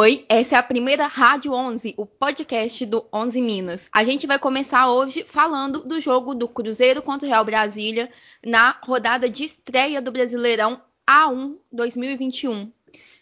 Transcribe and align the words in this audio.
Oi, 0.00 0.24
essa 0.30 0.56
é 0.56 0.58
a 0.58 0.62
primeira 0.62 1.06
Rádio 1.06 1.52
11, 1.52 1.92
o 1.94 2.06
podcast 2.06 2.86
do 2.86 3.04
11 3.12 3.42
Minas. 3.42 3.86
A 3.92 4.02
gente 4.02 4.26
vai 4.26 4.38
começar 4.38 4.90
hoje 4.90 5.26
falando 5.28 5.80
do 5.80 6.00
jogo 6.00 6.34
do 6.34 6.48
Cruzeiro 6.48 7.02
contra 7.02 7.28
o 7.28 7.30
Real 7.30 7.44
Brasília 7.44 8.08
na 8.42 8.74
rodada 8.82 9.28
de 9.28 9.44
estreia 9.44 10.00
do 10.00 10.10
Brasileirão 10.10 10.80
A1 11.06 11.56
2021. 11.70 12.72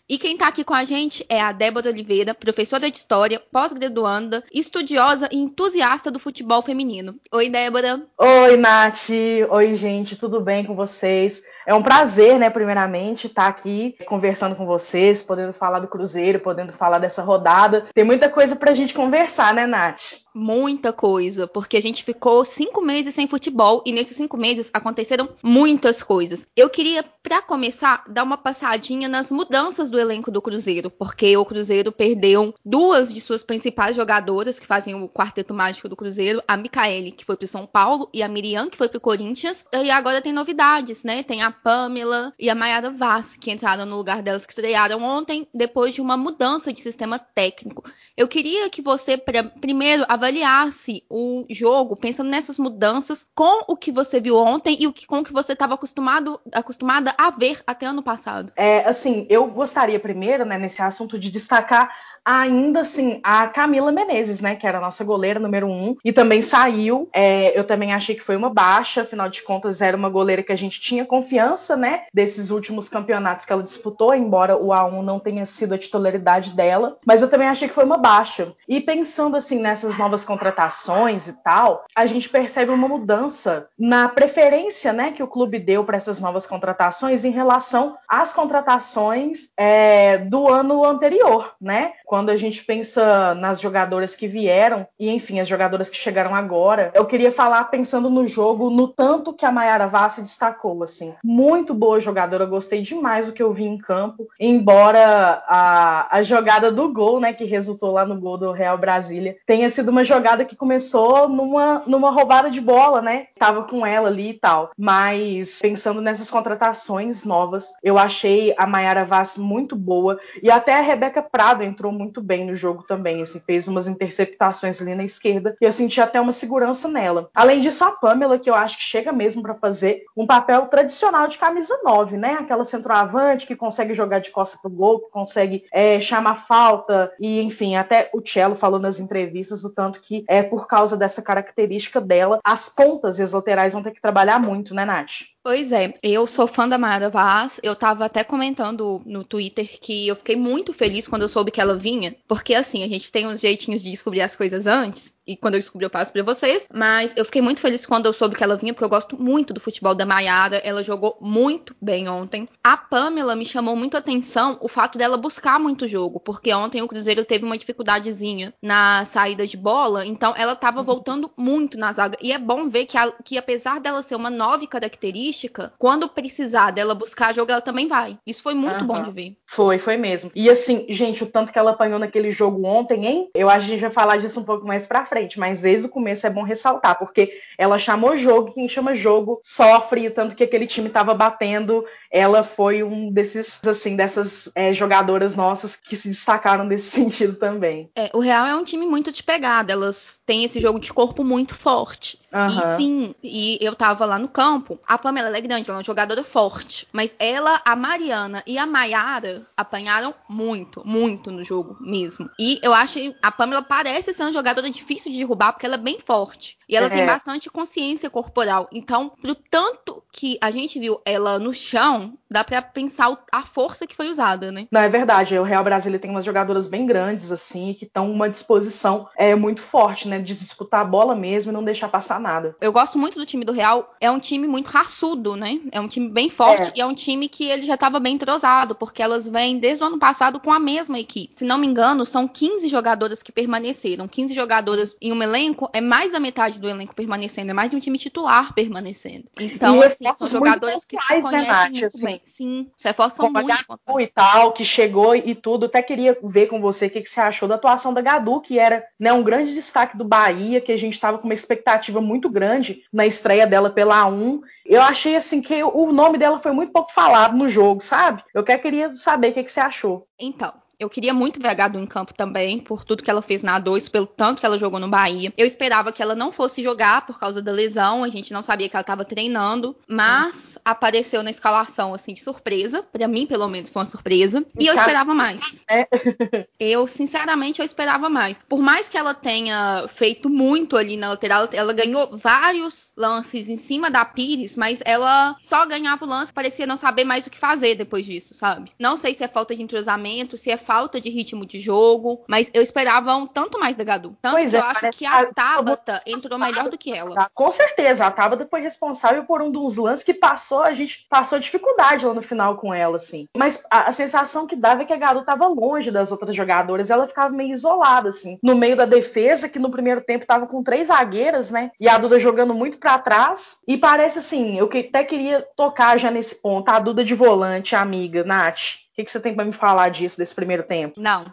E 0.09 0.19
quem 0.19 0.35
está 0.35 0.47
aqui 0.47 0.63
com 0.63 0.73
a 0.73 0.85
gente 0.85 1.27
é 1.29 1.41
a 1.41 1.51
Débora 1.51 1.91
Oliveira, 1.91 2.33
professora 2.33 2.89
de 2.89 2.97
História, 2.97 3.43
pós-graduanda, 3.51 4.45
estudiosa 4.55 5.29
e 5.33 5.37
entusiasta 5.37 6.13
do 6.13 6.21
futebol 6.21 6.63
feminino. 6.63 7.17
Oi, 7.33 7.51
Débora. 7.51 8.07
Oi, 8.17 8.57
Nath. 8.57 9.11
Oi, 9.51 9.75
gente. 9.75 10.15
Tudo 10.15 10.41
bem 10.41 10.65
com 10.65 10.77
vocês? 10.77 11.43
É 11.69 11.75
um 11.75 11.83
prazer, 11.83 12.39
né, 12.39 12.49
primeiramente, 12.49 13.27
estar 13.27 13.43
tá 13.43 13.49
aqui 13.49 13.95
conversando 14.07 14.57
com 14.57 14.65
vocês, 14.65 15.23
podendo 15.23 15.53
falar 15.53 15.81
do 15.81 15.87
Cruzeiro, 15.87 16.41
podendo 16.41 16.73
falar 16.73 16.99
dessa 16.99 17.21
rodada. 17.21 17.85
Tem 17.93 18.05
muita 18.05 18.27
coisa 18.31 18.57
pra 18.57 18.73
gente 18.73 18.95
conversar, 18.95 19.53
né, 19.53 19.67
Nath? 19.67 20.15
Muita 20.35 20.93
coisa, 20.93 21.47
porque 21.47 21.77
a 21.77 21.83
gente 21.83 22.05
ficou 22.05 22.45
cinco 22.45 22.81
meses 22.81 23.15
sem 23.15 23.27
futebol 23.27 23.83
e 23.85 23.93
nesses 23.93 24.17
cinco 24.17 24.37
meses 24.37 24.71
aconteceram 24.73 25.29
muitas 25.43 26.03
coisas. 26.03 26.47
Eu 26.57 26.71
queria, 26.71 27.05
para 27.23 27.43
começar, 27.43 28.05
dar 28.09 28.23
uma 28.23 28.39
passadinha 28.39 29.09
nas 29.09 29.31
mudanças 29.31 29.91
do 29.91 29.99
elenco 29.99 30.31
do 30.31 30.41
Cruzeiro, 30.41 30.91
porque 30.91 31.37
o 31.37 31.45
Cruzeiro 31.45 31.91
perdeu 31.91 32.55
duas 32.65 33.13
de 33.13 33.21
suas 33.21 33.43
principais 33.43 33.97
jogadoras 33.97 34.59
que 34.59 34.67
fazem 34.67 34.95
o 34.95 35.09
quarteto 35.09 35.53
mágico 35.53 35.89
do 35.89 35.97
Cruzeiro, 35.97 36.43
a 36.47 36.57
Micaele, 36.57 37.11
que 37.11 37.25
foi 37.25 37.37
para 37.37 37.47
São 37.47 37.67
Paulo, 37.67 38.09
e 38.15 38.23
a 38.23 38.29
Miriam, 38.29 38.71
que 38.71 38.77
foi 38.77 38.89
para 38.89 38.99
o 38.99 39.03
Corinthians. 39.03 39.67
E 39.73 39.91
agora 39.91 40.23
tem 40.23 40.33
novidades, 40.33 41.03
né? 41.03 41.23
Tem 41.25 41.43
a 41.43 41.51
Pamela 41.63 42.33
e 42.39 42.49
a 42.49 42.55
Mayara 42.55 42.91
Vaz, 42.91 43.37
que 43.37 43.51
entraram 43.51 43.85
no 43.85 43.97
lugar 43.97 44.23
delas 44.23 44.47
que 44.47 44.53
estrearam 44.53 45.03
ontem, 45.03 45.49
depois 45.53 45.95
de 45.95 46.01
uma 46.01 46.17
mudança 46.17 46.73
de 46.73 46.81
sistema 46.81 47.19
técnico. 47.19 47.85
Eu 48.17 48.27
queria 48.27 48.69
que 48.71 48.83
você, 48.83 49.17
pra, 49.17 49.45
primeiro, 49.45 50.05
avaliasse 50.09 51.05
o 51.09 51.45
jogo, 51.51 51.97
pensando 51.97 52.31
nessas 52.31 52.59
mudanças, 52.59 53.29
com 53.35 53.65
o 53.69 53.77
que 53.77 53.93
você 53.93 54.21
viu 54.21 54.37
ontem 54.37 54.77
e 54.81 54.87
o 54.87 54.93
que, 54.93 55.07
com 55.07 55.19
o 55.19 55.25
que 55.25 55.33
você 55.33 55.53
estava 55.53 55.75
acostumado, 55.75 56.41
acostumada 56.53 57.15
a 57.17 57.31
ver 57.31 57.63
até 57.67 57.87
ano 57.87 58.03
passado. 58.03 58.53
É, 58.57 58.87
assim, 58.87 59.27
eu 59.29 59.47
gostaria 59.47 60.01
primeiro, 60.01 60.45
né, 60.45 60.59
nesse 60.59 60.83
assunto, 60.83 61.19
de 61.19 61.31
destacar 61.31 61.95
ainda 62.29 62.81
assim 62.81 63.21
a 63.23 63.47
Camila 63.49 63.91
Menezes, 63.91 64.43
né, 64.43 64.55
que 64.55 64.67
era 64.67 64.77
a 64.77 64.81
nossa 64.83 65.03
goleira 65.03 65.41
número 65.41 65.67
um, 65.67 65.97
e 66.05 66.13
também 66.13 66.43
saiu. 66.43 67.09
É, 67.11 67.59
eu 67.59 67.65
também 67.65 67.95
achei 67.95 68.15
que 68.15 68.21
foi 68.21 68.37
uma 68.37 68.51
baixa, 68.51 69.01
afinal 69.01 69.31
de 69.31 69.43
contas 69.43 69.81
era 69.81 69.97
uma 69.97 70.11
goleira 70.11 70.43
que 70.43 70.53
a 70.53 70.57
gente 70.57 70.79
tinha 70.79 71.07
confiança, 71.07 71.75
né, 71.75 72.03
desses 72.13 72.51
últimos 72.51 72.91
campeonatos 72.91 73.47
que 73.47 73.53
ela 73.53 73.63
disputou, 73.63 74.15
embora 74.15 74.59
o 74.59 74.69
A1 74.69 75.03
não 75.03 75.19
tenha 75.19 75.47
sido 75.47 75.73
a 75.73 75.79
titularidade 75.79 76.51
dela, 76.51 76.99
mas 77.07 77.23
eu 77.23 77.31
também 77.31 77.49
achei 77.49 77.67
que 77.67 77.75
foi 77.75 77.85
uma 77.85 77.97
baixa. 77.97 78.53
E 78.69 78.79
pensando 78.79 79.35
assim 79.35 79.59
nessas 79.59 79.97
novas 79.97 80.23
contratações 80.23 81.29
e 81.29 81.43
tal, 81.43 81.87
a 81.97 82.05
gente 82.05 82.29
percebe 82.29 82.71
uma 82.71 82.89
mudança 82.89 83.69
na 83.79 84.07
preferência, 84.07 84.93
né, 84.93 85.13
que 85.13 85.23
o 85.23 85.29
clube 85.29 85.59
deu 85.59 85.83
para 85.83 85.97
essas 85.97 86.21
novas 86.21 86.47
contratações 86.47 87.25
em 87.25 87.31
relação 87.31 87.97
às 88.07 88.35
contratações 88.35 89.51
é, 89.57 90.19
do 90.19 90.47
ano 90.47 90.85
anterior, 90.85 91.55
né? 91.59 91.93
Quando 92.05 92.18
quando 92.19 92.31
a 92.31 92.37
gente 92.37 92.65
pensa 92.65 93.33
nas 93.37 93.61
jogadoras 93.61 94.17
que 94.17 94.27
vieram 94.27 94.85
e, 94.99 95.09
enfim, 95.09 95.39
as 95.39 95.47
jogadoras 95.47 95.89
que 95.89 95.97
chegaram 95.97 96.35
agora, 96.35 96.91
eu 96.93 97.07
queria 97.07 97.31
falar 97.31 97.63
pensando 97.67 98.11
no 98.11 98.27
jogo, 98.27 98.71
no 98.71 98.89
tanto 98.89 99.33
que 99.33 99.47
a 99.47 99.53
Mayara 99.53 99.87
Vaz 99.87 100.15
se 100.15 100.23
destacou, 100.23 100.83
assim. 100.83 101.15
Muito 101.23 101.73
boa 101.73 102.01
jogadora, 102.01 102.45
gostei 102.45 102.83
demais 102.83 103.27
do 103.27 103.33
que 103.33 103.41
eu 103.41 103.53
vi 103.53 103.63
em 103.63 103.79
campo, 103.79 104.27
embora 104.41 105.45
a, 105.47 106.09
a 106.17 106.21
jogada 106.25 106.73
do 106.73 106.93
gol, 106.93 107.21
né, 107.21 107.33
que 107.33 107.45
resultou 107.45 107.93
lá 107.93 108.05
no 108.05 108.19
gol 108.19 108.37
do 108.37 108.51
Real 108.51 108.77
Brasília, 108.77 109.37
tenha 109.47 109.71
sido 109.71 109.91
uma 109.91 110.03
jogada 110.03 110.45
que 110.45 110.57
começou 110.57 111.29
numa, 111.29 111.85
numa 111.87 112.11
roubada 112.11 112.51
de 112.51 112.61
bola, 112.61 113.01
né? 113.01 113.29
Tava 113.39 113.63
com 113.63 113.87
ela 113.87 114.09
ali 114.09 114.31
e 114.31 114.35
tal. 114.35 114.73
Mas 114.77 115.61
pensando 115.61 116.01
nessas 116.01 116.29
contratações 116.29 117.25
novas, 117.25 117.69
eu 117.81 117.97
achei 117.97 118.53
a 118.59 118.67
Mayara 118.67 119.05
Vaz 119.05 119.39
muito 119.39 119.77
boa 119.77 120.19
e 120.43 120.51
até 120.51 120.77
a 120.77 120.83
Rebeca 120.83 121.23
Prado 121.23 121.63
entrou 121.63 121.93
muito 121.93 122.08
muito 122.09 122.23
bem 122.23 122.47
no 122.47 122.55
jogo 122.55 122.83
também, 122.83 123.21
assim, 123.21 123.39
fez 123.39 123.69
umas 123.69 123.87
interceptações 123.87 124.81
ali 124.81 124.95
na 124.95 125.05
esquerda 125.05 125.55
e 125.61 125.65
eu 125.65 125.73
senti 125.73 126.01
até 126.01 126.19
uma 126.19 126.33
segurança 126.33 126.89
nela. 126.89 127.29
Além 127.35 127.61
disso, 127.61 127.85
a 127.85 127.93
Pamela, 127.93 128.39
que 128.39 128.49
eu 128.49 128.55
acho 128.55 128.79
que 128.79 128.83
chega 128.83 129.13
mesmo 129.13 129.43
para 129.43 129.55
fazer 129.55 130.05
um 130.17 130.27
papel 130.27 130.67
tradicional 130.67 131.29
de 131.29 131.37
camisa 131.37 131.79
9, 131.85 132.17
né? 132.17 132.39
Aquela 132.41 132.65
centroavante 132.65 133.47
que 133.47 133.55
consegue 133.55 133.93
jogar 133.93 134.21
de 134.21 134.31
costa 134.31 134.59
pro 134.61 134.71
gol, 134.71 135.01
que 135.01 135.11
consegue 135.11 135.65
é, 135.71 136.01
chamar 136.01 136.35
falta 136.35 137.13
e, 137.21 137.43
enfim, 137.43 137.77
até 137.77 138.09
o 138.15 138.23
Cello 138.27 138.57
falou 138.57 138.81
nas 138.81 138.99
entrevistas 138.99 139.63
o 139.65 139.73
tanto 139.73 140.01
que 140.01 140.25
é 140.27 140.43
por 140.43 140.67
causa 140.67 140.97
dessa 140.97 141.21
característica 141.21 142.01
dela, 142.01 142.41
as 142.43 142.71
pontas 142.71 143.19
e 143.19 143.23
as 143.23 143.33
laterais 143.33 143.75
vão 143.75 143.83
ter 143.83 143.91
que 143.91 144.01
trabalhar 144.01 144.41
muito, 144.41 144.75
né, 144.75 144.85
Nath? 144.85 145.29
Pois 145.49 145.73
é, 145.73 145.95
eu 146.03 146.27
sou 146.27 146.47
fã 146.47 146.69
da 146.69 146.77
Mayara 146.77 147.09
Vaz. 147.09 147.59
Eu 147.63 147.75
tava 147.75 148.05
até 148.05 148.23
comentando 148.23 149.01
no 149.07 149.25
Twitter 149.25 149.67
que 149.81 150.07
eu 150.07 150.15
fiquei 150.15 150.37
muito 150.37 150.75
feliz 150.75 151.09
quando 151.09 151.23
eu 151.23 151.29
soube 151.31 151.51
que 151.51 151.59
ela 151.59 151.75
vinha, 151.75 152.15
porque 152.29 152.55
assim, 152.55 152.85
a 152.85 152.87
gente 152.87 153.11
tem 153.11 153.27
uns 153.27 153.41
jeitinhos 153.41 153.83
de 153.83 153.91
descobrir 153.91 154.21
as 154.21 154.37
coisas 154.37 154.67
antes 154.67 155.11
e 155.29 155.37
quando 155.37 155.55
eu 155.55 155.61
descobri 155.61 155.85
eu 155.85 155.91
passo 155.91 156.11
para 156.13 156.23
vocês. 156.23 156.67
Mas 156.75 157.13
eu 157.15 157.25
fiquei 157.25 157.43
muito 157.43 157.61
feliz 157.61 157.85
quando 157.85 158.07
eu 158.07 158.13
soube 158.15 158.35
que 158.35 158.43
ela 158.43 158.57
vinha, 158.57 158.73
porque 158.73 158.85
eu 158.85 158.89
gosto 158.89 159.21
muito 159.21 159.53
do 159.53 159.61
futebol 159.61 159.95
da 159.95 160.07
Maiara. 160.07 160.57
Ela 160.65 160.83
jogou 160.83 161.19
muito 161.21 161.77
bem 161.81 162.09
ontem. 162.09 162.49
A 162.65 162.77
Pamela 162.77 163.37
me 163.37 163.45
chamou 163.45 163.77
muito 163.77 163.95
a 163.95 164.01
atenção 164.01 164.57
o 164.63 164.69
fato 164.69 164.97
dela 164.97 165.19
buscar 165.19 165.61
muito 165.61 165.87
jogo, 165.87 166.19
porque 166.19 166.53
ontem 166.55 166.81
o 166.81 166.89
Cruzeiro 166.89 167.25
teve 167.25 167.45
uma 167.45 167.59
dificuldadezinha 167.59 168.55
na 168.63 169.05
saída 169.13 169.47
de 169.47 169.57
bola, 169.57 170.07
então 170.07 170.33
ela 170.37 170.55
estava 170.55 170.83
voltando 170.83 171.31
muito 171.37 171.77
na 171.79 171.93
zaga. 171.93 172.17
E 172.23 172.33
é 172.33 172.39
bom 172.39 172.69
ver 172.69 172.87
que, 172.87 172.97
a, 172.97 173.13
que 173.23 173.37
apesar 173.37 173.81
dela 173.81 174.03
ser 174.03 174.15
uma 174.15 174.31
nova 174.31 174.67
característica, 174.67 175.73
quando 175.79 176.09
precisar 176.09 176.71
dela 176.71 176.95
buscar 176.95 177.35
jogo, 177.35 177.53
ela 177.53 177.61
também 177.61 177.87
vai. 177.87 178.19
Isso 178.27 178.43
foi 178.43 178.55
muito 178.55 178.81
uhum. 178.81 178.87
bom 178.87 179.03
de 179.03 179.11
ver. 179.11 179.37
Foi, 179.47 179.79
foi 179.79 179.97
mesmo. 179.99 180.31
E 180.35 180.49
assim, 180.49 180.87
gente, 180.89 181.23
o 181.23 181.27
tanto 181.27 181.53
que 181.53 181.59
ela 181.59 181.73
apanhou 181.73 181.99
naquele 181.99 182.31
jogo 182.31 182.65
ontem, 182.65 183.07
hein? 183.07 183.31
Eu 183.35 183.51
acho 183.51 183.67
que 183.67 183.73
a 183.73 183.75
gente 183.75 183.81
vai 183.81 183.91
falar 183.91 184.17
disso 184.17 184.41
um 184.41 184.45
pouco 184.45 184.67
mais 184.67 184.87
pra 184.87 185.05
frente 185.05 185.18
frente, 185.19 185.39
mas 185.39 185.61
desde 185.61 185.87
o 185.87 185.91
começo 185.91 186.27
é 186.27 186.31
bom 186.31 186.43
ressaltar, 186.43 186.99
porque 186.99 187.41
ela 187.57 187.79
chamou 187.79 188.17
jogo, 188.17 188.53
quem 188.53 188.69
chama 188.69 188.95
jogo 188.95 189.41
sofre, 189.43 190.09
tanto 190.11 190.35
que 190.35 190.45
aquele 190.45 190.67
time 190.67 190.87
estava 190.87 191.13
batendo, 191.13 191.85
ela 192.11 192.43
foi 192.43 192.83
um 192.83 193.11
desses, 193.11 193.61
assim, 193.67 193.97
dessas 193.97 194.51
é, 194.55 194.73
jogadoras 194.73 195.35
nossas 195.35 195.75
que 195.75 195.97
se 195.97 196.09
destacaram 196.09 196.65
nesse 196.65 196.89
sentido 196.97 197.35
também. 197.35 197.91
É, 197.97 198.11
o 198.15 198.21
Real 198.21 198.47
é 198.47 198.55
um 198.55 198.65
time 198.65 198.87
muito 198.87 199.11
de 199.11 199.23
pegada, 199.23 199.73
elas 199.73 200.21
têm 200.25 200.45
esse 200.45 200.61
jogo 200.61 200.79
de 200.79 200.93
corpo 200.93 201.25
muito 201.25 201.55
forte. 201.55 202.19
Uhum. 202.33 202.47
E 202.47 202.77
sim, 202.77 203.15
e 203.23 203.59
eu 203.61 203.75
tava 203.75 204.05
lá 204.05 204.19
no 204.19 204.29
campo, 204.29 204.79
a 204.87 204.99
Pamela 204.99 205.37
é 205.37 205.41
grande, 205.41 205.69
ela 205.69 205.79
é 205.79 205.81
uma 205.81 205.85
jogadora 205.85 206.23
forte, 206.23 206.87
mas 206.93 207.15
ela, 207.19 207.61
a 207.65 207.75
Mariana 207.75 208.43
e 208.47 208.59
a 208.59 208.67
Maiara 208.67 209.47
apanharam 209.57 210.15
muito, 210.29 210.83
muito 210.85 211.31
no 211.31 211.43
jogo 211.43 211.77
mesmo. 211.81 212.29
E 212.39 212.61
eu 212.63 212.75
acho 212.75 212.95
que 212.95 213.17
a 213.23 213.33
Pamela 213.33 213.63
parece 213.63 214.13
ser 214.13 214.23
uma 214.23 214.33
jogadora 214.33 214.69
difícil 214.71 215.11
de 215.11 215.19
derrubar 215.19 215.53
porque 215.53 215.67
ela 215.67 215.77
é 215.77 215.79
bem 215.79 215.99
forte. 216.05 216.59
E 216.69 216.77
ela 216.77 216.87
é. 216.87 216.91
tem 216.91 217.07
bastante 217.07 217.49
consciência 217.49 218.11
corporal. 218.11 218.69
Então, 218.71 219.11
pro 219.23 219.35
tanto 219.35 220.03
que 220.13 220.37
a 220.41 220.51
gente 220.51 220.79
viu 220.79 221.01
ela 221.05 221.39
no 221.39 221.55
chão, 221.55 222.13
dá 222.31 222.45
para 222.45 222.61
pensar 222.61 223.17
a 223.33 223.43
força 223.43 223.87
que 223.87 223.97
foi 223.97 224.11
usada, 224.11 224.53
né? 224.53 224.67
Não, 224.71 224.81
é 224.81 224.89
verdade. 224.89 225.39
O 225.39 225.43
Real 225.43 225.65
Brasília 225.65 225.99
tem 225.99 226.11
umas 226.11 226.25
jogadoras 226.25 226.69
bem 226.69 226.87
grandes, 226.87 227.33
assim, 227.33 227.73
que 227.73 227.87
estão 227.87 228.11
uma 228.11 228.29
disposição 228.29 229.09
é, 229.17 229.35
muito 229.35 229.63
forte, 229.63 230.09
né? 230.09 230.19
De 230.19 230.35
disputar 230.35 230.83
a 230.83 230.85
bola 230.85 231.15
mesmo 231.15 231.51
e 231.51 231.55
não 231.55 231.65
deixar 231.65 231.89
passar 231.89 232.18
nada. 232.19 232.57
Eu 232.61 232.73
gosto 232.73 232.99
muito 232.99 233.19
do 233.19 233.27
time 233.27 233.45
do 233.45 233.53
Real. 233.53 233.95
É 234.01 234.11
um 234.11 234.19
time 234.19 234.47
muito 234.47 234.69
raçudo, 234.69 235.37
né? 235.37 235.61
É 235.73 235.81
um 235.81 235.89
time 235.89 236.09
bem 236.09 236.29
forte 236.29 236.69
é. 236.69 236.73
e 236.77 236.81
é 236.81 236.87
um 236.87 236.95
time 236.95 237.29
que 237.29 237.49
ele 237.49 237.67
já 237.67 237.75
estava 237.75 238.01
bem 238.01 238.15
entrosado, 238.15 238.75
porque 238.75 239.03
elas 239.03 239.29
vêm 239.29 239.59
desde 239.59 239.83
o 239.83 239.87
ano 239.87 239.99
passado 239.99 240.41
com 240.41 240.53
a 240.53 240.59
mesma 240.59 240.99
equipe. 240.99 241.35
Se 241.35 241.45
não 241.45 241.59
me 241.59 241.67
engano, 241.67 242.05
são 242.05 242.27
15 242.27 242.69
jogadoras 242.69 243.23
que 243.23 243.33
permaneceram. 243.33 244.09
15 244.09 244.35
jogadoras 244.35 244.97
em 245.01 245.13
um 245.13 245.23
elenco 245.23 245.69
é 245.73 245.81
mais 245.81 246.13
da 246.13 246.21
metade 246.21 246.59
do 246.59 246.69
elenco 246.69 246.95
permanecendo, 246.95 247.51
é 247.51 247.55
mais 247.55 247.71
de 247.71 247.77
um 247.77 247.81
time 247.81 247.99
titular 247.99 248.53
permanecendo. 248.55 249.25
Então, 249.39 249.81
assim, 249.83 250.05
são 250.17 250.29
jogadores 250.29 250.85
que 250.85 250.97
se 251.01 251.15
né, 251.15 251.21
conhecem 251.21 251.49
né, 251.49 251.53
Nath, 251.53 251.71
muito 251.71 251.87
assim, 251.87 252.05
bem. 252.05 252.21
Sim, 252.25 252.71
se 252.77 252.89
reforçam 252.89 253.31
muito. 253.31 253.51
A 253.51 253.57
Gadu 253.57 254.01
e 254.01 254.07
tal, 254.07 254.53
que 254.53 254.65
chegou 254.65 255.15
e 255.15 255.35
tudo. 255.35 255.67
Até 255.67 255.83
queria 255.83 256.17
ver 256.23 256.47
com 256.47 256.61
você 256.61 256.87
o 256.87 256.91
que, 256.91 257.01
que 257.01 257.11
você 257.11 257.21
achou 257.21 257.49
da 257.49 257.55
atuação 257.55 257.93
da 257.93 258.01
Gadu, 258.01 258.41
que 258.41 258.59
era 258.59 258.85
né, 258.99 259.13
um 259.13 259.23
grande 259.23 259.55
destaque 259.55 259.97
do 259.97 260.05
Bahia, 260.05 260.61
que 260.61 260.73
a 260.73 260.77
gente 260.77 260.95
estava 260.95 261.19
com 261.19 261.25
uma 261.25 261.35
expectativa 261.35 262.01
muito 262.09 262.29
grande 262.31 262.83
na 262.93 263.07
estreia 263.07 263.47
dela 263.47 263.71
pela 263.71 264.07
A1. 264.07 264.41
Eu 264.65 264.83
achei 264.83 265.15
assim 265.15 265.41
que 265.43 265.63
o 265.63 265.93
nome 265.93 266.19
dela 266.19 266.39
foi 266.39 266.53
muito 266.53 266.73
pouco 266.73 266.93
falado 266.93 267.37
no 267.37 267.49
jogo, 267.49 267.83
sabe? 267.83 268.25
Eu 268.35 268.43
queria 268.43 268.97
saber 268.97 269.31
o 269.31 269.35
que, 269.35 269.45
que 269.45 269.53
você 269.53 269.61
achou. 269.61 270.09
Então, 270.19 270.53
Eu 270.79 270.89
queria 270.89 271.13
muito 271.13 271.41
ver 271.41 271.49
a 271.49 271.55
Gadu 271.55 271.79
em 271.79 271.87
campo 271.87 272.15
também, 272.15 272.61
por 272.61 272.85
tudo 272.85 273.03
que 273.03 273.11
ela 273.11 273.21
fez 273.21 273.43
na 273.43 273.61
A2, 273.61 273.91
pelo 273.91 274.07
tanto 274.07 274.39
que 274.39 274.47
ela 274.47 274.57
jogou 274.57 274.79
no 274.79 274.89
Bahia. 274.89 275.33
Eu 275.37 275.45
esperava 275.45 275.93
que 275.93 276.01
ela 276.01 276.15
não 276.15 276.31
fosse 276.31 276.63
jogar 276.63 277.05
por 277.05 277.19
causa 277.19 277.43
da 277.43 277.51
lesão, 277.51 278.05
a 278.05 278.09
gente 278.09 278.33
não 278.33 278.45
sabia 278.45 278.69
que 278.69 278.77
ela 278.77 278.83
estava 278.83 279.05
treinando, 279.05 279.77
mas 279.89 280.57
hum. 280.57 280.61
apareceu 280.65 281.23
na 281.25 281.33
escalação, 281.33 281.93
assim, 281.93 282.15
de 282.15 282.23
surpresa. 282.23 282.81
Para 282.81 283.09
mim, 283.09 283.27
pelo 283.27 283.49
menos, 283.49 283.71
foi 283.71 283.81
uma 283.83 283.87
surpresa. 283.87 284.47
E 284.57 284.69
eu 284.69 284.75
esperava 284.75 285.13
mais. 285.13 285.41
É. 285.69 285.89
eu, 286.61 286.87
sinceramente, 286.87 287.61
eu 287.61 287.67
esperava 287.67 288.09
mais. 288.09 288.39
Por 288.49 288.61
mais 288.61 288.89
que 288.89 288.97
ela 288.97 289.15
tenha 289.15 289.87
feito 289.89 290.31
muito 290.31 290.77
ali 290.77 290.97
na 290.97 291.09
lateral, 291.09 291.49
ela 291.53 291.73
ganhou 291.73 292.17
vários 292.17 292.88
lances 292.99 293.49
em 293.49 293.57
cima 293.57 293.91
da 293.91 294.05
Pires, 294.05 294.57
mas 294.57 294.81
ela 294.85 295.37
só 295.41 295.65
ganhava 295.65 296.05
o 296.05 296.09
lance, 296.09 296.33
parecia 296.33 296.67
não 296.67 296.77
saber 296.77 297.05
mais 297.05 297.27
o 297.27 297.31
que 297.31 297.39
fazer 297.39 297.75
depois 297.77 298.05
disso, 298.05 298.35
sabe? 298.35 298.73
Não 298.79 298.97
sei 298.97 299.15
se 299.15 299.25
é 299.25 299.29
falta 299.29 299.55
de 299.55 299.63
entrosamento, 299.63 300.37
se 300.37 300.51
é 300.51 300.57
falta 300.57 301.01
de 301.01 301.09
ritmo 301.09 301.47
de 301.47 301.61
jogo, 301.61 302.25
mas 302.29 302.51
eu 302.53 302.63
esperava 302.63 303.15
um 303.15 303.27
tanto 303.27 303.59
mais 303.59 303.77
da 303.77 303.85
Gadu. 303.85 304.17
Tanto 304.21 304.35
pois 304.35 304.51
que 304.51 304.57
é, 304.57 304.61
eu 304.61 304.65
acho 304.65 304.91
que 304.91 305.07
a 305.07 305.27
Tabata 305.33 306.03
entrou 306.05 306.39
melhor 306.39 306.69
do 306.69 306.77
que 306.77 306.93
ela. 306.93 307.31
Com 307.35 307.51
certeza, 307.51 308.07
a 308.07 308.11
Tabata 308.11 308.47
foi 308.51 308.61
responsável 308.61 309.25
por 309.25 309.41
um 309.41 309.51
dos 309.51 309.77
lances 309.77 310.05
que 310.05 310.15
passou, 310.15 310.63
a 310.63 310.75
gente 310.75 311.07
passou 311.09 311.39
dificuldade 311.39 312.05
lá 312.05 312.13
no 312.13 312.23
final 312.23 312.57
com 312.57 312.75
ela, 312.75 312.97
assim. 312.97 313.29
Mas 313.37 313.63
a, 313.71 313.89
a 313.89 313.93
sensação 313.93 314.47
que 314.47 314.57
dava 314.57 314.83
é 314.83 314.85
que 314.85 314.93
a 314.93 314.97
Gadu 314.97 315.23
tava 315.25 315.47
longe 315.47 315.91
das 315.91 316.11
outras 316.11 316.35
jogadoras, 316.35 316.91
ela 316.91 317.07
ficava 317.07 317.31
meio 317.31 317.53
isolada, 317.53 318.09
assim, 318.09 318.39
no 318.43 318.57
meio 318.57 318.77
da 318.77 318.85
defesa, 318.85 319.49
que 319.49 319.59
no 319.59 319.71
primeiro 319.71 320.01
tempo 320.01 320.27
tava 320.27 320.47
com 320.47 320.63
três 320.63 320.89
zagueiras, 320.89 321.51
né? 321.51 321.71
E 321.79 321.89
a 321.89 321.99
Duda 321.99 322.19
jogando 322.19 322.55
muito 322.55 322.79
para 322.89 322.99
trás. 322.99 323.59
E 323.69 323.77
parece 323.77 324.19
assim, 324.19 324.59
eu 324.59 324.67
até 324.67 325.05
queria 325.05 325.47
tocar 325.55 325.99
já 325.99 326.11
nesse 326.11 326.37
ponto. 326.37 326.69
A 326.71 326.79
Duda 326.79 327.05
de 327.05 327.15
volante, 327.15 327.77
amiga, 327.77 328.25
Nath. 328.25 328.77
O 328.91 328.95
que, 328.95 329.05
que 329.05 329.13
você 329.13 329.21
tem 329.21 329.35
para 329.35 329.45
me 329.45 329.53
falar 329.53 329.91
disso, 329.91 330.17
desse 330.17 330.35
primeiro 330.35 330.63
tempo? 330.63 330.99
Não, 330.99 331.27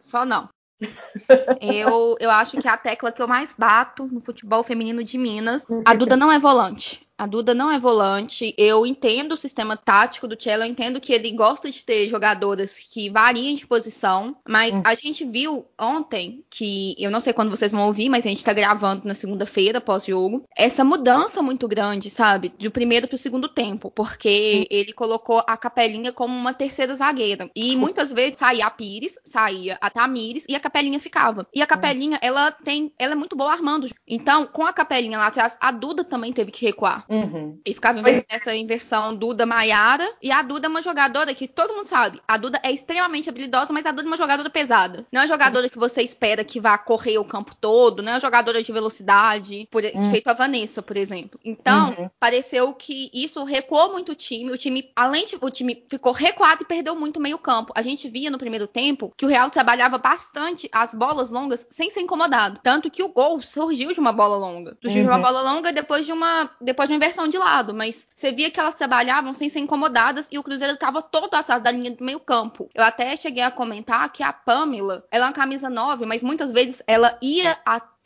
só 0.00 0.24
não. 0.24 0.48
eu, 1.60 2.16
eu 2.18 2.30
acho 2.30 2.60
que 2.60 2.68
a 2.68 2.76
tecla 2.76 3.12
que 3.12 3.22
eu 3.22 3.28
mais 3.28 3.54
bato 3.56 4.06
no 4.06 4.20
futebol 4.20 4.62
feminino 4.64 5.04
de 5.04 5.16
Minas, 5.16 5.64
a 5.84 5.94
Duda 5.94 6.16
não 6.16 6.32
é 6.32 6.38
volante. 6.38 7.06
A 7.18 7.26
Duda 7.26 7.52
não 7.52 7.68
é 7.68 7.80
volante. 7.80 8.54
Eu 8.56 8.86
entendo 8.86 9.32
o 9.32 9.36
sistema 9.36 9.76
tático 9.76 10.28
do 10.28 10.40
Cello, 10.40 10.62
eu 10.62 10.68
entendo 10.68 11.00
que 11.00 11.12
ele 11.12 11.32
gosta 11.32 11.68
de 11.68 11.84
ter 11.84 12.08
jogadoras 12.08 12.76
que 12.78 13.10
variem 13.10 13.56
de 13.56 13.66
posição, 13.66 14.36
mas 14.48 14.72
hum. 14.72 14.82
a 14.84 14.94
gente 14.94 15.24
viu 15.24 15.66
ontem 15.76 16.44
que 16.48 16.94
eu 16.96 17.10
não 17.10 17.20
sei 17.20 17.32
quando 17.32 17.50
vocês 17.50 17.72
vão 17.72 17.88
ouvir, 17.88 18.08
mas 18.08 18.24
a 18.24 18.28
gente 18.28 18.44
tá 18.44 18.52
gravando 18.52 19.08
na 19.08 19.14
segunda-feira 19.14 19.80
pós-jogo, 19.80 20.44
essa 20.56 20.84
mudança 20.84 21.42
muito 21.42 21.66
grande, 21.66 22.08
sabe, 22.08 22.52
do 22.56 22.70
primeiro 22.70 23.08
pro 23.08 23.18
segundo 23.18 23.48
tempo, 23.48 23.90
porque 23.90 24.60
hum. 24.62 24.66
ele 24.70 24.92
colocou 24.92 25.42
a 25.44 25.56
Capelinha 25.56 26.12
como 26.12 26.36
uma 26.36 26.54
terceira 26.54 26.94
zagueira. 26.94 27.50
E 27.56 27.74
muitas 27.74 28.12
vezes 28.12 28.38
saía 28.38 28.66
a 28.66 28.70
Pires, 28.70 29.18
saía 29.24 29.76
a 29.80 29.90
Tamires 29.90 30.44
e 30.48 30.54
a 30.54 30.60
Capelinha 30.60 31.00
ficava. 31.00 31.48
E 31.52 31.60
a 31.60 31.64
hum. 31.64 31.68
Capelinha, 31.68 32.16
hum. 32.16 32.20
ela 32.22 32.52
tem, 32.52 32.92
ela 32.96 33.14
é 33.14 33.16
muito 33.16 33.34
boa 33.34 33.50
armando. 33.50 33.88
Então, 34.06 34.46
com 34.46 34.64
a 34.64 34.72
Capelinha 34.72 35.18
lá 35.18 35.26
atrás, 35.26 35.56
a 35.60 35.72
Duda 35.72 36.04
também 36.04 36.32
teve 36.32 36.52
que 36.52 36.64
recuar. 36.64 37.07
Uhum. 37.08 37.58
E 37.64 37.74
ficava 37.74 38.02
nessa 38.02 38.54
inversão 38.54 39.14
Duda 39.14 39.46
Maiara. 39.46 40.08
E 40.22 40.30
a 40.30 40.42
Duda 40.42 40.66
é 40.66 40.70
uma 40.70 40.82
jogadora 40.82 41.34
que 41.34 41.48
todo 41.48 41.74
mundo 41.74 41.86
sabe. 41.86 42.20
A 42.26 42.36
Duda 42.36 42.60
é 42.62 42.70
extremamente 42.70 43.28
habilidosa, 43.28 43.72
mas 43.72 43.86
a 43.86 43.90
Duda 43.90 44.04
é 44.04 44.10
uma 44.10 44.16
jogadora 44.16 44.50
pesada. 44.50 45.06
Não 45.10 45.20
é 45.20 45.24
uma 45.24 45.28
jogadora 45.28 45.66
uhum. 45.66 45.70
que 45.70 45.78
você 45.78 46.02
espera 46.02 46.44
que 46.44 46.60
vá 46.60 46.76
correr 46.76 47.18
o 47.18 47.24
campo 47.24 47.54
todo, 47.60 48.02
não 48.02 48.12
é 48.12 48.14
uma 48.16 48.20
jogadora 48.20 48.62
de 48.62 48.72
velocidade, 48.72 49.68
por, 49.70 49.82
uhum. 49.84 50.10
feito 50.10 50.28
a 50.28 50.32
Vanessa, 50.32 50.82
por 50.82 50.96
exemplo. 50.96 51.38
Então, 51.44 51.94
uhum. 51.98 52.10
pareceu 52.20 52.72
que 52.74 53.10
isso 53.12 53.42
recuou 53.44 53.92
muito 53.92 54.12
o 54.12 54.14
time. 54.14 54.50
O 54.50 54.58
time, 54.58 54.90
além 54.94 55.26
de 55.26 55.38
o 55.40 55.50
time 55.50 55.84
ficou 55.88 56.12
recuado 56.12 56.62
e 56.62 56.66
perdeu 56.66 56.94
muito 56.94 57.20
meio 57.20 57.38
campo. 57.38 57.72
A 57.74 57.82
gente 57.82 58.08
via 58.08 58.30
no 58.30 58.38
primeiro 58.38 58.66
tempo 58.66 59.12
que 59.16 59.24
o 59.24 59.28
Real 59.28 59.50
trabalhava 59.50 59.98
bastante 59.98 60.68
as 60.72 60.92
bolas 60.92 61.30
longas 61.30 61.66
sem 61.70 61.90
ser 61.90 62.00
incomodado. 62.00 62.60
Tanto 62.62 62.90
que 62.90 63.02
o 63.02 63.08
gol 63.08 63.40
surgiu 63.40 63.92
de 63.92 64.00
uma 64.00 64.12
bola 64.12 64.36
longa. 64.36 64.76
Surgiu 64.82 65.02
de 65.02 65.08
uma 65.08 65.16
uhum. 65.16 65.22
bola 65.22 65.42
longa 65.42 65.72
depois 65.72 66.04
de 66.04 66.12
uma 66.12 66.50
depois 66.60 66.88
de 66.88 66.94
uma 66.94 66.97
inversão 66.98 67.26
de 67.26 67.38
lado, 67.38 67.72
mas 67.72 68.06
você 68.14 68.30
via 68.30 68.50
que 68.50 68.60
elas 68.60 68.74
trabalhavam 68.74 69.32
sem 69.32 69.48
ser 69.48 69.60
incomodadas 69.60 70.28
e 70.30 70.38
o 70.38 70.42
Cruzeiro 70.42 70.74
estava 70.74 71.00
todo 71.00 71.34
atrás 71.34 71.62
da 71.62 71.70
linha 71.70 71.90
do 71.90 72.04
meio 72.04 72.20
campo. 72.20 72.68
Eu 72.74 72.84
até 72.84 73.16
cheguei 73.16 73.42
a 73.42 73.50
comentar 73.50 74.12
que 74.12 74.22
a 74.22 74.32
Pamela, 74.32 75.04
ela 75.10 75.26
é 75.26 75.28
uma 75.28 75.32
camisa 75.32 75.70
9, 75.70 76.04
mas 76.04 76.22
muitas 76.22 76.50
vezes 76.50 76.82
ela 76.86 77.16
ia 77.22 77.56
até 77.64 77.97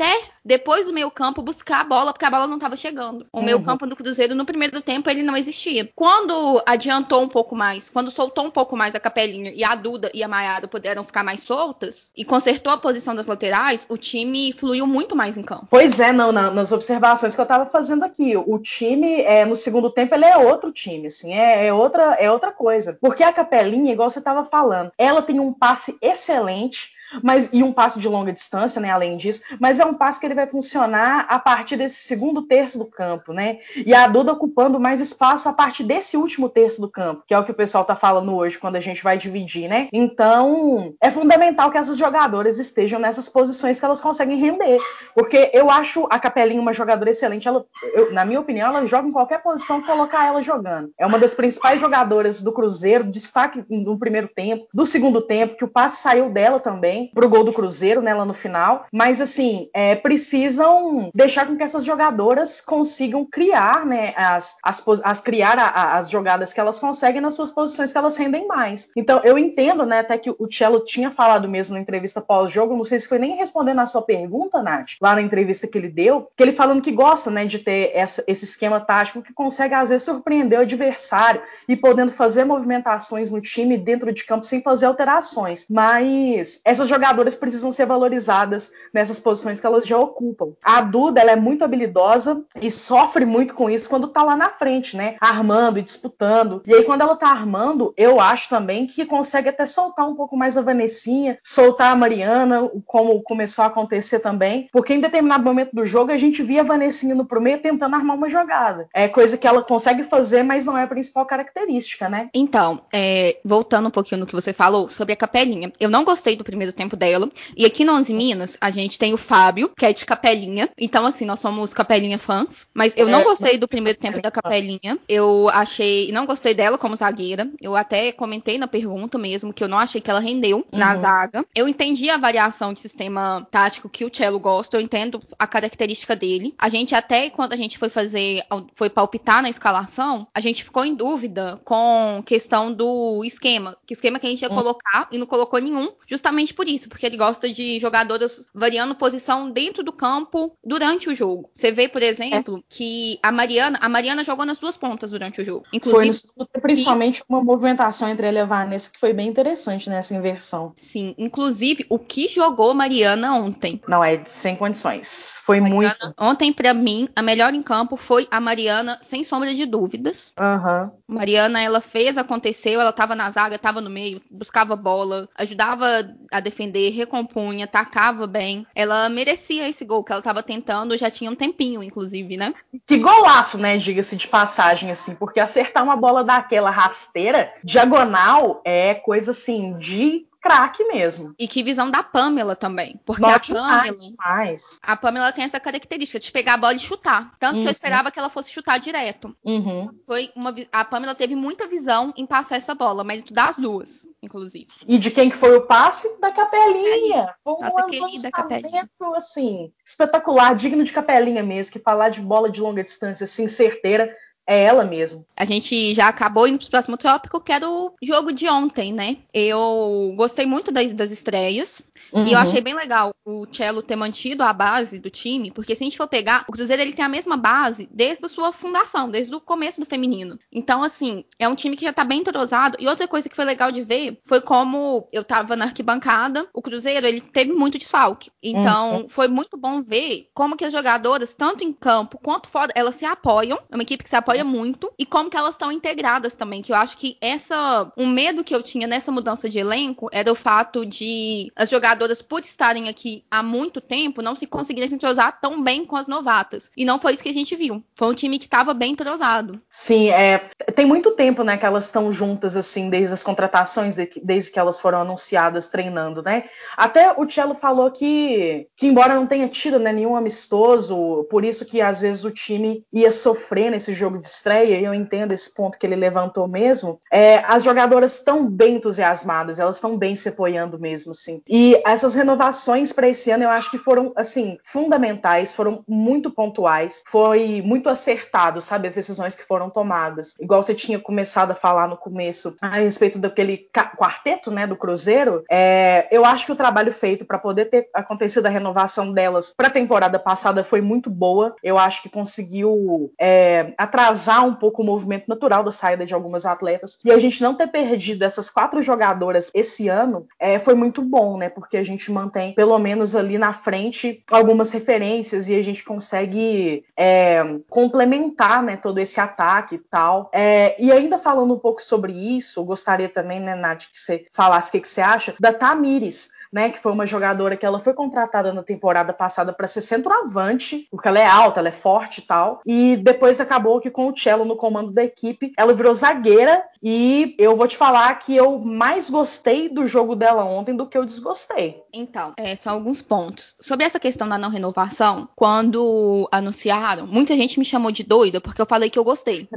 depois 0.44 0.86
do 0.86 0.92
meio 0.92 1.10
campo 1.10 1.42
buscar 1.42 1.80
a 1.80 1.84
bola, 1.84 2.12
porque 2.12 2.24
a 2.24 2.30
bola 2.30 2.46
não 2.46 2.56
estava 2.56 2.76
chegando. 2.76 3.26
O 3.32 3.38
uhum. 3.38 3.44
meio 3.44 3.62
campo 3.62 3.86
do 3.86 3.96
Cruzeiro 3.96 4.34
no 4.34 4.44
primeiro 4.44 4.80
tempo 4.80 5.08
ele 5.08 5.22
não 5.22 5.36
existia. 5.36 5.88
Quando 5.94 6.60
adiantou 6.66 7.22
um 7.22 7.28
pouco 7.28 7.54
mais, 7.54 7.88
quando 7.88 8.10
soltou 8.10 8.44
um 8.46 8.50
pouco 8.50 8.76
mais 8.76 8.94
a 8.94 9.00
capelinha 9.00 9.52
e 9.54 9.62
a 9.62 9.74
Duda 9.74 10.10
e 10.12 10.22
a 10.22 10.28
Maiara 10.28 10.66
puderam 10.66 11.04
ficar 11.04 11.22
mais 11.22 11.40
soltas 11.40 12.10
e 12.16 12.24
consertou 12.24 12.72
a 12.72 12.76
posição 12.76 13.14
das 13.14 13.26
laterais, 13.26 13.86
o 13.88 13.96
time 13.96 14.52
fluiu 14.52 14.86
muito 14.86 15.14
mais 15.14 15.36
em 15.36 15.42
campo. 15.42 15.68
Pois 15.70 16.00
é, 16.00 16.12
não, 16.12 16.32
na, 16.32 16.50
nas 16.50 16.72
observações 16.72 17.34
que 17.34 17.40
eu 17.40 17.44
estava 17.44 17.66
fazendo 17.66 18.04
aqui, 18.04 18.36
o 18.36 18.58
time 18.58 19.22
é, 19.22 19.44
no 19.44 19.54
segundo 19.54 19.90
tempo 19.90 20.14
ele 20.14 20.24
é 20.24 20.36
outro 20.36 20.72
time, 20.72 21.06
assim, 21.06 21.32
é, 21.32 21.66
é, 21.66 21.72
outra 21.72 22.14
é 22.14 22.30
outra 22.30 22.50
coisa. 22.50 22.98
Porque 23.00 23.22
a 23.22 23.32
capelinha, 23.32 23.92
igual 23.92 24.10
você 24.10 24.18
estava 24.18 24.44
falando, 24.44 24.90
ela 24.98 25.22
tem 25.22 25.38
um 25.38 25.52
passe 25.52 25.96
excelente 26.00 26.90
mas 27.22 27.48
e 27.52 27.62
um 27.62 27.72
passe 27.72 27.98
de 27.98 28.08
longa 28.08 28.32
distância, 28.32 28.80
né, 28.80 28.90
além 28.90 29.16
disso, 29.16 29.42
mas 29.58 29.78
é 29.78 29.84
um 29.84 29.94
passe 29.94 30.20
que 30.20 30.26
ele 30.26 30.34
vai 30.34 30.46
funcionar 30.46 31.26
a 31.28 31.38
partir 31.38 31.76
desse 31.76 32.06
segundo 32.06 32.42
terço 32.42 32.78
do 32.78 32.86
campo, 32.86 33.32
né? 33.32 33.58
E 33.74 33.94
a 33.94 34.06
Duda 34.06 34.32
ocupando 34.32 34.78
mais 34.78 35.00
espaço 35.00 35.48
a 35.48 35.52
partir 35.52 35.84
desse 35.84 36.16
último 36.16 36.48
terço 36.48 36.80
do 36.80 36.88
campo, 36.88 37.24
que 37.26 37.34
é 37.34 37.38
o 37.38 37.44
que 37.44 37.50
o 37.50 37.54
pessoal 37.54 37.84
tá 37.84 37.96
falando 37.96 38.34
hoje 38.34 38.58
quando 38.58 38.76
a 38.76 38.80
gente 38.80 39.02
vai 39.02 39.18
dividir, 39.18 39.68
né? 39.68 39.88
Então, 39.92 40.94
é 41.00 41.10
fundamental 41.10 41.70
que 41.70 41.78
essas 41.78 41.96
jogadoras 41.96 42.58
estejam 42.58 43.00
nessas 43.00 43.28
posições 43.28 43.78
que 43.78 43.84
elas 43.84 44.00
conseguem 44.00 44.38
render, 44.38 44.78
porque 45.14 45.50
eu 45.52 45.70
acho 45.70 46.06
a 46.10 46.18
Capelinha 46.18 46.60
uma 46.60 46.72
jogadora 46.72 47.10
excelente, 47.10 47.48
ela, 47.48 47.64
eu, 47.94 48.12
na 48.12 48.24
minha 48.24 48.40
opinião, 48.40 48.68
ela 48.68 48.84
joga 48.86 49.08
em 49.08 49.12
qualquer 49.12 49.42
posição 49.42 49.82
colocar 49.82 50.26
ela 50.26 50.42
jogando. 50.42 50.90
É 50.98 51.06
uma 51.06 51.18
das 51.18 51.34
principais 51.34 51.80
jogadoras 51.80 52.42
do 52.42 52.52
Cruzeiro, 52.52 53.04
destaque 53.04 53.64
no 53.68 53.98
primeiro 53.98 54.28
tempo, 54.28 54.66
do 54.72 54.86
segundo 54.86 55.20
tempo, 55.20 55.56
que 55.56 55.64
o 55.64 55.68
passe 55.68 56.02
saiu 56.02 56.30
dela 56.30 56.60
também 56.60 57.01
pro 57.14 57.28
gol 57.28 57.44
do 57.44 57.52
Cruzeiro, 57.52 58.02
né, 58.02 58.14
lá 58.14 58.24
no 58.24 58.34
final. 58.34 58.86
Mas, 58.92 59.20
assim, 59.20 59.68
é, 59.72 59.94
precisam 59.94 61.10
deixar 61.14 61.46
com 61.46 61.56
que 61.56 61.62
essas 61.62 61.84
jogadoras 61.84 62.60
consigam 62.60 63.24
criar, 63.24 63.86
né, 63.86 64.12
as, 64.16 64.56
as, 64.62 64.82
as 65.02 65.20
criar 65.20 65.58
a, 65.58 65.66
a, 65.66 65.98
as 65.98 66.10
jogadas 66.10 66.52
que 66.52 66.60
elas 66.60 66.78
conseguem 66.78 67.20
nas 67.20 67.34
suas 67.34 67.50
posições 67.50 67.92
que 67.92 67.98
elas 67.98 68.16
rendem 68.16 68.46
mais. 68.46 68.90
Então, 68.96 69.20
eu 69.24 69.38
entendo, 69.38 69.84
né, 69.84 70.00
até 70.00 70.18
que 70.18 70.30
o 70.30 70.48
Cello 70.50 70.84
tinha 70.84 71.10
falado 71.10 71.48
mesmo 71.48 71.74
na 71.74 71.80
entrevista 71.80 72.20
pós-jogo, 72.20 72.76
não 72.76 72.84
sei 72.84 72.98
se 73.00 73.08
foi 73.08 73.18
nem 73.18 73.36
respondendo 73.36 73.80
a 73.80 73.86
sua 73.86 74.02
pergunta, 74.02 74.62
Nath, 74.62 74.92
lá 75.00 75.14
na 75.14 75.22
entrevista 75.22 75.66
que 75.66 75.78
ele 75.78 75.88
deu, 75.88 76.28
que 76.36 76.42
ele 76.42 76.52
falando 76.52 76.82
que 76.82 76.92
gosta, 76.92 77.30
né, 77.30 77.44
de 77.44 77.58
ter 77.58 77.90
essa, 77.94 78.22
esse 78.26 78.44
esquema 78.44 78.80
tático 78.80 79.22
que 79.22 79.32
consegue, 79.32 79.74
às 79.74 79.90
vezes, 79.90 80.04
surpreender 80.04 80.58
o 80.58 80.62
adversário 80.62 81.42
e 81.68 81.76
podendo 81.76 82.12
fazer 82.12 82.44
movimentações 82.44 83.30
no 83.30 83.40
time 83.40 83.76
dentro 83.76 84.12
de 84.12 84.24
campo 84.24 84.44
sem 84.44 84.62
fazer 84.62 84.86
alterações. 84.86 85.66
Mas 85.68 86.60
essas 86.64 86.88
jogadoras 86.92 87.34
precisam 87.34 87.72
ser 87.72 87.86
valorizadas 87.86 88.72
nessas 88.92 89.18
posições 89.18 89.58
que 89.58 89.66
elas 89.66 89.86
já 89.86 89.98
ocupam. 89.98 90.52
A 90.62 90.82
Duda 90.82 91.20
ela 91.20 91.30
é 91.30 91.36
muito 91.36 91.64
habilidosa 91.64 92.44
e 92.60 92.70
sofre 92.70 93.24
muito 93.24 93.54
com 93.54 93.70
isso 93.70 93.88
quando 93.88 94.08
tá 94.08 94.22
lá 94.22 94.36
na 94.36 94.50
frente, 94.50 94.96
né? 94.96 95.16
Armando 95.20 95.78
e 95.78 95.82
disputando. 95.82 96.62
E 96.66 96.74
aí, 96.74 96.84
quando 96.84 97.00
ela 97.00 97.16
tá 97.16 97.28
armando, 97.28 97.94
eu 97.96 98.20
acho 98.20 98.48
também 98.48 98.86
que 98.86 99.06
consegue 99.06 99.48
até 99.48 99.64
soltar 99.64 100.06
um 100.06 100.14
pouco 100.14 100.36
mais 100.36 100.56
a 100.56 100.62
Vanessinha, 100.62 101.38
soltar 101.42 101.92
a 101.92 101.96
Mariana, 101.96 102.70
como 102.84 103.22
começou 103.22 103.64
a 103.64 103.68
acontecer 103.68 104.18
também. 104.18 104.68
Porque 104.70 104.92
em 104.92 105.00
determinado 105.00 105.44
momento 105.44 105.70
do 105.72 105.86
jogo 105.86 106.12
a 106.12 106.16
gente 106.16 106.42
via 106.42 106.60
a 106.60 106.64
Vanessinha 106.64 107.14
no 107.14 107.26
meio 107.40 107.60
tentando 107.60 107.96
armar 107.96 108.16
uma 108.16 108.28
jogada. 108.28 108.88
É 108.92 109.08
coisa 109.08 109.38
que 109.38 109.46
ela 109.46 109.62
consegue 109.62 110.04
fazer, 110.04 110.42
mas 110.42 110.66
não 110.66 110.76
é 110.76 110.82
a 110.82 110.86
principal 110.86 111.24
característica, 111.24 112.08
né? 112.08 112.28
Então, 112.34 112.82
é, 112.92 113.38
voltando 113.44 113.88
um 113.88 113.90
pouquinho 113.90 114.20
no 114.20 114.26
que 114.26 114.34
você 114.34 114.52
falou 114.52 114.88
sobre 114.88 115.12
a 115.12 115.16
capelinha. 115.16 115.72
Eu 115.80 115.88
não 115.88 116.04
gostei 116.04 116.36
do 116.36 116.44
primeiro 116.44 116.72
tempo 116.72 116.81
dela. 116.88 117.30
E 117.56 117.64
aqui 117.64 117.84
no 117.84 117.92
11 117.92 118.12
Minas, 118.12 118.56
a 118.60 118.70
gente 118.70 118.98
tem 118.98 119.14
o 119.14 119.18
Fábio, 119.18 119.70
que 119.76 119.86
é 119.86 119.92
de 119.92 120.04
Capelinha. 120.04 120.68
Então, 120.78 121.06
assim, 121.06 121.24
nós 121.24 121.40
somos 121.40 121.72
Capelinha 121.72 122.18
fãs. 122.18 122.68
Mas 122.74 122.94
eu 122.96 123.08
não 123.08 123.20
é, 123.20 123.24
gostei 123.24 123.58
do 123.58 123.68
primeiro 123.68 123.98
tempo 123.98 124.20
da 124.20 124.30
Capelinha. 124.30 124.98
Eu 125.08 125.48
achei. 125.50 126.10
Não 126.12 126.26
gostei 126.26 126.54
dela 126.54 126.78
como 126.78 126.96
zagueira. 126.96 127.50
Eu 127.60 127.76
até 127.76 128.12
comentei 128.12 128.58
na 128.58 128.66
pergunta 128.66 129.18
mesmo 129.18 129.52
que 129.52 129.62
eu 129.62 129.68
não 129.68 129.78
achei 129.78 130.00
que 130.00 130.10
ela 130.10 130.20
rendeu 130.20 130.58
uhum. 130.58 130.78
na 130.78 130.96
zaga. 130.96 131.44
Eu 131.54 131.68
entendi 131.68 132.08
a 132.10 132.16
variação 132.16 132.72
de 132.72 132.80
sistema 132.80 133.46
tático 133.50 133.88
que 133.88 134.04
o 134.04 134.10
Cello 134.14 134.38
gosta. 134.38 134.76
Eu 134.76 134.80
entendo 134.80 135.20
a 135.38 135.46
característica 135.46 136.16
dele. 136.16 136.54
A 136.58 136.68
gente 136.68 136.94
até, 136.94 137.30
quando 137.30 137.52
a 137.52 137.56
gente 137.56 137.78
foi 137.78 137.88
fazer. 137.88 138.42
Foi 138.74 138.88
palpitar 138.88 139.42
na 139.42 139.50
escalação, 139.50 140.26
a 140.34 140.40
gente 140.40 140.64
ficou 140.64 140.84
em 140.84 140.94
dúvida 140.94 141.60
com 141.64 142.22
questão 142.24 142.72
do 142.72 143.22
esquema. 143.24 143.76
Que 143.86 143.94
esquema 143.94 144.18
que 144.18 144.26
a 144.26 144.30
gente 144.30 144.42
ia 144.42 144.48
uhum. 144.48 144.56
colocar 144.56 145.08
e 145.10 145.18
não 145.18 145.26
colocou 145.26 145.60
nenhum, 145.60 145.92
justamente 146.08 146.54
por 146.54 146.68
isso, 146.68 146.88
porque 146.88 147.06
ele 147.06 147.16
gosta 147.16 147.48
de 147.48 147.78
jogadoras 147.78 148.46
variando 148.54 148.94
posição 148.94 149.50
dentro 149.50 149.82
do 149.82 149.92
campo 149.92 150.56
durante 150.64 151.08
o 151.08 151.14
jogo. 151.14 151.50
Você 151.54 151.70
vê, 151.72 151.88
por 151.88 152.02
exemplo, 152.02 152.58
é. 152.58 152.61
Que 152.68 153.18
a 153.22 153.30
Mariana, 153.32 153.78
a 153.80 153.88
Mariana 153.88 154.24
jogou 154.24 154.44
nas 154.44 154.58
duas 154.58 154.76
pontas 154.76 155.10
durante 155.10 155.40
o 155.40 155.44
jogo. 155.44 155.64
Inclusive, 155.72 156.28
foi 156.34 156.46
no, 156.54 156.60
principalmente 156.60 157.18
e, 157.18 157.24
uma 157.28 157.42
movimentação 157.42 158.08
entre 158.08 158.26
ela 158.26 158.38
e 158.38 158.40
a 158.40 158.44
Vanessa 158.44 158.90
que 158.90 158.98
foi 158.98 159.12
bem 159.12 159.28
interessante 159.28 159.88
nessa 159.88 160.14
inversão. 160.14 160.72
Sim, 160.76 161.14
inclusive 161.18 161.86
o 161.88 161.98
que 161.98 162.28
jogou 162.28 162.74
Mariana 162.74 163.34
ontem. 163.34 163.80
Não 163.86 164.02
é 164.02 164.22
sem 164.26 164.56
condições. 164.56 165.38
Foi 165.44 165.60
Mariana, 165.60 165.96
muito. 166.02 166.14
Ontem 166.18 166.52
para 166.52 166.74
mim 166.74 167.08
a 167.14 167.22
melhor 167.22 167.54
em 167.54 167.62
campo 167.62 167.96
foi 167.96 168.26
a 168.30 168.40
Mariana, 168.40 168.98
sem 169.00 169.24
sombra 169.24 169.54
de 169.54 169.66
dúvidas. 169.66 170.32
Uhum. 170.38 170.90
Mariana, 171.06 171.60
ela 171.62 171.80
fez, 171.80 172.16
aconteceu, 172.16 172.80
ela 172.80 172.92
tava 172.92 173.14
na 173.14 173.30
zaga, 173.30 173.58
tava 173.58 173.80
no 173.80 173.90
meio, 173.90 174.20
buscava 174.30 174.74
bola, 174.74 175.28
ajudava 175.36 175.86
a 176.30 176.40
defender, 176.40 176.90
recompunha, 176.90 177.66
tacava 177.66 178.26
bem. 178.26 178.66
Ela 178.74 179.08
merecia 179.08 179.68
esse 179.68 179.84
gol 179.84 180.02
que 180.02 180.12
ela 180.12 180.22
tava 180.22 180.42
tentando, 180.42 180.96
já 180.96 181.10
tinha 181.10 181.30
um 181.30 181.34
tempinho, 181.34 181.82
inclusive, 181.82 182.36
né? 182.36 182.51
Que 182.86 182.98
golaço, 182.98 183.58
né? 183.58 183.76
Diga-se 183.76 184.16
de 184.16 184.28
passagem, 184.28 184.90
assim, 184.90 185.14
porque 185.14 185.40
acertar 185.40 185.82
uma 185.82 185.96
bola 185.96 186.24
daquela 186.24 186.70
rasteira, 186.70 187.52
diagonal, 187.62 188.60
é 188.64 188.94
coisa 188.94 189.30
assim 189.30 189.76
de 189.78 190.26
craque 190.42 190.84
mesmo. 190.84 191.34
E 191.38 191.46
que 191.46 191.62
visão 191.62 191.88
da 191.90 192.02
Pamela 192.02 192.56
também. 192.56 193.00
Porque 193.06 193.24
a 193.24 193.38
Pamela. 193.38 193.66
Mais, 193.66 193.96
demais. 193.98 194.80
A 194.82 194.96
Pamela 194.96 195.32
tem 195.32 195.44
essa 195.44 195.60
característica 195.60 196.18
de 196.18 196.32
pegar 196.32 196.54
a 196.54 196.56
bola 196.56 196.74
e 196.74 196.80
chutar. 196.80 197.32
Tanto 197.38 197.56
Uhum. 197.56 197.62
que 197.62 197.68
eu 197.68 197.72
esperava 197.72 198.10
que 198.10 198.18
ela 198.18 198.28
fosse 198.28 198.50
chutar 198.50 198.78
direto. 198.80 199.34
Uhum. 199.44 199.88
Foi 200.04 200.30
uma, 200.34 200.52
a 200.72 200.84
Pamela 200.84 201.14
teve 201.14 201.36
muita 201.36 201.68
visão 201.68 202.12
em 202.16 202.26
passar 202.26 202.56
essa 202.56 202.74
bola, 202.74 203.04
mérito 203.04 203.32
das 203.32 203.56
duas, 203.56 204.08
inclusive. 204.20 204.66
E 204.86 204.98
de 204.98 205.10
quem 205.10 205.30
que 205.30 205.36
foi 205.36 205.56
o 205.56 205.62
passe? 205.62 206.20
Da 206.20 206.32
Capelinha. 206.32 207.34
Foi 207.44 207.54
um 207.54 207.60
lançamento, 207.60 209.14
assim, 209.14 209.72
espetacular, 209.84 210.54
digno 210.56 210.82
de 210.82 210.92
Capelinha 210.92 211.42
mesmo, 211.42 211.72
que 211.72 211.78
falar 211.78 212.08
de 212.08 212.20
bola 212.20 212.50
de 212.50 212.60
longa 212.60 212.82
distância, 212.82 213.24
assim, 213.24 213.46
certeira, 213.46 214.14
é 214.46 214.64
ela 214.64 214.84
mesmo. 214.84 215.24
A 215.36 215.44
gente 215.44 215.94
já 215.94 216.08
acabou 216.08 216.46
indo 216.46 216.58
pro 216.58 216.70
próximo 216.70 216.96
tópico, 216.96 217.40
que 217.40 217.52
era 217.52 217.68
o 217.68 217.94
jogo 218.02 218.32
de 218.32 218.48
ontem, 218.48 218.92
né? 218.92 219.18
Eu 219.32 220.12
gostei 220.16 220.46
muito 220.46 220.72
das, 220.72 220.92
das 220.92 221.10
estreias. 221.10 221.82
Uhum. 222.12 222.26
E 222.26 222.32
eu 222.32 222.38
achei 222.38 222.60
bem 222.60 222.74
legal 222.74 223.14
o 223.24 223.46
Cello 223.50 223.82
ter 223.82 223.96
mantido 223.96 224.42
a 224.42 224.52
base 224.52 224.98
do 224.98 225.10
time, 225.10 225.50
porque 225.50 225.74
se 225.74 225.82
a 225.82 225.86
gente 225.86 225.96
for 225.96 226.08
pegar, 226.08 226.44
o 226.48 226.52
Cruzeiro 226.52 226.82
ele 226.82 226.92
tem 226.92 227.04
a 227.04 227.08
mesma 227.08 227.36
base 227.36 227.88
desde 227.92 228.26
a 228.26 228.28
sua 228.28 228.52
fundação, 228.52 229.10
desde 229.10 229.34
o 229.34 229.40
começo 229.40 229.80
do 229.80 229.86
feminino. 229.86 230.38
Então, 230.50 230.82
assim, 230.82 231.24
é 231.38 231.48
um 231.48 231.54
time 231.54 231.76
que 231.76 231.84
já 231.84 231.92
tá 231.92 232.04
bem 232.04 232.20
entrosado. 232.20 232.76
E 232.80 232.86
outra 232.86 233.08
coisa 233.08 233.28
que 233.28 233.36
foi 233.36 233.44
legal 233.44 233.72
de 233.72 233.82
ver 233.82 234.20
foi 234.24 234.40
como 234.40 235.08
eu 235.12 235.24
tava 235.24 235.56
na 235.56 235.66
arquibancada, 235.66 236.46
o 236.52 236.60
Cruzeiro 236.60 237.06
ele 237.06 237.20
teve 237.20 237.52
muito 237.52 237.78
desfalque. 237.78 238.30
Então, 238.42 239.06
foi 239.08 239.28
muito 239.28 239.56
bom 239.56 239.82
ver 239.82 240.28
como 240.34 240.56
que 240.56 240.64
as 240.64 240.72
jogadoras, 240.72 241.32
tanto 241.32 241.64
em 241.64 241.72
campo 241.72 242.18
quanto 242.22 242.48
fora, 242.48 242.72
elas 242.74 242.94
se 242.96 243.04
apoiam. 243.04 243.58
É 243.70 243.74
uma 243.74 243.82
equipe 243.82 244.04
que 244.04 244.10
se 244.10 244.16
apoia 244.16 244.44
muito 244.44 244.92
e 244.98 245.06
como 245.06 245.30
que 245.30 245.36
elas 245.36 245.54
estão 245.54 245.72
integradas 245.72 246.34
também, 246.34 246.62
que 246.62 246.72
eu 246.72 246.76
acho 246.76 246.96
que 246.96 247.16
essa 247.20 247.90
um 247.96 248.06
medo 248.06 248.44
que 248.44 248.54
eu 248.54 248.62
tinha 248.62 248.86
nessa 248.86 249.12
mudança 249.12 249.48
de 249.48 249.58
elenco 249.58 250.08
era 250.12 250.30
o 250.30 250.34
fato 250.34 250.84
de 250.84 251.52
as 251.56 251.70
jogadoras 251.70 252.01
por 252.22 252.40
estarem 252.40 252.88
aqui 252.88 253.24
há 253.30 253.42
muito 253.42 253.80
tempo 253.80 254.22
não 254.22 254.34
se 254.34 254.46
conseguirem 254.46 254.88
se 254.88 254.94
entrosar 254.94 255.40
tão 255.40 255.62
bem 255.62 255.84
com 255.84 255.96
as 255.96 256.08
novatas. 256.08 256.70
E 256.76 256.84
não 256.84 256.98
foi 256.98 257.12
isso 257.12 257.22
que 257.22 257.28
a 257.28 257.34
gente 257.34 257.54
viu. 257.54 257.82
Foi 257.94 258.08
um 258.08 258.14
time 258.14 258.38
que 258.38 258.46
estava 258.46 258.74
bem 258.74 258.92
entrosado. 258.92 259.60
Sim, 259.70 260.10
é, 260.10 260.50
tem 260.74 260.86
muito 260.86 261.12
tempo, 261.12 261.42
né, 261.42 261.56
que 261.56 261.66
elas 261.66 261.86
estão 261.86 262.12
juntas, 262.12 262.56
assim, 262.56 262.90
desde 262.90 263.14
as 263.14 263.22
contratações, 263.22 263.96
de- 263.96 264.10
desde 264.22 264.50
que 264.50 264.58
elas 264.58 264.80
foram 264.80 265.02
anunciadas 265.02 265.70
treinando, 265.70 266.22
né? 266.22 266.44
Até 266.76 267.12
o 267.12 267.28
Cello 267.30 267.54
falou 267.54 267.90
que, 267.90 268.66
que 268.76 268.86
embora 268.86 269.14
não 269.14 269.26
tenha 269.26 269.48
tido 269.48 269.78
né, 269.78 269.92
nenhum 269.92 270.16
amistoso, 270.16 271.26
por 271.30 271.44
isso 271.44 271.64
que 271.64 271.80
às 271.80 272.00
vezes 272.00 272.24
o 272.24 272.30
time 272.30 272.84
ia 272.92 273.10
sofrer 273.10 273.70
nesse 273.70 273.92
jogo 273.92 274.18
de 274.18 274.26
estreia, 274.26 274.78
e 274.78 274.84
eu 274.84 274.94
entendo 274.94 275.32
esse 275.32 275.54
ponto 275.54 275.78
que 275.78 275.86
ele 275.86 275.96
levantou 275.96 276.48
mesmo, 276.48 277.00
é, 277.10 277.38
as 277.46 277.64
jogadoras 277.64 278.18
estão 278.18 278.46
bem 278.46 278.76
entusiasmadas, 278.76 279.58
elas 279.58 279.76
estão 279.76 279.96
bem 279.96 280.16
se 280.16 280.28
apoiando 280.28 280.78
mesmo, 280.78 281.10
assim. 281.10 281.42
E 281.48 281.80
essas 281.92 282.14
renovações 282.14 282.92
para 282.92 283.08
esse 283.08 283.30
ano 283.30 283.44
eu 283.44 283.50
acho 283.50 283.70
que 283.70 283.78
foram, 283.78 284.12
assim, 284.16 284.58
fundamentais, 284.64 285.54
foram 285.54 285.84
muito 285.86 286.30
pontuais, 286.30 287.02
foi 287.06 287.60
muito 287.62 287.88
acertado, 287.88 288.60
sabe, 288.60 288.88
as 288.88 288.94
decisões 288.94 289.34
que 289.34 289.44
foram 289.44 289.68
tomadas. 289.68 290.34
Igual 290.40 290.62
você 290.62 290.74
tinha 290.74 290.98
começado 290.98 291.50
a 291.50 291.54
falar 291.54 291.86
no 291.88 291.96
começo 291.96 292.56
a 292.60 292.76
respeito 292.76 293.18
daquele 293.18 293.68
quarteto, 293.96 294.50
né, 294.50 294.66
do 294.66 294.76
Cruzeiro, 294.76 295.44
é, 295.50 296.08
eu 296.10 296.24
acho 296.24 296.46
que 296.46 296.52
o 296.52 296.56
trabalho 296.56 296.92
feito 296.92 297.26
para 297.26 297.38
poder 297.38 297.66
ter 297.66 297.88
acontecido 297.92 298.46
a 298.46 298.50
renovação 298.50 299.12
delas 299.12 299.52
para 299.54 299.68
a 299.68 299.70
temporada 299.70 300.18
passada 300.18 300.64
foi 300.64 300.80
muito 300.80 301.10
boa. 301.10 301.54
Eu 301.62 301.78
acho 301.78 302.02
que 302.02 302.08
conseguiu 302.08 303.12
é, 303.20 303.74
atrasar 303.76 304.46
um 304.46 304.54
pouco 304.54 304.82
o 304.82 304.86
movimento 304.86 305.28
natural 305.28 305.62
da 305.62 305.70
saída 305.70 306.06
de 306.06 306.14
algumas 306.14 306.46
atletas 306.46 306.98
e 307.04 307.10
a 307.10 307.18
gente 307.18 307.42
não 307.42 307.54
ter 307.54 307.66
perdido 307.66 308.24
essas 308.24 308.48
quatro 308.48 308.80
jogadoras 308.80 309.50
esse 309.54 309.88
ano 309.88 310.26
é, 310.38 310.58
foi 310.58 310.74
muito 310.74 311.02
bom, 311.02 311.36
né? 311.36 311.48
Porque 311.48 311.71
a 311.76 311.82
gente 311.82 312.10
mantém 312.10 312.54
pelo 312.54 312.78
menos 312.78 313.14
ali 313.14 313.38
na 313.38 313.52
frente 313.52 314.22
algumas 314.30 314.72
referências 314.72 315.48
e 315.48 315.54
a 315.54 315.62
gente 315.62 315.84
consegue 315.84 316.84
é, 316.96 317.42
complementar, 317.68 318.62
né, 318.62 318.76
todo 318.76 318.98
esse 318.98 319.20
ataque 319.20 319.76
e 319.76 319.78
tal. 319.78 320.30
É, 320.32 320.76
e 320.82 320.92
ainda 320.92 321.18
falando 321.18 321.54
um 321.54 321.58
pouco 321.58 321.82
sobre 321.82 322.12
isso, 322.12 322.64
gostaria 322.64 323.08
também, 323.08 323.40
né, 323.40 323.54
Nath, 323.54 323.86
que 323.92 323.98
você 323.98 324.26
falasse 324.32 324.68
o 324.68 324.72
que, 324.72 324.80
que 324.80 324.88
você 324.88 325.00
acha 325.00 325.34
da 325.38 325.52
Tamires 325.52 326.30
né, 326.52 326.70
que 326.70 326.78
foi 326.78 326.92
uma 326.92 327.06
jogadora 327.06 327.56
que 327.56 327.64
ela 327.64 327.80
foi 327.80 327.94
contratada 327.94 328.52
na 328.52 328.62
temporada 328.62 329.12
passada 329.12 329.52
para 329.52 329.66
ser 329.66 329.80
centroavante, 329.80 330.86
porque 330.90 331.08
ela 331.08 331.18
é 331.18 331.26
alta, 331.26 331.60
ela 331.60 331.68
é 331.68 331.72
forte 331.72 332.18
e 332.18 332.22
tal. 332.22 332.60
E 332.66 332.96
depois 332.98 333.40
acabou 333.40 333.80
que 333.80 333.90
com 333.90 334.08
o 334.08 334.16
Cello 334.16 334.44
no 334.44 334.56
comando 334.56 334.92
da 334.92 335.02
equipe, 335.02 335.52
ela 335.56 335.72
virou 335.72 335.94
zagueira 335.94 336.62
e 336.82 337.34
eu 337.38 337.56
vou 337.56 337.66
te 337.66 337.76
falar 337.76 338.12
que 338.18 338.36
eu 338.36 338.58
mais 338.58 339.08
gostei 339.08 339.68
do 339.68 339.86
jogo 339.86 340.14
dela 340.14 340.44
ontem 340.44 340.76
do 340.76 340.86
que 340.86 340.98
eu 340.98 341.06
desgostei. 341.06 341.80
Então, 341.92 342.34
é, 342.36 342.54
são 342.54 342.74
alguns 342.74 343.00
pontos. 343.00 343.54
Sobre 343.60 343.86
essa 343.86 344.00
questão 344.00 344.28
da 344.28 344.36
não 344.36 344.50
renovação, 344.50 345.28
quando 345.34 346.28
anunciaram, 346.30 347.06
muita 347.06 347.34
gente 347.34 347.58
me 347.58 347.64
chamou 347.64 347.90
de 347.90 348.02
doida 348.02 348.40
porque 348.40 348.60
eu 348.60 348.66
falei 348.66 348.90
que 348.90 348.98
eu 348.98 349.04
gostei. 349.04 349.48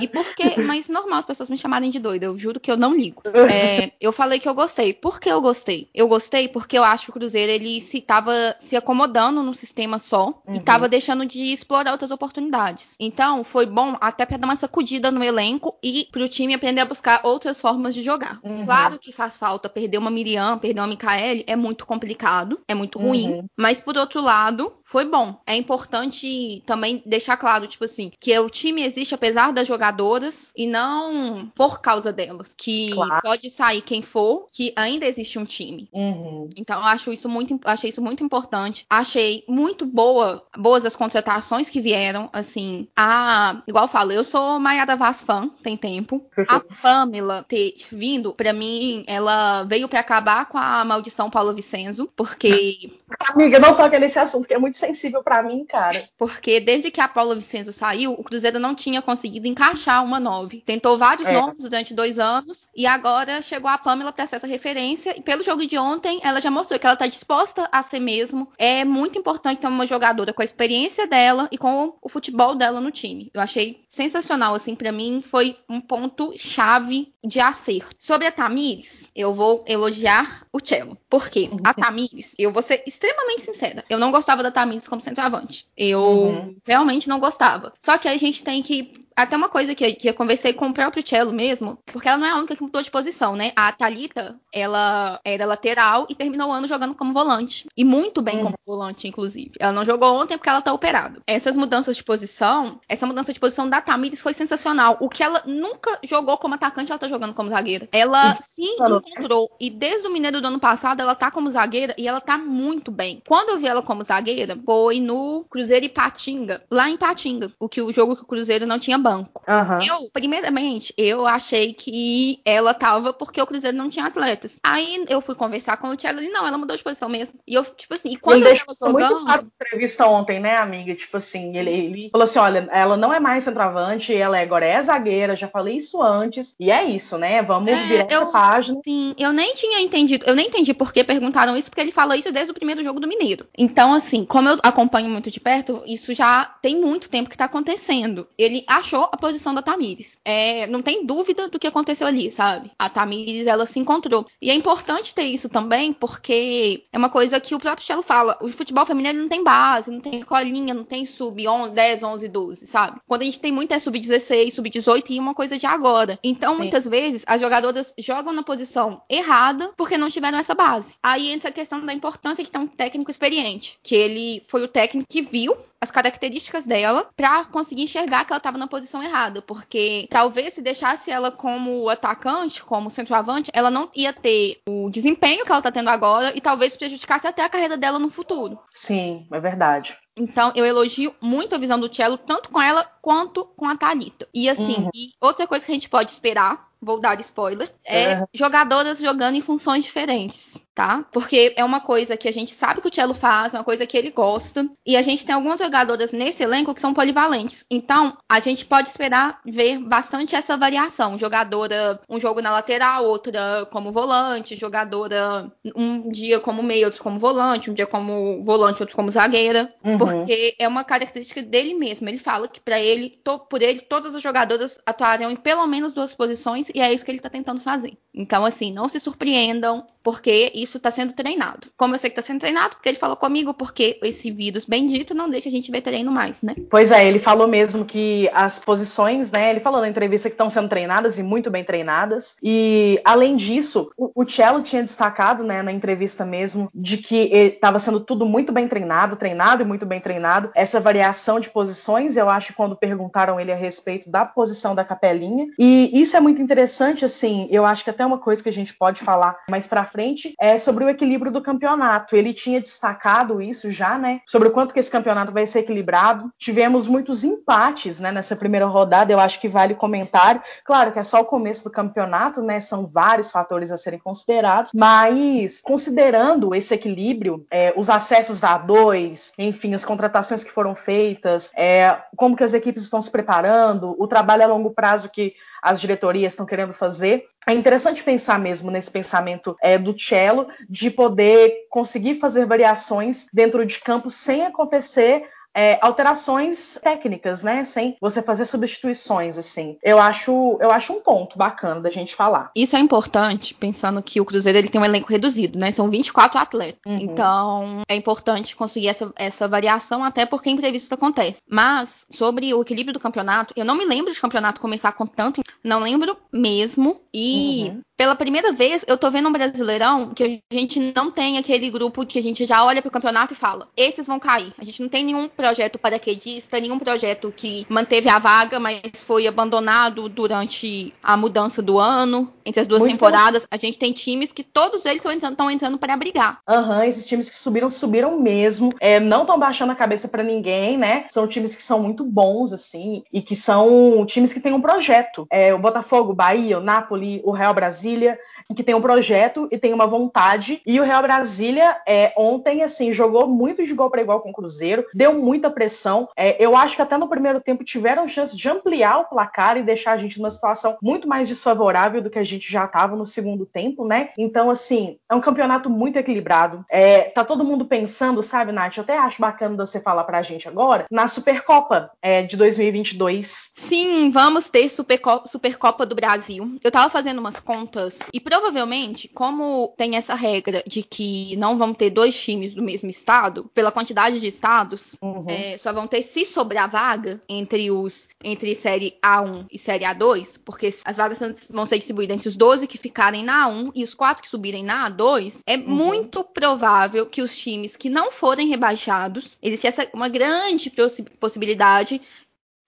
E? 0.00 0.08
Mas 0.64 0.88
normal 0.88 1.20
as 1.20 1.26
pessoas 1.26 1.50
me 1.50 1.58
chamarem 1.58 1.90
de 1.90 1.98
doida, 1.98 2.26
eu 2.26 2.38
juro 2.38 2.60
que 2.60 2.70
eu 2.70 2.76
não 2.76 2.94
ligo. 2.94 3.22
É, 3.50 3.90
eu 4.00 4.12
falei 4.12 4.38
que 4.38 4.48
eu 4.48 4.54
gostei. 4.54 4.92
Por 4.92 5.18
que 5.18 5.30
eu 5.30 5.40
gostei? 5.40 5.88
Eu 5.94 6.06
gostei 6.06 6.27
porque 6.52 6.76
eu 6.78 6.84
acho 6.84 7.04
que 7.04 7.10
o 7.10 7.12
Cruzeiro 7.14 7.50
ele 7.50 7.80
se 7.80 8.00
tava 8.00 8.32
se 8.60 8.76
acomodando 8.76 9.42
num 9.42 9.54
sistema 9.54 9.98
só 9.98 10.42
e 10.48 10.52
Uhum. 10.58 10.62
tava 10.62 10.88
deixando 10.88 11.24
de 11.24 11.52
explorar 11.52 11.92
outras 11.92 12.10
oportunidades. 12.10 12.94
Então, 13.00 13.42
foi 13.44 13.66
bom 13.66 13.96
até 14.00 14.26
para 14.26 14.36
dar 14.36 14.46
uma 14.46 14.56
sacudida 14.56 15.10
no 15.10 15.22
elenco 15.24 15.76
e 15.82 16.06
pro 16.12 16.28
time 16.28 16.54
aprender 16.54 16.80
a 16.80 16.86
buscar 16.86 17.20
outras 17.24 17.60
formas 17.60 17.94
de 17.94 18.02
jogar. 18.02 18.38
Uhum. 18.42 18.64
Claro 18.64 18.98
que 18.98 19.12
faz 19.12 19.36
falta 19.36 19.68
perder 19.68 19.98
uma 19.98 20.10
Miriam, 20.10 20.58
perder 20.58 20.80
uma 20.80 20.86
Micaele, 20.86 21.44
é 21.46 21.56
muito 21.56 21.86
complicado, 21.86 22.60
é 22.68 22.74
muito 22.74 22.98
ruim, 22.98 23.30
Uhum. 23.30 23.46
mas 23.56 23.80
por 23.80 23.96
outro 23.96 24.20
lado, 24.20 24.72
foi 24.88 25.04
bom. 25.04 25.38
É 25.46 25.54
importante 25.54 26.62
também 26.64 27.02
deixar 27.04 27.36
claro, 27.36 27.66
tipo 27.66 27.84
assim, 27.84 28.10
que 28.18 28.36
o 28.38 28.48
time 28.48 28.82
existe 28.82 29.14
apesar 29.14 29.52
das 29.52 29.68
jogadoras 29.68 30.50
e 30.56 30.66
não 30.66 31.46
por 31.54 31.82
causa 31.82 32.10
delas. 32.10 32.54
Que 32.56 32.90
Claro. 32.92 33.20
pode 33.22 33.50
sair 33.50 33.82
quem 33.82 34.00
for, 34.00 34.48
que 34.50 34.72
ainda 34.74 35.04
existe 35.04 35.38
um 35.38 35.44
time. 35.44 35.90
Uhum. 35.92 36.48
Então, 36.56 36.80
eu 36.80 36.86
acho 36.86 37.12
isso 37.12 37.28
muito, 37.28 37.60
achei 37.64 37.90
isso 37.90 38.00
muito 38.00 38.24
importante. 38.24 38.86
Achei 38.88 39.44
muito 39.46 39.84
boa, 39.84 40.42
boas 40.56 40.86
as 40.86 40.96
contratações 40.96 41.68
que 41.68 41.82
vieram, 41.82 42.30
assim. 42.32 42.88
A, 42.96 43.62
igual 43.68 43.84
eu 43.84 43.88
falo, 43.88 44.12
eu 44.12 44.24
sou 44.24 44.58
Maiara 44.58 44.96
Vaz 44.96 45.20
fã, 45.20 45.50
tem 45.62 45.76
tempo. 45.76 46.24
A 46.48 46.60
Pamela 46.60 47.44
ter 47.46 47.74
vindo, 47.92 48.32
pra 48.32 48.54
mim, 48.54 49.04
ela 49.06 49.64
veio 49.64 49.86
pra 49.86 50.00
acabar 50.00 50.46
com 50.46 50.56
a 50.56 50.82
maldição 50.82 51.28
Paulo 51.28 51.52
Vicenzo, 51.52 52.08
porque 52.16 52.90
Amiga, 53.28 53.58
não 53.58 53.74
toca 53.74 53.98
nesse 53.98 54.18
assunto 54.18 54.48
que 54.48 54.54
é 54.54 54.58
muito 54.58 54.77
sensível 54.78 55.22
para 55.22 55.42
mim, 55.42 55.64
cara. 55.64 56.02
porque 56.16 56.60
desde 56.60 56.90
que 56.90 57.00
a 57.00 57.08
Paula 57.08 57.34
Vicenzo 57.34 57.72
saiu, 57.72 58.12
o 58.12 58.22
Cruzeiro 58.24 58.58
não 58.58 58.74
tinha 58.74 59.02
conseguido 59.02 59.46
encaixar 59.46 60.04
uma 60.04 60.18
nove. 60.20 60.62
Tentou 60.64 60.96
vários 60.96 61.26
É. 61.28 61.32
nomes 61.32 61.58
durante 61.62 61.92
dois 61.94 62.18
anos 62.18 62.68
e 62.76 62.86
agora 62.86 63.42
chegou 63.42 63.68
a 63.70 63.76
Pamela 63.78 64.12
para 64.12 64.26
ser 64.26 64.36
essa 64.36 64.46
referência. 64.46 65.14
E 65.16 65.22
pelo 65.22 65.42
jogo 65.42 65.66
de 65.66 65.76
ontem, 65.78 66.20
ela 66.22 66.40
já 66.40 66.50
mostrou 66.50 66.78
que 66.78 66.86
ela 66.86 66.96
tá 66.96 67.06
disposta 67.06 67.68
a 67.72 67.82
ser 67.82 68.00
mesmo. 68.00 68.48
É 68.58 68.84
muito 68.84 69.18
importante 69.18 69.60
ter 69.60 69.66
uma 69.66 69.86
jogadora 69.86 70.32
com 70.32 70.42
a 70.42 70.44
experiência 70.44 71.06
dela 71.06 71.48
e 71.50 71.58
com 71.58 71.94
o 72.00 72.08
futebol 72.08 72.54
dela 72.54 72.80
no 72.80 72.90
time. 72.90 73.30
Eu 73.34 73.40
achei 73.40 73.84
sensacional, 73.88 74.54
assim, 74.54 74.74
para 74.74 74.92
mim 74.92 75.22
foi 75.24 75.56
um 75.68 75.80
ponto 75.80 76.32
chave 76.36 77.12
de 77.24 77.40
acerto. 77.40 77.96
Sobre 77.98 78.26
a 78.26 78.32
Tamires, 78.32 79.08
eu 79.14 79.34
vou 79.34 79.64
elogiar 79.66 80.46
o 80.52 80.60
Cello. 80.64 80.96
Por 81.08 81.28
quê? 81.28 81.48
A 81.64 81.72
Tamires, 81.74 82.34
eu 82.38 82.52
vou 82.52 82.62
ser 82.62 82.82
extremamente 82.86 83.42
sincera. 83.42 83.84
Eu 83.88 83.98
não 83.98 84.10
gostava 84.10 84.42
da 84.42 84.50
Tamires 84.50 84.86
como 84.86 85.00
centroavante. 85.00 85.66
Eu 85.76 86.02
Uhum. 86.02 86.56
realmente 86.66 87.08
não 87.08 87.18
gostava. 87.18 87.72
Só 87.80 87.96
que 87.98 88.08
a 88.08 88.16
gente 88.16 88.42
tem 88.44 88.62
que 88.62 89.07
Até 89.18 89.36
uma 89.36 89.48
coisa 89.48 89.74
que, 89.74 89.94
que 89.94 90.08
eu 90.08 90.14
conversei 90.14 90.52
com 90.52 90.68
o 90.68 90.72
próprio 90.72 91.04
Cello 91.04 91.32
mesmo, 91.32 91.76
porque 91.86 92.08
ela 92.08 92.18
não 92.18 92.26
é 92.26 92.30
a 92.30 92.36
única 92.36 92.54
que 92.54 92.62
mudou 92.62 92.80
de 92.80 92.88
posição, 92.88 93.34
né? 93.34 93.50
A 93.56 93.72
Thalita, 93.72 94.38
ela 94.52 95.20
era 95.24 95.44
lateral 95.44 96.06
e 96.08 96.14
terminou 96.14 96.50
o 96.50 96.52
ano 96.52 96.68
jogando 96.68 96.94
como 96.94 97.12
volante. 97.12 97.66
E 97.76 97.84
muito 97.84 98.22
bem 98.22 98.44
como 98.44 98.54
volante, 98.64 99.08
inclusive. 99.08 99.50
Ela 99.58 99.72
não 99.72 99.84
jogou 99.84 100.14
ontem 100.14 100.38
porque 100.38 100.48
ela 100.48 100.62
tá 100.62 100.72
operada. 100.72 101.20
Essas 101.26 101.56
mudanças 101.56 101.96
de 101.96 102.04
posição, 102.04 102.80
essa 102.88 103.06
mudança 103.06 103.32
de 103.32 103.40
posição 103.40 103.68
da 103.68 103.80
Tamires 103.80 104.22
foi 104.22 104.32
sensacional. 104.32 104.96
O 105.00 105.08
que 105.08 105.24
ela 105.24 105.42
nunca 105.44 105.98
jogou 106.04 106.38
como 106.38 106.54
atacante, 106.54 106.92
ela 106.92 106.98
tá 107.00 107.08
jogando 107.08 107.34
como 107.34 107.50
zagueira. 107.50 107.88
Ela 107.90 108.36
se 108.36 108.62
encontrou. 108.62 109.50
E 109.58 109.68
desde 109.68 110.06
o 110.06 110.12
Mineiro 110.12 110.40
do 110.40 110.46
ano 110.46 110.60
passado, 110.60 111.00
ela 111.00 111.16
tá 111.16 111.28
como 111.28 111.50
zagueira 111.50 111.92
e 111.98 112.06
ela 112.06 112.20
tá 112.20 112.38
muito 112.38 112.92
bem. 112.92 113.20
Quando 113.26 113.48
eu 113.48 113.58
vi 113.58 113.66
ela 113.66 113.82
como 113.82 114.04
zagueira, 114.04 114.56
foi 114.64 115.00
no 115.00 115.44
Cruzeiro 115.50 115.86
e 115.86 115.88
Patinga, 115.88 116.62
lá 116.70 116.88
em 116.88 116.96
Patinga, 116.96 117.50
o 117.58 117.68
que 117.68 117.82
o 117.82 117.92
jogo 117.92 118.14
que 118.14 118.22
o 118.22 118.26
Cruzeiro 118.26 118.64
não 118.64 118.78
tinha 118.78 118.96
banco. 118.96 119.07
Aham. 119.46 119.78
Eu, 119.84 120.10
primeiramente, 120.12 120.92
eu 120.96 121.26
achei 121.26 121.72
que 121.72 122.40
ela 122.44 122.74
tava 122.74 123.12
porque 123.12 123.40
o 123.40 123.46
Cruzeiro 123.46 123.76
não 123.76 123.88
tinha 123.90 124.06
atletas. 124.06 124.52
Aí 124.62 125.04
eu 125.08 125.20
fui 125.20 125.34
conversar 125.34 125.76
com 125.76 125.88
o 125.88 125.96
Thiago 125.96 126.20
e 126.20 126.28
não, 126.28 126.46
ela 126.46 126.58
mudou 126.58 126.76
de 126.76 126.82
posição 126.82 127.08
mesmo. 127.08 127.38
E 127.46 127.54
eu, 127.54 127.64
tipo 127.64 127.94
assim, 127.94 128.10
e 128.12 128.16
quando 128.16 128.46
ele 128.46 128.50
eu 128.52 128.56
tava 128.58 128.72
isso 128.72 128.84
muito 128.88 129.08
jogando. 129.08 129.24
claro 129.24 129.46
entrevista 129.60 130.06
ontem, 130.06 130.40
né, 130.40 130.56
amiga? 130.56 130.94
Tipo 130.94 131.16
assim, 131.16 131.56
ele, 131.56 131.70
ele 131.70 132.08
falou 132.10 132.24
assim: 132.24 132.38
olha, 132.38 132.68
ela 132.72 132.96
não 132.96 133.12
é 133.12 133.20
mais 133.20 133.44
centroavante, 133.44 134.14
ela 134.14 134.38
é- 134.38 134.42
agora 134.42 134.66
é 134.66 134.82
zagueira, 134.82 135.34
já 135.36 135.48
falei 135.48 135.76
isso 135.76 136.02
antes, 136.02 136.54
e 136.58 136.70
é 136.70 136.84
isso, 136.84 137.16
né? 137.18 137.42
Vamos 137.42 137.68
É, 137.70 137.76
virar 137.76 138.06
eu- 138.10 138.22
essa 138.22 138.32
página. 138.32 138.80
Sim, 138.84 139.14
eu 139.18 139.32
nem 139.32 139.54
tinha 139.54 139.80
entendido, 139.80 140.24
eu 140.26 140.34
nem 140.34 140.46
entendi 140.48 140.72
por 140.74 140.92
que 140.92 141.04
perguntaram 141.04 141.56
isso, 141.56 141.70
porque 141.70 141.80
ele 141.80 141.92
fala 141.92 142.16
isso 142.16 142.32
desde 142.32 142.50
o 142.50 142.54
primeiro 142.54 142.82
jogo 142.82 143.00
do 143.00 143.08
Mineiro. 143.08 143.46
Então, 143.56 143.94
assim, 143.94 144.24
como 144.24 144.48
eu 144.48 144.58
acompanho 144.62 145.08
muito 145.08 145.30
de 145.30 145.40
perto, 145.40 145.82
isso 145.86 146.12
já 146.14 146.44
tem 146.62 146.76
muito 146.76 147.08
tempo 147.08 147.30
que 147.30 147.36
tá 147.36 147.44
acontecendo. 147.46 148.26
Ele 148.36 148.64
achou 148.66 148.97
a 149.04 149.16
posição 149.16 149.54
da 149.54 149.62
Tamires. 149.62 150.16
É, 150.24 150.66
não 150.66 150.82
tem 150.82 151.04
dúvida 151.04 151.48
do 151.48 151.58
que 151.58 151.66
aconteceu 151.66 152.06
ali, 152.06 152.30
sabe? 152.30 152.70
A 152.78 152.88
Tamires, 152.88 153.46
ela 153.46 153.66
se 153.66 153.78
encontrou. 153.78 154.26
E 154.40 154.50
é 154.50 154.54
importante 154.54 155.14
ter 155.14 155.24
isso 155.24 155.48
também, 155.48 155.92
porque 155.92 156.84
é 156.92 156.98
uma 156.98 157.10
coisa 157.10 157.40
que 157.40 157.54
o 157.54 157.60
próprio 157.60 157.86
Chelo 157.86 158.02
fala. 158.02 158.38
O 158.40 158.48
futebol 158.48 158.86
feminino 158.86 159.20
não 159.20 159.28
tem 159.28 159.42
base, 159.42 159.90
não 159.90 160.00
tem 160.00 160.22
colinha, 160.22 160.74
não 160.74 160.84
tem 160.84 161.06
sub 161.06 161.46
11, 161.46 161.72
10, 161.72 162.02
11, 162.02 162.28
12, 162.28 162.66
sabe? 162.66 163.00
Quando 163.06 163.22
a 163.22 163.24
gente 163.24 163.40
tem 163.40 163.52
muito 163.52 163.72
é 163.72 163.78
sub 163.78 163.98
16, 163.98 164.54
sub 164.54 164.68
18 164.68 165.12
e 165.12 165.18
uma 165.18 165.34
coisa 165.34 165.58
de 165.58 165.66
agora. 165.66 166.18
Então, 166.22 166.52
Sim. 166.52 166.58
muitas 166.58 166.84
vezes, 166.84 167.22
as 167.26 167.40
jogadoras 167.40 167.94
jogam 167.98 168.32
na 168.32 168.42
posição 168.42 169.02
errada 169.08 169.72
porque 169.76 169.98
não 169.98 170.10
tiveram 170.10 170.38
essa 170.38 170.54
base. 170.54 170.94
Aí 171.02 171.28
entra 171.28 171.50
a 171.50 171.52
questão 171.52 171.84
da 171.84 171.92
importância 171.92 172.42
de 172.44 172.50
ter 172.50 172.58
um 172.58 172.66
técnico 172.66 173.10
experiente, 173.10 173.78
que 173.82 173.94
ele 173.94 174.42
foi 174.46 174.62
o 174.62 174.68
técnico 174.68 175.08
que 175.08 175.22
viu 175.22 175.56
as 175.80 175.90
características 175.90 176.66
dela 176.66 177.08
pra 177.16 177.44
conseguir 177.44 177.82
enxergar 177.84 178.24
que 178.24 178.32
ela 178.32 178.38
estava 178.38 178.58
na 178.58 178.66
posição 178.66 179.02
errada, 179.02 179.40
porque 179.42 180.06
talvez 180.10 180.54
se 180.54 180.62
deixasse 180.62 181.10
ela 181.10 181.30
como 181.30 181.88
atacante, 181.88 182.62
como 182.62 182.90
centroavante, 182.90 183.50
ela 183.54 183.70
não 183.70 183.90
ia 183.94 184.12
ter 184.12 184.60
o 184.68 184.90
desempenho 184.90 185.44
que 185.44 185.52
ela 185.52 185.62
tá 185.62 185.70
tendo 185.70 185.88
agora 185.90 186.32
e 186.36 186.40
talvez 186.40 186.76
prejudicasse 186.76 187.26
até 187.26 187.42
a 187.44 187.48
carreira 187.48 187.76
dela 187.76 187.98
no 187.98 188.10
futuro. 188.10 188.58
Sim, 188.70 189.26
é 189.32 189.40
verdade. 189.40 189.96
Então, 190.16 190.52
eu 190.56 190.66
elogio 190.66 191.14
muito 191.20 191.54
a 191.54 191.58
visão 191.58 191.78
do 191.78 191.94
Cello, 191.94 192.18
tanto 192.18 192.48
com 192.50 192.60
ela 192.60 192.82
quanto 193.00 193.44
com 193.44 193.66
a 193.66 193.76
Thalita. 193.76 194.26
E 194.34 194.50
assim, 194.50 194.78
Uhum. 194.84 194.90
e 194.92 195.10
outra 195.20 195.46
coisa 195.46 195.64
que 195.64 195.70
a 195.70 195.74
gente 195.74 195.88
pode 195.88 196.10
esperar, 196.10 196.66
vou 196.82 196.98
dar 197.00 197.20
spoiler, 197.20 197.72
é 197.84 198.14
Uhum. 198.16 198.26
jogadoras 198.34 198.98
jogando 198.98 199.36
em 199.36 199.40
funções 199.42 199.84
diferentes, 199.84 200.56
tá? 200.78 201.04
Porque 201.10 201.54
é 201.56 201.64
uma 201.64 201.80
coisa 201.80 202.16
que 202.16 202.28
a 202.28 202.32
gente 202.32 202.54
sabe 202.54 202.80
que 202.80 202.86
o 202.86 202.94
Cello 202.94 203.12
faz, 203.12 203.52
é 203.52 203.58
uma 203.58 203.64
coisa 203.64 203.84
que 203.84 203.98
ele 203.98 204.12
gosta, 204.12 204.64
e 204.86 204.96
a 204.96 205.02
gente 205.02 205.26
tem 205.26 205.34
algumas 205.34 205.58
jogadoras 205.58 206.12
nesse 206.12 206.44
elenco 206.44 206.72
que 206.72 206.80
são 206.80 206.94
polivalentes. 206.94 207.66
Então, 207.68 208.16
a 208.28 208.38
gente 208.38 208.64
pode 208.64 208.88
esperar 208.88 209.40
ver 209.44 209.80
bastante 209.80 210.36
essa 210.36 210.56
variação. 210.56 211.18
Jogadora, 211.18 212.00
um 212.08 212.20
jogo 212.20 212.40
na 212.40 212.52
lateral, 212.52 213.04
outra 213.06 213.66
como 213.72 213.90
volante, 213.90 214.54
jogadora 214.54 215.50
um 215.74 216.08
dia 216.12 216.38
como 216.38 216.62
meio, 216.62 216.86
outro 216.86 217.02
como 217.02 217.18
volante, 217.18 217.72
um 217.72 217.74
dia 217.74 217.86
como 217.86 218.44
volante, 218.44 218.80
outro 218.80 218.94
como 218.94 219.10
zagueira. 219.10 219.74
Uhum. 219.82 219.98
Porque 219.98 220.54
é 220.60 220.68
uma 220.68 220.84
característica 220.84 221.42
dele 221.42 221.74
mesmo. 221.74 222.08
Ele 222.08 222.18
fala 222.20 222.46
que 222.46 222.60
pra 222.60 222.78
ele, 222.78 223.18
to- 223.24 223.40
por 223.50 223.60
ele, 223.62 223.80
todas 223.80 224.14
as 224.14 224.22
jogadoras 224.22 224.78
atuariam 224.86 225.32
em 225.32 225.36
pelo 225.36 225.66
menos 225.66 225.92
duas 225.92 226.14
posições 226.14 226.68
e 226.72 226.80
é 226.80 226.92
isso 226.92 227.04
que 227.04 227.10
ele 227.10 227.18
tá 227.18 227.28
tentando 227.28 227.60
fazer. 227.60 227.98
Então, 228.14 228.44
assim, 228.44 228.72
não 228.72 228.88
se 228.88 229.00
surpreendam, 229.00 229.86
porque 230.02 230.50
isso 230.54 230.67
tá 230.76 230.90
sendo 230.90 231.12
treinado. 231.12 231.68
Como 231.76 231.94
eu 231.94 231.98
sei 231.98 232.10
que 232.10 232.16
tá 232.16 232.22
sendo 232.22 232.40
treinado, 232.40 232.74
porque 232.74 232.88
ele 232.88 232.98
falou 232.98 233.16
comigo, 233.16 233.54
porque 233.54 233.98
esse 234.02 234.30
vírus 234.30 234.64
bendito 234.64 235.14
não 235.14 235.30
deixa 235.30 235.48
a 235.48 235.52
gente 235.52 235.70
ver 235.70 235.82
treino 235.82 236.10
mais, 236.10 236.42
né? 236.42 236.56
Pois 236.68 236.90
é, 236.90 237.06
ele 237.06 237.18
falou 237.18 237.46
mesmo 237.46 237.84
que 237.84 238.28
as 238.32 238.58
posições, 238.58 239.30
né? 239.30 239.50
Ele 239.50 239.60
falou 239.60 239.80
na 239.80 239.88
entrevista 239.88 240.28
que 240.28 240.34
estão 240.34 240.50
sendo 240.50 240.68
treinadas 240.68 241.18
e 241.18 241.22
muito 241.22 241.50
bem 241.50 241.62
treinadas. 241.62 242.36
E 242.42 243.00
além 243.04 243.36
disso, 243.36 243.90
o, 243.96 244.10
o 244.22 244.28
Cello 244.28 244.62
tinha 244.62 244.82
destacado, 244.82 245.44
né, 245.44 245.62
na 245.62 245.72
entrevista 245.72 246.24
mesmo, 246.24 246.68
de 246.74 246.98
que 246.98 247.16
estava 247.32 247.78
sendo 247.78 248.00
tudo 248.00 248.26
muito 248.26 248.52
bem 248.52 248.66
treinado, 248.66 249.16
treinado 249.16 249.62
e 249.62 249.66
muito 249.66 249.86
bem 249.86 250.00
treinado. 250.00 250.50
Essa 250.54 250.80
variação 250.80 251.38
de 251.38 251.50
posições, 251.50 252.16
eu 252.16 252.28
acho, 252.28 252.54
quando 252.54 252.76
perguntaram 252.76 253.38
ele 253.38 253.52
a 253.52 253.56
respeito 253.56 254.10
da 254.10 254.24
posição 254.24 254.74
da 254.74 254.84
capelinha. 254.84 255.46
E 255.58 255.90
isso 255.92 256.16
é 256.16 256.20
muito 256.20 256.42
interessante, 256.42 257.04
assim. 257.04 257.46
Eu 257.50 257.64
acho 257.64 257.84
que 257.84 257.90
até 257.90 258.04
uma 258.04 258.18
coisa 258.18 258.42
que 258.42 258.48
a 258.48 258.52
gente 258.52 258.74
pode 258.74 259.02
falar 259.02 259.38
mais 259.50 259.66
pra 259.66 259.84
frente 259.84 260.34
é 260.40 260.57
sobre 260.58 260.84
o 260.84 260.88
equilíbrio 260.88 261.32
do 261.32 261.40
campeonato. 261.40 262.16
Ele 262.16 262.32
tinha 262.32 262.60
destacado 262.60 263.40
isso 263.40 263.70
já, 263.70 263.98
né? 263.98 264.20
Sobre 264.26 264.48
o 264.48 264.50
quanto 264.50 264.74
que 264.74 264.80
esse 264.80 264.90
campeonato 264.90 265.32
vai 265.32 265.46
ser 265.46 265.60
equilibrado. 265.60 266.30
Tivemos 266.38 266.86
muitos 266.86 267.24
empates, 267.24 268.00
né, 268.00 268.10
nessa 268.12 268.36
primeira 268.36 268.66
rodada. 268.66 269.12
Eu 269.12 269.20
acho 269.20 269.40
que 269.40 269.48
vale 269.48 269.74
comentário. 269.74 270.42
Claro 270.64 270.92
que 270.92 270.98
é 270.98 271.02
só 271.02 271.20
o 271.20 271.24
começo 271.24 271.64
do 271.64 271.70
campeonato, 271.70 272.42
né? 272.42 272.60
São 272.60 272.86
vários 272.86 273.30
fatores 273.30 273.72
a 273.72 273.76
serem 273.76 273.98
considerados, 273.98 274.72
mas 274.74 275.60
considerando 275.62 276.54
esse 276.54 276.74
equilíbrio, 276.74 277.44
é, 277.50 277.72
os 277.76 277.88
acessos 277.88 278.40
da 278.40 278.58
A2, 278.58 279.32
enfim, 279.38 279.74
as 279.74 279.84
contratações 279.84 280.44
que 280.44 280.50
foram 280.50 280.74
feitas, 280.74 281.52
é, 281.56 281.98
como 282.16 282.36
que 282.36 282.44
as 282.44 282.54
equipes 282.54 282.82
estão 282.82 283.00
se 283.00 283.10
preparando, 283.10 283.96
o 283.98 284.06
trabalho 284.06 284.44
a 284.44 284.46
longo 284.46 284.70
prazo 284.70 285.10
que 285.10 285.34
as 285.62 285.80
diretorias 285.80 286.32
estão 286.32 286.46
querendo 286.46 286.72
fazer. 286.72 287.24
É 287.46 287.52
interessante 287.52 288.02
pensar 288.02 288.38
mesmo 288.38 288.70
nesse 288.70 288.90
pensamento 288.90 289.56
é, 289.60 289.78
do 289.78 289.98
cello 289.98 290.37
de 290.68 290.90
poder 290.90 291.66
conseguir 291.70 292.16
fazer 292.16 292.46
variações 292.46 293.26
dentro 293.32 293.64
de 293.64 293.80
campo 293.80 294.10
sem 294.10 294.44
acontecer 294.44 295.24
é, 295.58 295.76
alterações 295.82 296.78
técnicas, 296.82 297.42
né? 297.42 297.64
Sem 297.64 297.96
você 298.00 298.22
fazer 298.22 298.46
substituições, 298.46 299.36
assim. 299.36 299.76
Eu 299.82 299.98
acho, 299.98 300.56
eu 300.60 300.70
acho 300.70 300.92
um 300.92 301.00
ponto 301.00 301.36
bacana 301.36 301.80
da 301.80 301.90
gente 301.90 302.14
falar. 302.14 302.52
Isso 302.54 302.76
é 302.76 302.78
importante, 302.78 303.54
pensando 303.54 304.00
que 304.00 304.20
o 304.20 304.24
Cruzeiro 304.24 304.56
ele 304.56 304.68
tem 304.68 304.80
um 304.80 304.84
elenco 304.84 305.10
reduzido, 305.10 305.58
né? 305.58 305.72
São 305.72 305.90
24 305.90 306.38
atletas. 306.38 306.78
Uhum. 306.86 306.98
Então, 306.98 307.82
é 307.88 307.96
importante 307.96 308.54
conseguir 308.54 308.88
essa, 308.88 309.12
essa 309.16 309.48
variação, 309.48 310.04
até 310.04 310.24
porque 310.24 310.48
imprevistos 310.48 310.92
acontecem. 310.92 311.42
Mas, 311.50 312.06
sobre 312.08 312.54
o 312.54 312.62
equilíbrio 312.62 312.92
do 312.92 313.00
campeonato, 313.00 313.52
eu 313.56 313.64
não 313.64 313.76
me 313.76 313.84
lembro 313.84 314.12
de 314.12 314.20
campeonato 314.20 314.60
começar 314.60 314.92
com 314.92 315.06
tanto. 315.06 315.42
Não 315.62 315.80
lembro 315.80 316.16
mesmo. 316.32 317.00
E. 317.12 317.68
Uhum. 317.68 317.80
Pela 317.98 318.14
primeira 318.14 318.52
vez, 318.52 318.84
eu 318.86 318.96
tô 318.96 319.10
vendo 319.10 319.28
um 319.28 319.32
brasileirão 319.32 320.10
que 320.14 320.40
a 320.52 320.54
gente 320.54 320.78
não 320.94 321.10
tem 321.10 321.36
aquele 321.36 321.68
grupo 321.68 322.06
que 322.06 322.16
a 322.16 322.22
gente 322.22 322.46
já 322.46 322.64
olha 322.64 322.80
pro 322.80 322.92
campeonato 322.92 323.32
e 323.34 323.36
fala: 323.36 323.66
esses 323.76 324.06
vão 324.06 324.20
cair. 324.20 324.52
A 324.56 324.64
gente 324.64 324.80
não 324.80 324.88
tem 324.88 325.04
nenhum 325.04 325.26
projeto 325.26 325.80
paraquedista, 325.80 326.60
nenhum 326.60 326.78
projeto 326.78 327.34
que 327.34 327.66
manteve 327.68 328.08
a 328.08 328.20
vaga, 328.20 328.60
mas 328.60 329.02
foi 329.04 329.26
abandonado 329.26 330.08
durante 330.08 330.94
a 331.02 331.16
mudança 331.16 331.60
do 331.60 331.76
ano, 331.76 332.32
entre 332.46 332.60
as 332.60 332.68
duas 332.68 332.82
Muito 332.82 332.92
temporadas. 332.92 333.44
A 333.50 333.56
gente 333.56 333.80
tem 333.80 333.92
times 333.92 334.32
que 334.32 334.44
todos 334.44 334.86
eles 334.86 334.98
estão 334.98 335.10
entrando, 335.10 335.50
entrando 335.50 335.76
para 335.76 335.96
brigar. 335.96 336.38
Aham, 336.48 336.84
esses 336.86 337.04
times 337.04 337.28
que 337.28 337.36
subiram, 337.36 337.68
subiram 337.68 338.20
mesmo. 338.20 338.70
É, 338.78 339.00
não 339.00 339.22
estão 339.22 339.36
baixando 339.36 339.72
a 339.72 339.76
cabeça 339.76 340.06
pra 340.06 340.22
ninguém, 340.22 340.78
né? 340.78 341.06
São 341.10 341.26
times 341.26 341.56
que 341.56 341.62
são 341.64 341.82
muito 341.82 342.04
bons, 342.04 342.52
assim, 342.52 343.02
e 343.12 343.20
que 343.20 343.34
são 343.34 344.06
times 344.06 344.32
que 344.32 344.38
têm 344.38 344.52
um 344.52 344.60
projeto. 344.60 345.26
É, 345.32 345.47
o 345.52 345.58
Botafogo, 345.58 346.12
o 346.12 346.14
Bahia, 346.14 346.58
o 346.58 346.62
Napoli, 346.62 347.20
o 347.24 347.30
Real 347.30 347.54
Brasília, 347.54 348.18
que 348.54 348.62
tem 348.62 348.74
um 348.74 348.80
projeto 348.80 349.48
e 349.50 349.58
tem 349.58 349.72
uma 349.72 349.86
vontade. 349.86 350.60
E 350.66 350.80
o 350.80 350.84
Real 350.84 351.02
Brasília, 351.02 351.76
é, 351.86 352.12
ontem, 352.16 352.62
assim, 352.62 352.92
jogou 352.92 353.26
muito 353.26 353.62
de 353.64 353.72
igual 353.72 353.90
para 353.90 354.02
igual 354.02 354.20
com 354.20 354.30
o 354.30 354.32
Cruzeiro, 354.32 354.84
deu 354.94 355.14
muita 355.14 355.50
pressão. 355.50 356.08
É, 356.16 356.42
eu 356.42 356.56
acho 356.56 356.76
que 356.76 356.82
até 356.82 356.96
no 356.96 357.08
primeiro 357.08 357.40
tempo 357.40 357.64
tiveram 357.64 358.08
chance 358.08 358.36
de 358.36 358.48
ampliar 358.48 359.00
o 359.00 359.04
placar 359.04 359.56
e 359.56 359.62
deixar 359.62 359.92
a 359.92 359.98
gente 359.98 360.18
numa 360.18 360.30
situação 360.30 360.76
muito 360.82 361.06
mais 361.06 361.28
desfavorável 361.28 362.00
do 362.00 362.10
que 362.10 362.18
a 362.18 362.24
gente 362.24 362.50
já 362.50 362.64
estava 362.64 362.96
no 362.96 363.06
segundo 363.06 363.44
tempo, 363.44 363.86
né? 363.86 364.10
Então, 364.16 364.50
assim, 364.50 364.98
é 365.08 365.14
um 365.14 365.20
campeonato 365.20 365.70
muito 365.70 365.98
equilibrado. 365.98 366.64
É, 366.70 367.02
tá 367.02 367.24
todo 367.24 367.44
mundo 367.44 367.64
pensando, 367.64 368.22
sabe, 368.22 368.52
Nath? 368.52 368.76
Eu 368.76 368.82
até 368.82 368.98
acho 368.98 369.20
bacana 369.20 369.56
você 369.56 369.80
falar 369.80 370.04
pra 370.04 370.22
gente 370.22 370.48
agora, 370.48 370.86
na 370.90 371.08
Supercopa 371.08 371.90
é, 372.00 372.22
de 372.22 372.36
2022. 372.36 373.47
Sim, 373.66 374.10
vamos 374.10 374.48
ter 374.48 374.68
Supercopa, 374.68 375.28
Supercopa 375.28 375.84
do 375.84 375.94
Brasil. 375.94 376.58
Eu 376.62 376.70
tava 376.70 376.88
fazendo 376.90 377.18
umas 377.18 377.40
contas 377.40 377.98
e 378.12 378.20
provavelmente, 378.20 379.08
como 379.08 379.74
tem 379.76 379.96
essa 379.96 380.14
regra 380.14 380.62
de 380.66 380.82
que 380.82 381.36
não 381.36 381.58
vão 381.58 381.74
ter 381.74 381.90
dois 381.90 382.18
times 382.18 382.54
do 382.54 382.62
mesmo 382.62 382.88
estado, 382.88 383.50
pela 383.54 383.72
quantidade 383.72 384.20
de 384.20 384.28
estados, 384.28 384.94
uhum. 385.02 385.24
é, 385.28 385.56
só 385.58 385.72
vão 385.72 385.86
ter 385.86 386.02
se 386.02 386.24
sobrar 386.24 386.70
vaga 386.70 387.20
entre 387.28 387.70
os 387.70 388.08
entre 388.22 388.54
série 388.54 388.96
A1 389.02 389.46
e 389.50 389.58
série 389.58 389.84
A2, 389.84 390.40
porque 390.44 390.72
as 390.84 390.96
vagas 390.96 391.18
vão 391.50 391.66
ser 391.66 391.78
distribuídas 391.78 392.16
entre 392.16 392.28
os 392.28 392.36
12 392.36 392.66
que 392.66 392.78
ficarem 392.78 393.24
na 393.24 393.48
A1 393.48 393.72
e 393.74 393.84
os 393.84 393.94
4 393.94 394.22
que 394.22 394.28
subirem 394.28 394.64
na 394.64 394.90
A2. 394.90 395.34
É 395.46 395.56
uhum. 395.56 395.68
muito 395.68 396.24
provável 396.24 397.06
que 397.06 397.22
os 397.22 397.36
times 397.36 397.76
que 397.76 397.88
não 397.88 398.10
forem 398.12 398.48
rebaixados, 398.48 399.38
existe 399.42 399.66
essa 399.66 399.88
uma 399.92 400.08
grande 400.08 400.72
possibilidade 401.20 402.00